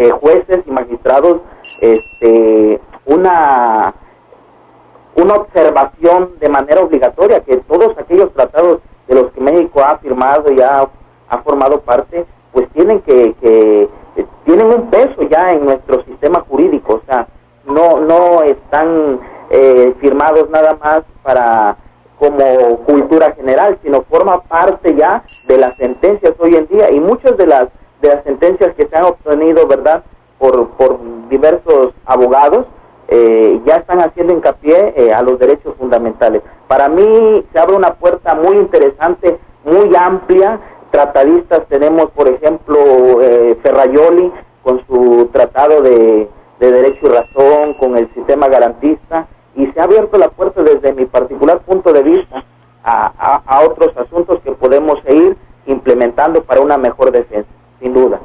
eh, 0.00 0.10
jueces 0.12 0.60
y 0.66 0.70
magistrados 0.70 1.42
este, 1.82 2.80
una, 3.04 3.92
una 5.14 5.34
observación 5.34 6.30
de 6.40 6.48
manera 6.48 6.80
obligatoria 6.80 7.40
que 7.40 7.58
todos 7.58 7.98
aquellos 7.98 8.32
tratados 8.32 8.78
de 9.06 9.14
los 9.14 9.30
que 9.32 9.42
México 9.42 9.82
ha 9.84 9.98
firmado 9.98 10.50
y 10.52 10.60
ha, 10.62 10.88
formado 11.44 11.82
parte, 11.82 12.24
pues 12.50 12.66
tienen 12.70 13.00
que, 13.02 13.34
que 13.34 13.88
tienen 14.44 14.66
un 14.66 14.88
peso 14.88 15.22
ya 15.30 15.50
en 15.50 15.66
nuestro 15.66 16.02
sistema 16.04 16.40
jurídico, 16.48 16.94
o 16.94 17.02
sea, 17.06 17.28
no, 17.66 18.00
no 18.00 18.42
están 18.42 19.20
eh, 19.50 19.94
firmados 20.00 20.48
nada 20.48 20.78
más 20.82 21.02
para 21.22 21.76
como 22.18 22.78
cultura 22.84 23.32
general, 23.32 23.78
sino 23.82 24.02
forma 24.02 24.42
parte 24.42 24.94
ya 24.94 25.24
de 25.46 25.58
las 25.58 25.76
sentencias 25.76 26.34
hoy 26.38 26.56
en 26.56 26.66
día. 26.68 26.90
Y 26.90 27.00
muchas 27.00 27.36
de 27.36 27.46
las 27.46 27.68
de 28.00 28.08
las 28.08 28.24
sentencias 28.24 28.74
que 28.74 28.86
se 28.86 28.96
han 28.96 29.04
obtenido, 29.04 29.66
¿verdad? 29.66 30.02
Por, 30.38 30.70
por 30.70 30.98
diversos 31.28 31.92
abogados, 32.06 32.66
eh, 33.08 33.60
ya 33.66 33.74
están 33.74 34.00
haciendo 34.00 34.32
hincapié 34.32 34.94
eh, 34.96 35.12
a 35.12 35.22
los 35.22 35.38
derechos 35.38 35.74
fundamentales. 35.76 36.42
Para 36.68 36.88
mí 36.88 37.44
se 37.52 37.58
abre 37.58 37.76
una 37.76 37.94
puerta 37.94 38.34
muy 38.34 38.56
interesante, 38.56 39.38
muy 39.64 39.90
amplia. 39.98 40.60
Tratadistas 40.90 41.66
tenemos, 41.68 42.10
por 42.10 42.28
ejemplo, 42.28 42.78
Ferrayoli 43.62 44.32
con 44.62 44.84
su 44.86 45.28
tratado 45.32 45.82
de, 45.82 46.28
de 46.60 46.70
derecho 46.70 47.06
y 47.06 47.08
razón, 47.08 47.74
con 47.78 47.96
el 47.96 48.12
sistema 48.14 48.46
garantista, 48.48 49.26
y 49.56 49.66
se 49.66 49.80
ha 49.80 49.84
abierto 49.84 50.18
la 50.18 50.28
puerta 50.28 50.62
desde 50.62 50.92
mi 50.92 51.06
particular 51.06 51.60
punto 51.60 51.92
de 51.92 52.02
vista 52.02 52.44
a, 52.84 53.42
a, 53.46 53.64
otros 53.64 53.96
asuntos 53.96 54.40
que 54.44 54.52
podemos 54.52 55.02
seguir 55.04 55.36
implementando 55.66 56.42
para 56.44 56.60
una 56.60 56.78
mejor 56.78 57.10
defensa, 57.10 57.50
sin 57.80 57.94
duda. 57.94 58.20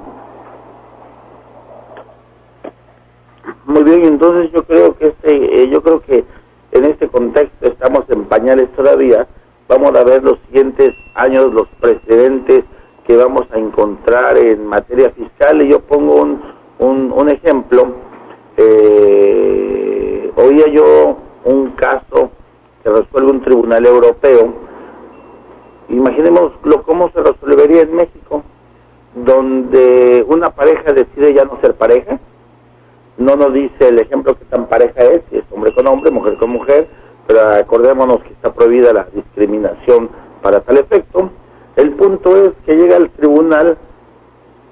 Muy 3.66 3.84
bien, 3.84 4.06
entonces 4.06 4.52
yo 4.52 4.64
creo 4.64 4.96
que 4.98 5.08
este, 5.08 5.64
eh, 5.64 5.70
yo 5.70 5.82
creo 5.82 6.02
que 6.02 6.24
en 6.72 6.86
este 6.86 7.08
contexto 7.08 7.68
estamos 7.68 8.04
en 8.10 8.26
pañales 8.26 8.72
todavía. 8.76 9.28
Vamos 9.68 9.96
a 9.96 10.04
ver 10.04 10.24
los 10.24 10.38
siguientes 10.48 10.94
años 11.16 11.52
los 11.54 11.68
precedentes 11.80 12.66
que 13.08 13.16
vamos 13.18 13.44
a 13.52 13.58
encontrar 13.58 14.38
en 14.38 14.66
materia 14.66 15.10
fiscal 15.12 15.62
y 15.62 15.70
yo 15.70 15.80
pongo 15.80 16.16
un, 16.16 16.42
un, 16.80 17.30
ejemplo. 17.30 17.94
Eh, 18.58 20.32
oía 20.36 20.68
yo 20.68 21.18
un 21.46 21.72
caso 21.72 22.32
que 22.84 22.90
resuelve 22.90 23.32
un 23.32 23.42
tribunal 23.42 23.86
europeo. 23.86 24.54
Imaginemos 25.90 26.54
cómo 26.86 27.12
se 27.12 27.22
resolvería 27.22 27.82
en 27.82 27.96
México, 27.96 28.44
donde 29.16 30.26
una 30.28 30.48
pareja 30.48 30.94
decide 30.94 31.34
ya 31.34 31.46
no 31.46 31.60
ser 31.62 31.76
pareja. 31.76 32.20
No 33.18 33.36
nos 33.36 33.54
dice 33.54 33.88
el 33.88 34.00
ejemplo 34.00 34.38
que 34.38 34.46
tan 34.46 34.68
pareja 34.68 35.02
es, 35.04 35.22
si 35.30 35.38
es 35.38 35.44
hombre 35.52 35.74
con 35.74 35.88
hombre, 35.88 36.12
mujer 36.12 36.38
con 36.38 36.52
mujer, 36.52 36.88
pero 37.28 37.42
acordémonos 37.42 38.22
que 38.24 38.34
está 38.34 38.54
prohibida 38.54 38.94
la 38.94 39.08
discriminación 39.14 40.10
para 40.42 40.62
tal 40.62 40.78
efecto. 40.78 41.30
El 41.76 41.94
punto 41.94 42.36
es 42.36 42.52
que 42.66 42.76
llega 42.76 42.98
al 42.98 43.10
tribunal, 43.12 43.78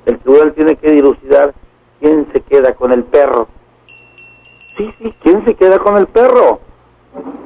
el 0.05 0.19
tribunal 0.19 0.53
tiene 0.53 0.75
que 0.75 0.91
dilucidar 0.91 1.53
quién 1.99 2.27
se 2.33 2.41
queda 2.41 2.73
con 2.75 2.91
el 2.91 3.03
perro 3.05 3.47
Sí, 4.75 4.91
sí, 4.97 5.13
¿quién 5.21 5.45
se 5.45 5.53
queda 5.53 5.77
con 5.77 5.97
el 5.97 6.07
perro? 6.07 6.59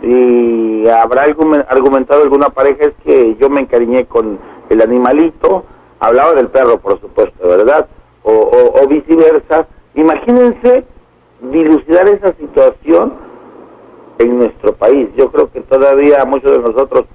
Y 0.01 0.87
habrá 0.87 1.23
argumentado 1.23 2.23
alguna 2.23 2.49
pareja 2.49 2.83
es 2.83 2.93
que 3.03 3.35
yo 3.35 3.49
me 3.49 3.59
encariñé 3.59 4.05
con 4.05 4.39
el 4.69 4.81
animalito, 4.81 5.65
hablaba 5.99 6.33
del 6.33 6.49
perro, 6.49 6.77
por 6.79 6.99
supuesto, 6.99 7.47
¿verdad? 7.47 7.87
O, 8.23 8.87
viceversa. 8.87 9.67
Imagínense 9.95 10.83
dilucidar 11.41 12.07
esa 12.09 12.33
situación 12.33 13.13
en 14.19 14.37
nuestro 14.37 14.73
país. 14.73 15.09
Yo 15.15 15.31
creo 15.31 15.51
que 15.51 15.61
todavía 15.61 16.17
a 16.21 16.25
muchos 16.25 16.51
de 16.51 16.59
nosotros 16.59 17.05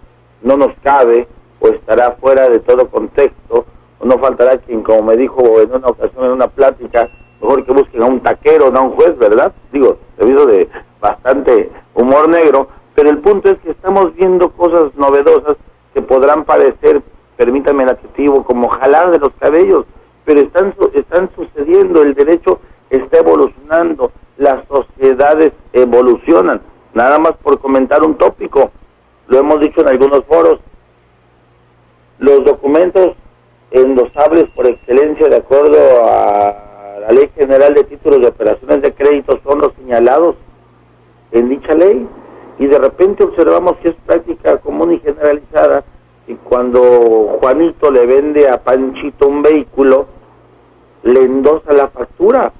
no 0.42 0.56
nos 0.56 0.74
cabe 0.82 1.28
o 1.60 1.68
estará 1.68 2.16
fuera 2.20 2.48
de 2.48 2.58
todo 2.60 2.88
contexto, 2.88 3.66
o 4.00 4.04
no 4.04 4.18
faltará 4.18 4.58
quien, 4.58 4.82
como 4.82 5.02
me 5.02 5.16
dijo 5.16 5.60
en 5.60 5.72
una 5.72 5.86
ocasión 5.88 6.24
en 6.24 6.30
una 6.32 6.48
plática, 6.48 7.08
mejor 7.40 7.64
que 7.64 7.72
busquen 7.72 8.02
a 8.02 8.06
un 8.06 8.20
taquero, 8.20 8.70
no 8.70 8.80
a 8.80 8.82
un 8.82 8.92
juez, 8.92 9.16
¿verdad? 9.18 9.52
Digo, 9.72 9.98
debido 10.16 10.46
de 10.46 10.68
bastante 11.00 11.70
humor 11.94 12.28
negro, 12.28 12.68
pero 12.94 13.10
el 13.10 13.18
punto 13.18 13.50
es 13.50 13.58
que 13.60 13.70
estamos 13.70 14.14
viendo 14.14 14.50
cosas 14.50 14.94
novedosas 14.96 15.56
que 15.94 16.02
podrán 16.02 16.44
parecer, 16.44 17.02
permítanme 17.36 17.84
el 17.84 17.90
adjetivo, 17.90 18.44
como 18.44 18.68
jalar 18.68 19.10
de 19.10 19.18
los 19.18 19.30
cabellos, 19.38 19.86
pero 20.24 20.40
están, 20.40 20.74
están 20.94 21.30
sucediendo, 21.34 22.02
el 22.02 22.14
derecho 22.14 22.60
está 22.90 23.18
evolucionando, 23.18 24.12
las 24.36 24.66
sociedades 24.68 25.52
evolucionan. 25.72 26.60
Nada 26.94 27.18
más 27.18 27.32
por 27.42 27.58
comentar 27.58 28.02
un 28.02 28.16
tópico, 28.16 28.70
lo 29.28 29.38
hemos 29.38 29.60
dicho 29.60 29.80
en 29.80 29.88
algunos 29.88 30.24
foros, 30.26 30.60
los 32.18 32.44
documentos 32.44 33.16
endosables 33.70 34.50
por 34.50 34.66
excelencia 34.66 35.28
de 35.28 35.36
acuerdo 35.36 35.78
a 36.04 36.98
la 37.00 37.08
Ley 37.10 37.30
General 37.34 37.74
de 37.74 37.84
Títulos 37.84 38.20
de 38.20 38.28
Operaciones 38.28 38.82
de 38.82 38.92
Crédito 38.92 39.40
son 39.42 39.60
los 39.60 39.72
señalados 39.74 40.36
en 41.32 41.48
dicha 41.48 41.74
ley 41.74 42.06
y 42.58 42.66
de 42.66 42.78
repente 42.78 43.24
observamos 43.24 43.76
que 43.78 43.88
es 43.88 43.96
práctica 44.06 44.58
común 44.58 44.92
y 44.92 45.00
generalizada 45.00 45.84
y 46.26 46.34
cuando 46.34 47.38
Juanito 47.40 47.90
le 47.90 48.06
vende 48.06 48.48
a 48.48 48.62
Panchito 48.62 49.28
un 49.28 49.42
vehículo, 49.42 50.06
le 51.02 51.20
endosa 51.20 51.72
la 51.72 51.88
factura. 51.88 52.52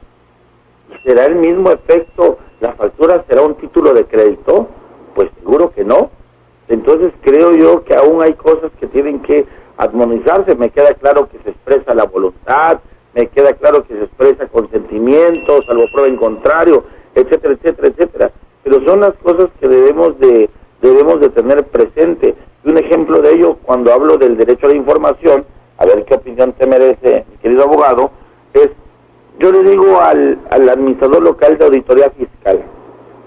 ¿Será 1.05 1.27
el 1.27 1.37
mismo 1.37 1.71
efecto? 1.71 2.39
¿La 2.61 2.73
factura 2.73 3.25
será 3.29 3.43
un 3.43 3.55
título 3.55 3.93
de 3.93 4.05
crédito? 4.05 4.69
Pues 5.15 5.31
seguro 5.39 5.71
que 5.71 5.85
no. 5.85 6.11
Entonces 6.69 7.13
creo 7.23 7.53
yo 7.53 7.85
que 7.85 7.95
aún 7.95 8.23
hay 8.23 8.35
cosas 8.35 8.73
que 8.79 8.87
tienen 8.89 9.21
que 9.21 9.47
armonizarse. 9.77 10.55
Me 10.57 10.71
queda 10.71 10.95
claro 10.95 11.29
que 11.29 11.39
se 11.39 11.51
expresa 11.51 11.95
la 11.95 12.05
voluntad, 12.05 12.81
me 13.15 13.29
queda 13.29 13.53
claro 13.55 13.85
que 13.85 13.95
se 13.95 14.05
expresa 14.05 14.49
consentimiento, 14.49 15.63
salvo 15.63 15.83
prueba 15.93 16.09
en 16.09 16.17
contrario, 16.17 16.85
etcétera, 17.15 17.55
etcétera, 17.55 17.89
etcétera. 17.89 18.33
Pero 18.65 18.85
son 18.87 19.01
las 19.01 19.15
cosas 19.23 19.51
que 19.61 19.69
debemos 19.69 20.19
de, 20.19 20.49
debemos 20.81 21.21
de 21.21 21.29
tener 21.31 21.65
presente. 21.69 22.35
Y 22.65 22.71
un 22.71 22.79
ejemplo 22.79 23.21
de 23.21 23.33
ello, 23.33 23.57
cuando 23.63 23.93
hablo 23.93 24.17
del 24.17 24.37
derecho 24.37 24.67
a 24.67 24.71
la 24.71 24.77
información, 24.77 25.45
a 25.79 25.87
ver 25.87 26.05
qué 26.05 26.15
opinión 26.15 26.53
te 26.53 26.67
merece, 26.67 27.25
mi 27.31 27.37
querido 27.39 27.65
abogado, 27.65 28.11
es, 28.55 28.69
yo 29.39 29.51
le 29.51 29.69
digo 29.69 30.01
al, 30.01 30.39
al 30.51 30.69
administrador 30.69 31.23
local 31.23 31.59
de 31.59 31.65
auditoría 31.65 32.11
fiscal, 32.11 32.63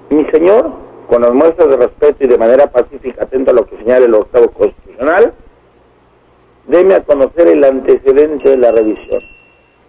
Mi 0.09 0.25
señor, 0.31 0.71
con 1.09 1.21
las 1.21 1.33
muestras 1.33 1.69
de 1.69 1.77
respeto 1.77 2.23
y 2.23 2.27
de 2.27 2.38
manera 2.38 2.67
pacífica, 2.67 3.23
atento 3.23 3.51
a 3.51 3.55
lo 3.55 3.65
que 3.65 3.77
señala 3.77 4.05
el 4.05 4.13
octavo 4.13 4.49
constitucional, 4.51 5.33
deme 6.67 6.95
a 6.95 7.03
conocer 7.03 7.47
el 7.47 7.63
antecedente 7.63 8.49
de 8.49 8.57
la 8.57 8.71
revisión, 8.71 9.21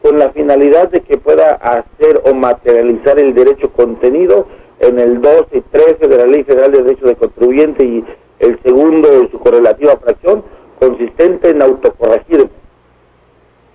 con 0.03 0.18
la 0.18 0.30
finalidad 0.30 0.88
de 0.90 1.03
que 1.03 1.18
pueda 1.18 1.55
hacer 1.55 2.20
o 2.24 2.34
materializar 2.34 3.18
el 3.18 3.34
derecho 3.34 3.70
contenido 3.72 4.47
en 4.80 4.99
el 4.99 5.20
12 5.20 5.47
y 5.53 5.61
13 5.61 6.09
de 6.09 6.16
la 6.16 6.26
Ley 6.26 6.44
Federal 6.44 6.72
de 6.72 6.82
Derecho 6.82 7.07
de 7.07 7.16
Contribuyente 7.16 7.84
y 7.84 8.05
el 8.39 8.61
segundo 8.62 9.09
de 9.09 9.30
su 9.30 9.39
correlativa 9.39 9.97
fracción, 9.97 10.45
consistente 10.78 11.51
en 11.51 11.62
autocorregirme. 11.62 12.51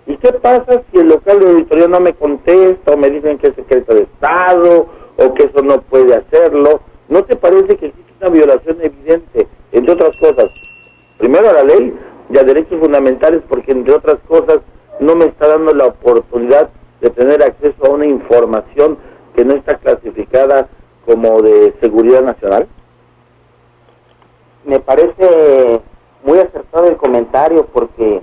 ¿Y 0.07 0.17
qué 0.17 0.33
pasa 0.33 0.81
si 0.91 0.99
el 0.99 1.09
local 1.09 1.39
de 1.39 1.49
auditoría 1.49 1.87
no 1.87 1.99
me 1.99 2.13
contesta 2.13 2.93
o 2.93 2.97
me 2.97 3.09
dicen 3.09 3.37
que 3.37 3.47
es 3.47 3.55
secreto 3.55 3.93
de 3.93 4.03
Estado 4.03 4.87
o 5.17 5.33
que 5.33 5.43
eso 5.43 5.61
no 5.63 5.81
puede 5.81 6.15
hacerlo? 6.15 6.81
¿No 7.07 7.23
te 7.23 7.35
parece 7.35 7.77
que 7.77 7.87
existe 7.87 8.13
una 8.19 8.29
violación 8.29 8.77
evidente, 8.81 9.47
entre 9.71 9.93
otras 9.93 10.17
cosas? 10.19 10.49
Primero 11.17 11.49
a 11.49 11.53
la 11.53 11.63
ley 11.63 11.93
y 12.29 12.37
a 12.37 12.43
derechos 12.43 12.79
fundamentales 12.79 13.41
porque, 13.47 13.71
entre 13.71 13.93
otras 13.93 14.17
cosas, 14.27 14.59
no 14.99 15.15
me 15.15 15.25
está 15.25 15.47
dando 15.47 15.73
la 15.73 15.87
oportunidad 15.87 16.69
de 16.99 17.09
tener 17.09 17.43
acceso 17.43 17.85
a 17.85 17.89
una 17.89 18.05
información 18.05 18.97
que 19.35 19.43
no 19.43 19.55
está 19.55 19.75
clasificada 19.77 20.67
como 21.05 21.41
de 21.41 21.73
seguridad 21.81 22.21
nacional. 22.21 22.67
Me 24.65 24.79
parece 24.79 25.81
muy 26.23 26.39
acertado 26.39 26.87
el 26.87 26.97
comentario 26.97 27.65
porque 27.73 28.21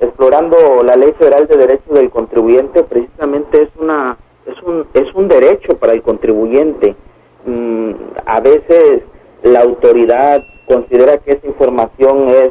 explorando 0.00 0.56
la 0.82 0.94
Ley 0.94 1.12
Federal 1.18 1.46
de 1.46 1.56
Derechos 1.56 1.94
del 1.94 2.10
Contribuyente 2.10 2.84
precisamente 2.84 3.62
es 3.62 3.68
una 3.78 4.16
es 4.46 4.62
un 4.62 4.86
es 4.94 5.14
un 5.14 5.28
derecho 5.28 5.76
para 5.78 5.92
el 5.92 6.02
contribuyente. 6.02 6.96
Mm, 7.44 7.92
a 8.24 8.40
veces 8.40 9.02
la 9.42 9.60
autoridad 9.60 10.38
considera 10.66 11.18
que 11.18 11.32
esa 11.32 11.46
información 11.46 12.28
es 12.28 12.50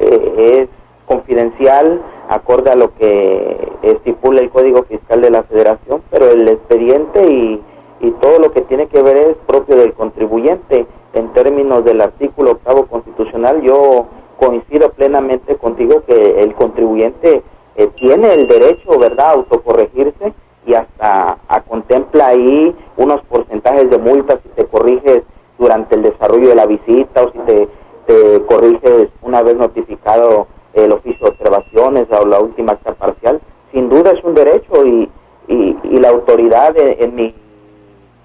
eh, 0.00 0.62
es 0.62 0.68
confidencial 1.06 2.00
acorde 2.28 2.70
a 2.70 2.76
lo 2.76 2.94
que 2.94 3.72
estipula 3.82 4.40
el 4.40 4.50
Código 4.50 4.82
Fiscal 4.84 5.22
de 5.22 5.30
la 5.30 5.42
Federación, 5.44 6.02
pero 6.10 6.30
el 6.30 6.46
expediente 6.46 7.22
y, 7.30 7.62
y 8.00 8.10
todo 8.20 8.38
lo 8.38 8.52
que 8.52 8.60
tiene 8.62 8.86
que 8.88 9.02
ver 9.02 9.16
es 9.16 9.36
propio 9.46 9.76
del 9.76 9.94
contribuyente. 9.94 10.86
En 11.12 11.32
términos 11.32 11.84
del 11.84 12.00
artículo 12.00 12.52
octavo 12.52 12.86
constitucional, 12.86 13.62
yo 13.62 14.06
coincido 14.38 14.90
plenamente 14.90 15.56
contigo 15.56 16.02
que 16.06 16.40
el 16.40 16.54
contribuyente 16.54 17.42
eh, 17.76 17.88
tiene 17.96 18.28
el 18.34 18.48
derecho, 18.48 18.98
¿verdad?, 18.98 19.26
a 19.26 19.32
autocorregirse 19.32 20.32
y 20.66 20.74
hasta 20.74 21.38
a, 21.48 21.60
contempla 21.62 22.28
ahí 22.28 22.76
unos 22.96 23.22
porcentajes 23.22 23.88
de 23.90 23.98
multas 23.98 24.38
si 24.42 24.48
te 24.50 24.66
corriges 24.66 25.22
durante 25.58 25.96
el 25.96 26.02
desarrollo 26.02 26.50
de 26.50 26.54
la 26.54 26.66
visita 26.66 27.22
o 27.22 27.32
si 27.32 27.38
te, 27.38 27.68
te 28.06 28.44
corriges 28.46 29.08
una 29.22 29.42
vez 29.42 29.56
notificado 29.56 30.46
el 30.74 30.92
oficio 30.92 31.26
de 31.26 31.32
observaciones 31.32 32.06
o 32.12 32.26
la 32.26 32.40
última 32.40 32.72
acta 32.72 32.94
parcial. 32.94 33.40
Sin 33.72 33.88
duda 33.88 34.10
es 34.10 34.22
un 34.22 34.34
derecho 34.34 34.84
y, 34.84 35.10
y, 35.48 35.76
y 35.82 35.96
la 35.98 36.10
autoridad, 36.10 36.76
en 36.76 37.14
mi 37.14 37.34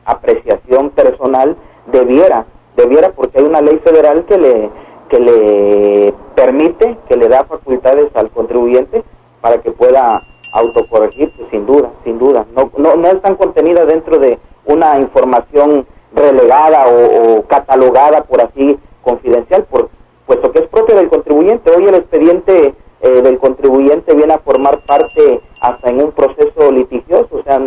apreciación 0.05 0.89
personal, 0.91 1.55
debiera, 1.91 2.45
debiera 2.75 3.11
porque 3.11 3.39
hay 3.39 3.45
una 3.45 3.61
ley 3.61 3.79
federal 3.83 4.25
que 4.25 4.37
le 4.37 4.69
que 5.09 5.19
le 5.19 6.13
permite, 6.35 6.97
que 7.07 7.15
le 7.15 7.27
da 7.27 7.45
facultades 7.45 8.07
al 8.15 8.31
contribuyente 8.31 9.03
para 9.41 9.61
que 9.61 9.71
pueda 9.71 10.21
autocorregirse, 10.53 11.45
sin 11.51 11.65
duda, 11.65 11.91
sin 12.03 12.17
duda. 12.17 12.45
No, 12.55 12.71
no, 12.77 12.95
no 12.95 13.07
están 13.09 13.35
contenidas 13.35 13.87
dentro 13.87 14.17
de 14.17 14.39
una 14.65 14.99
información 14.99 15.85
relegada 16.15 16.85
o, 16.87 17.39
o 17.39 17.43
catalogada, 17.43 18.23
por 18.23 18.41
así, 18.41 18.79
confidencial, 19.03 19.65
por, 19.65 19.89
puesto 20.25 20.51
que 20.51 20.59
es 20.59 20.67
propio 20.69 20.95
del 20.95 21.09
contribuyente. 21.09 21.71
Hoy 21.75 21.85
el 21.85 21.95
expediente 21.95 22.73
eh, 23.01 23.21
del 23.21 23.37
contribuyente 23.37 24.15
viene 24.15 24.33
a 24.33 24.39
formar 24.39 24.79
parte 24.85 25.41
hasta 25.61 25.89
en 25.89 26.03
un 26.03 26.11
proceso 26.11 26.71
litigioso, 26.71 27.27
o 27.31 27.43
sea, 27.43 27.59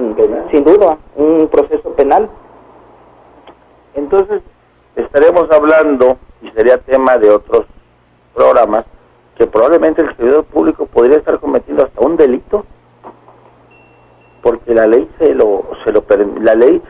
sin 0.50 0.64
duda, 0.64 0.98
un 1.14 1.48
proceso 1.48 1.90
penal. 1.90 2.30
Entonces, 3.94 4.42
estaremos 4.96 5.50
hablando, 5.50 6.18
y 6.42 6.50
sería 6.50 6.78
tema 6.78 7.16
de 7.18 7.30
otros 7.30 7.66
programas, 8.34 8.84
que 9.36 9.46
probablemente 9.46 10.02
el 10.02 10.16
servidor 10.16 10.44
público 10.44 10.86
podría 10.86 11.18
estar 11.18 11.38
cometiendo 11.38 11.84
hasta 11.84 12.00
un 12.00 12.16
delito, 12.16 12.64
porque 14.42 14.74
la 14.74 14.86
ley 14.86 15.08
se 15.18 15.34
lo, 15.34 15.64
se 15.84 15.92
lo 15.92 16.04
la 16.40 16.54
ley 16.54 16.82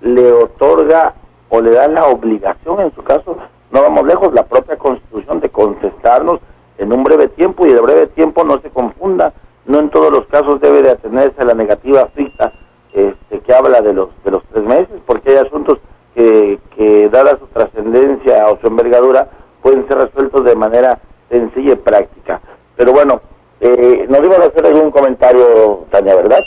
le 0.00 0.32
otorga 0.32 1.14
o 1.48 1.60
le 1.60 1.72
da 1.72 1.88
la 1.88 2.06
obligación, 2.06 2.80
en 2.80 2.94
su 2.94 3.02
caso, 3.02 3.36
no 3.70 3.82
vamos 3.82 4.06
lejos, 4.06 4.32
la 4.32 4.46
propia 4.46 4.76
constitución 4.76 5.40
de 5.40 5.48
contestarnos 5.48 6.40
en 6.78 6.92
un 6.92 7.04
breve 7.04 7.28
tiempo 7.28 7.66
y 7.66 7.70
el 7.70 7.80
breve 7.80 8.06
tiempo 8.08 8.44
no 8.44 8.60
se 8.60 8.70
confunda, 8.70 9.32
no 9.66 9.80
en 9.80 9.90
todos 9.90 10.10
los 10.10 10.26
casos 10.26 10.60
debe 10.60 10.82
de 10.82 10.90
atenerse 10.90 11.40
a 11.40 11.44
la 11.44 11.54
negativa 11.54 12.06
ficta 12.14 12.52
este, 12.92 13.40
que 13.40 13.54
habla 13.54 13.80
de 13.80 13.92
los 13.92 14.08
de 14.24 14.30
los 14.30 14.42
tres 14.52 14.64
meses, 14.64 15.00
porque 15.06 15.30
hay 15.30 15.36
asuntos 15.36 15.78
que, 16.14 17.08
dada 17.10 17.38
su 17.38 17.46
trascendencia 17.46 18.46
o 18.46 18.58
su 18.60 18.66
envergadura, 18.66 19.28
pueden 19.62 19.86
ser 19.88 19.98
resueltos 19.98 20.44
de 20.44 20.56
manera 20.56 20.98
sencilla 21.28 21.72
y 21.72 21.76
práctica. 21.76 22.40
Pero 22.76 22.92
bueno, 22.92 23.20
eh, 23.60 24.06
nos 24.08 24.20
iban 24.20 24.42
a 24.42 24.46
hacer 24.46 24.66
algún 24.66 24.90
comentario, 24.90 25.84
Tania, 25.90 26.16
¿verdad? 26.16 26.38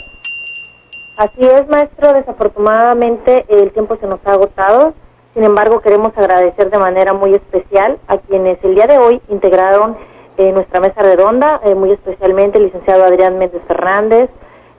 Así 1.16 1.40
es, 1.42 1.68
maestro. 1.68 2.12
Desafortunadamente 2.12 3.44
el 3.48 3.72
tiempo 3.72 3.96
se 3.96 4.06
nos 4.06 4.20
ha 4.26 4.32
agotado. 4.32 4.94
Sin 5.32 5.44
embargo, 5.44 5.80
queremos 5.80 6.16
agradecer 6.16 6.70
de 6.70 6.78
manera 6.78 7.12
muy 7.12 7.34
especial 7.34 7.98
a 8.08 8.18
quienes 8.18 8.58
el 8.64 8.74
día 8.74 8.86
de 8.86 8.98
hoy 8.98 9.20
integraron 9.28 9.96
eh, 10.36 10.50
nuestra 10.50 10.80
mesa 10.80 11.00
redonda, 11.00 11.60
eh, 11.64 11.74
muy 11.76 11.92
especialmente 11.92 12.58
el 12.58 12.64
licenciado 12.64 13.04
Adrián 13.04 13.38
Méndez 13.38 13.62
Fernández, 13.68 14.30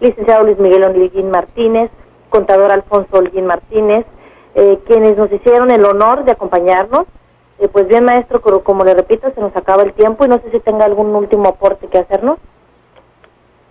licenciado 0.01 0.45
Luis 0.45 0.59
Miguel 0.59 0.83
Olguín 0.83 1.31
Martínez, 1.31 1.89
contador 2.29 2.73
Alfonso 2.73 3.17
Olguín 3.17 3.45
Martínez, 3.45 4.05
eh, 4.55 4.79
quienes 4.87 5.17
nos 5.17 5.31
hicieron 5.31 5.69
el 5.69 5.85
honor 5.85 6.23
de 6.23 6.31
acompañarnos. 6.31 7.05
Eh, 7.59 7.69
pues 7.69 7.87
bien, 7.87 8.05
maestro, 8.05 8.41
como, 8.41 8.63
como 8.63 8.83
le 8.83 8.93
repito, 8.93 9.31
se 9.33 9.41
nos 9.41 9.55
acaba 9.55 9.83
el 9.83 9.93
tiempo 9.93 10.25
y 10.25 10.27
no 10.27 10.39
sé 10.39 10.51
si 10.51 10.59
tenga 10.59 10.85
algún 10.85 11.13
último 11.15 11.49
aporte 11.49 11.87
que 11.87 11.99
hacernos. 11.99 12.37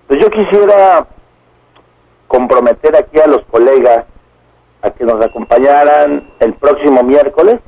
Pues 0.07 0.21
yo 0.23 0.31
quisiera 0.31 1.07
comprometer 2.29 2.97
aquí 2.97 3.19
a 3.19 3.27
los 3.27 3.43
colegas 3.51 4.05
a 4.83 4.91
que 4.91 5.05
nos 5.05 5.25
acompañaran 5.25 6.31
el 6.41 6.55
próximo 6.55 7.03
miércoles, 7.03 7.61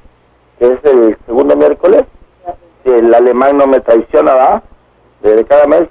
que 0.59 0.67
es 0.67 0.85
el 0.85 1.17
segundo 1.27 1.57
miércoles, 1.57 2.05
si 2.85 2.93
el 2.93 3.12
alemán 3.14 3.57
no 3.57 3.67
me 3.67 3.81
traiciona, 3.81 4.35
¿verdad? 4.35 4.62
De 5.23 5.45
cada 5.45 5.67
mes, 5.67 5.83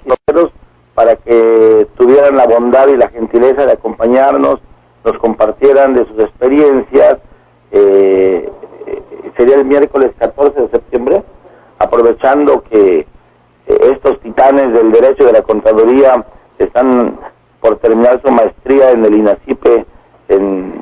para 0.94 1.16
que 1.16 1.86
tuvieran 1.96 2.36
la 2.36 2.46
bondad 2.46 2.88
y 2.88 2.96
la 2.96 3.08
gentileza 3.08 3.66
de 3.66 3.72
acompañarnos, 3.72 4.60
nos 5.06 5.18
compartieran 5.18 5.94
de 5.94 6.04
sus 6.06 6.18
experiencias. 6.18 7.18
Eh, 7.70 8.50
sería 9.36 9.56
el 9.56 9.64
miércoles 9.64 10.12
14 10.18 10.60
de 10.60 10.68
septiembre, 10.68 11.22
aprovechando 11.78 12.62
que 12.64 13.00
eh, 13.00 13.06
estos 13.66 14.20
titanes 14.20 14.72
del 14.72 14.90
derecho 14.92 15.24
de 15.24 15.32
la 15.32 15.42
contaduría 15.42 16.24
están 16.58 17.18
por 17.60 17.78
terminar 17.78 18.20
su 18.24 18.32
maestría 18.32 18.90
en 18.90 19.04
el 19.04 19.16
INACIPE 19.16 19.86
en 20.28 20.72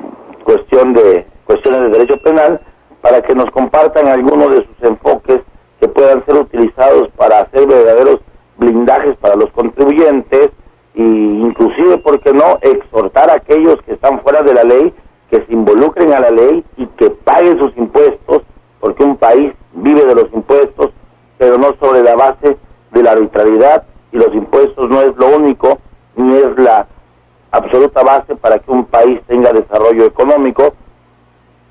cuestión 0.43 0.93
de 0.93 1.25
cuestiones 1.45 1.81
de 1.81 1.89
derecho 1.89 2.17
penal, 2.17 2.61
para 3.01 3.21
que 3.21 3.35
nos 3.35 3.51
compartan 3.51 4.07
algunos 4.07 4.49
de 4.49 4.65
sus 4.65 4.89
enfoques 4.89 5.41
que 5.79 5.87
puedan 5.87 6.25
ser 6.25 6.35
utilizados 6.35 7.09
para 7.15 7.41
hacer 7.41 7.67
verdaderos 7.67 8.19
blindajes 8.57 9.15
para 9.17 9.35
los 9.35 9.51
contribuyentes 9.51 10.49
e 10.95 11.01
inclusive, 11.01 11.97
¿por 11.97 12.19
qué 12.21 12.33
no?, 12.33 12.57
exhortar 12.61 13.29
a 13.29 13.35
aquellos 13.35 13.81
que 13.85 13.93
están 13.93 14.21
fuera 14.21 14.43
de 14.43 14.53
la 14.53 14.63
ley 14.63 14.93
que 15.29 15.45
se 15.45 15.53
involucren 15.53 16.13
a 16.13 16.19
la 16.19 16.29
ley 16.29 16.63
y 16.77 16.85
que 16.87 17.09
paguen 17.09 17.57
sus 17.59 17.75
impuestos, 17.77 18.43
porque 18.79 19.03
un 19.03 19.17
país 19.17 19.53
vive 19.73 20.05
de 20.05 20.15
los 20.15 20.31
impuestos, 20.33 20.91
pero 21.37 21.57
no 21.57 21.75
sobre 21.79 22.01
la 22.01 22.15
base 22.15 22.57
de 22.91 23.03
la 23.03 23.11
arbitrariedad 23.11 23.83
y 24.11 24.17
los 24.17 24.33
impuestos 24.33 24.89
no 24.89 25.01
es 25.01 25.15
lo 25.17 25.35
único 25.35 25.79
ni 26.15 26.35
es 26.35 26.57
la 26.57 26.87
absoluta 27.51 28.03
base 28.03 28.35
para 28.35 28.59
que 28.59 28.71
un 28.71 28.85
país 28.85 29.19
tenga 29.27 29.51
desarrollo 29.51 30.05
económico 30.05 30.73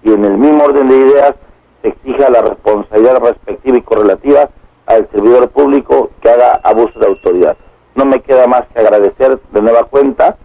y 0.02 0.12
en 0.12 0.24
el 0.24 0.36
mismo 0.36 0.64
orden 0.64 0.88
de 0.88 0.96
ideas 0.96 1.34
se 1.82 1.88
exija 1.88 2.28
la 2.30 2.42
responsabilidad 2.42 3.16
respectiva 3.16 3.78
y 3.78 3.82
correlativa 3.82 4.50
al 4.86 5.08
servidor 5.10 5.48
público 5.48 6.10
que 6.20 6.28
haga 6.28 6.60
abuso 6.62 6.98
de 6.98 7.06
autoridad. 7.06 7.56
No 7.94 8.04
me 8.04 8.20
queda 8.22 8.46
más 8.46 8.62
que 8.72 8.80
agradecer 8.80 9.38
de 9.50 9.62
nueva 9.62 9.84
cuenta 9.84 10.36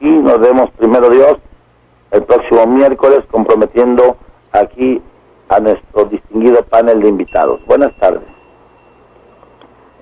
y 0.00 0.08
nos 0.08 0.38
vemos 0.40 0.70
primero 0.72 1.08
Dios 1.08 1.36
el 2.10 2.22
próximo 2.24 2.66
miércoles 2.66 3.20
comprometiendo 3.30 4.16
aquí 4.52 5.02
a 5.48 5.60
nuestro 5.60 6.04
distinguido 6.04 6.62
panel 6.64 7.00
de 7.00 7.08
invitados. 7.08 7.64
Buenas 7.66 7.94
tardes. 7.98 8.28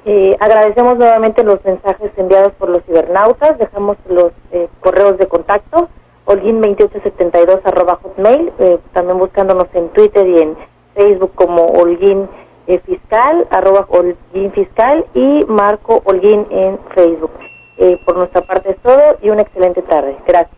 Eh, 0.04 0.36
agradecemos 0.38 0.96
nuevamente 0.98 1.42
los 1.42 1.64
mensajes 1.64 2.12
enviados 2.16 2.52
por 2.52 2.68
los 2.68 2.84
cibernautas, 2.84 3.58
dejamos 3.58 3.96
los 4.08 4.32
eh, 4.52 4.68
correos 4.80 5.18
de 5.18 5.26
contacto 5.26 5.88
holguín2872 6.26 7.60
arroba 7.64 7.98
hotmail, 8.02 8.52
eh, 8.58 8.78
también 8.92 9.18
buscándonos 9.18 9.66
en 9.74 9.88
Twitter 9.90 10.26
y 10.26 10.38
en 10.40 10.56
Facebook 10.94 11.32
como 11.34 11.66
Holguín 11.66 12.28
eh, 12.66 12.80
Fiscal, 12.80 13.46
arroba 13.50 13.86
Holguín 13.88 14.52
Fiscal 14.52 15.06
y 15.14 15.44
Marco 15.46 16.02
Holguín 16.04 16.46
en 16.50 16.78
Facebook. 16.94 17.32
Eh, 17.78 17.96
por 18.04 18.16
nuestra 18.16 18.42
parte 18.42 18.70
es 18.70 18.78
todo 18.78 19.18
y 19.22 19.30
una 19.30 19.42
excelente 19.42 19.82
tarde. 19.82 20.16
Gracias. 20.26 20.56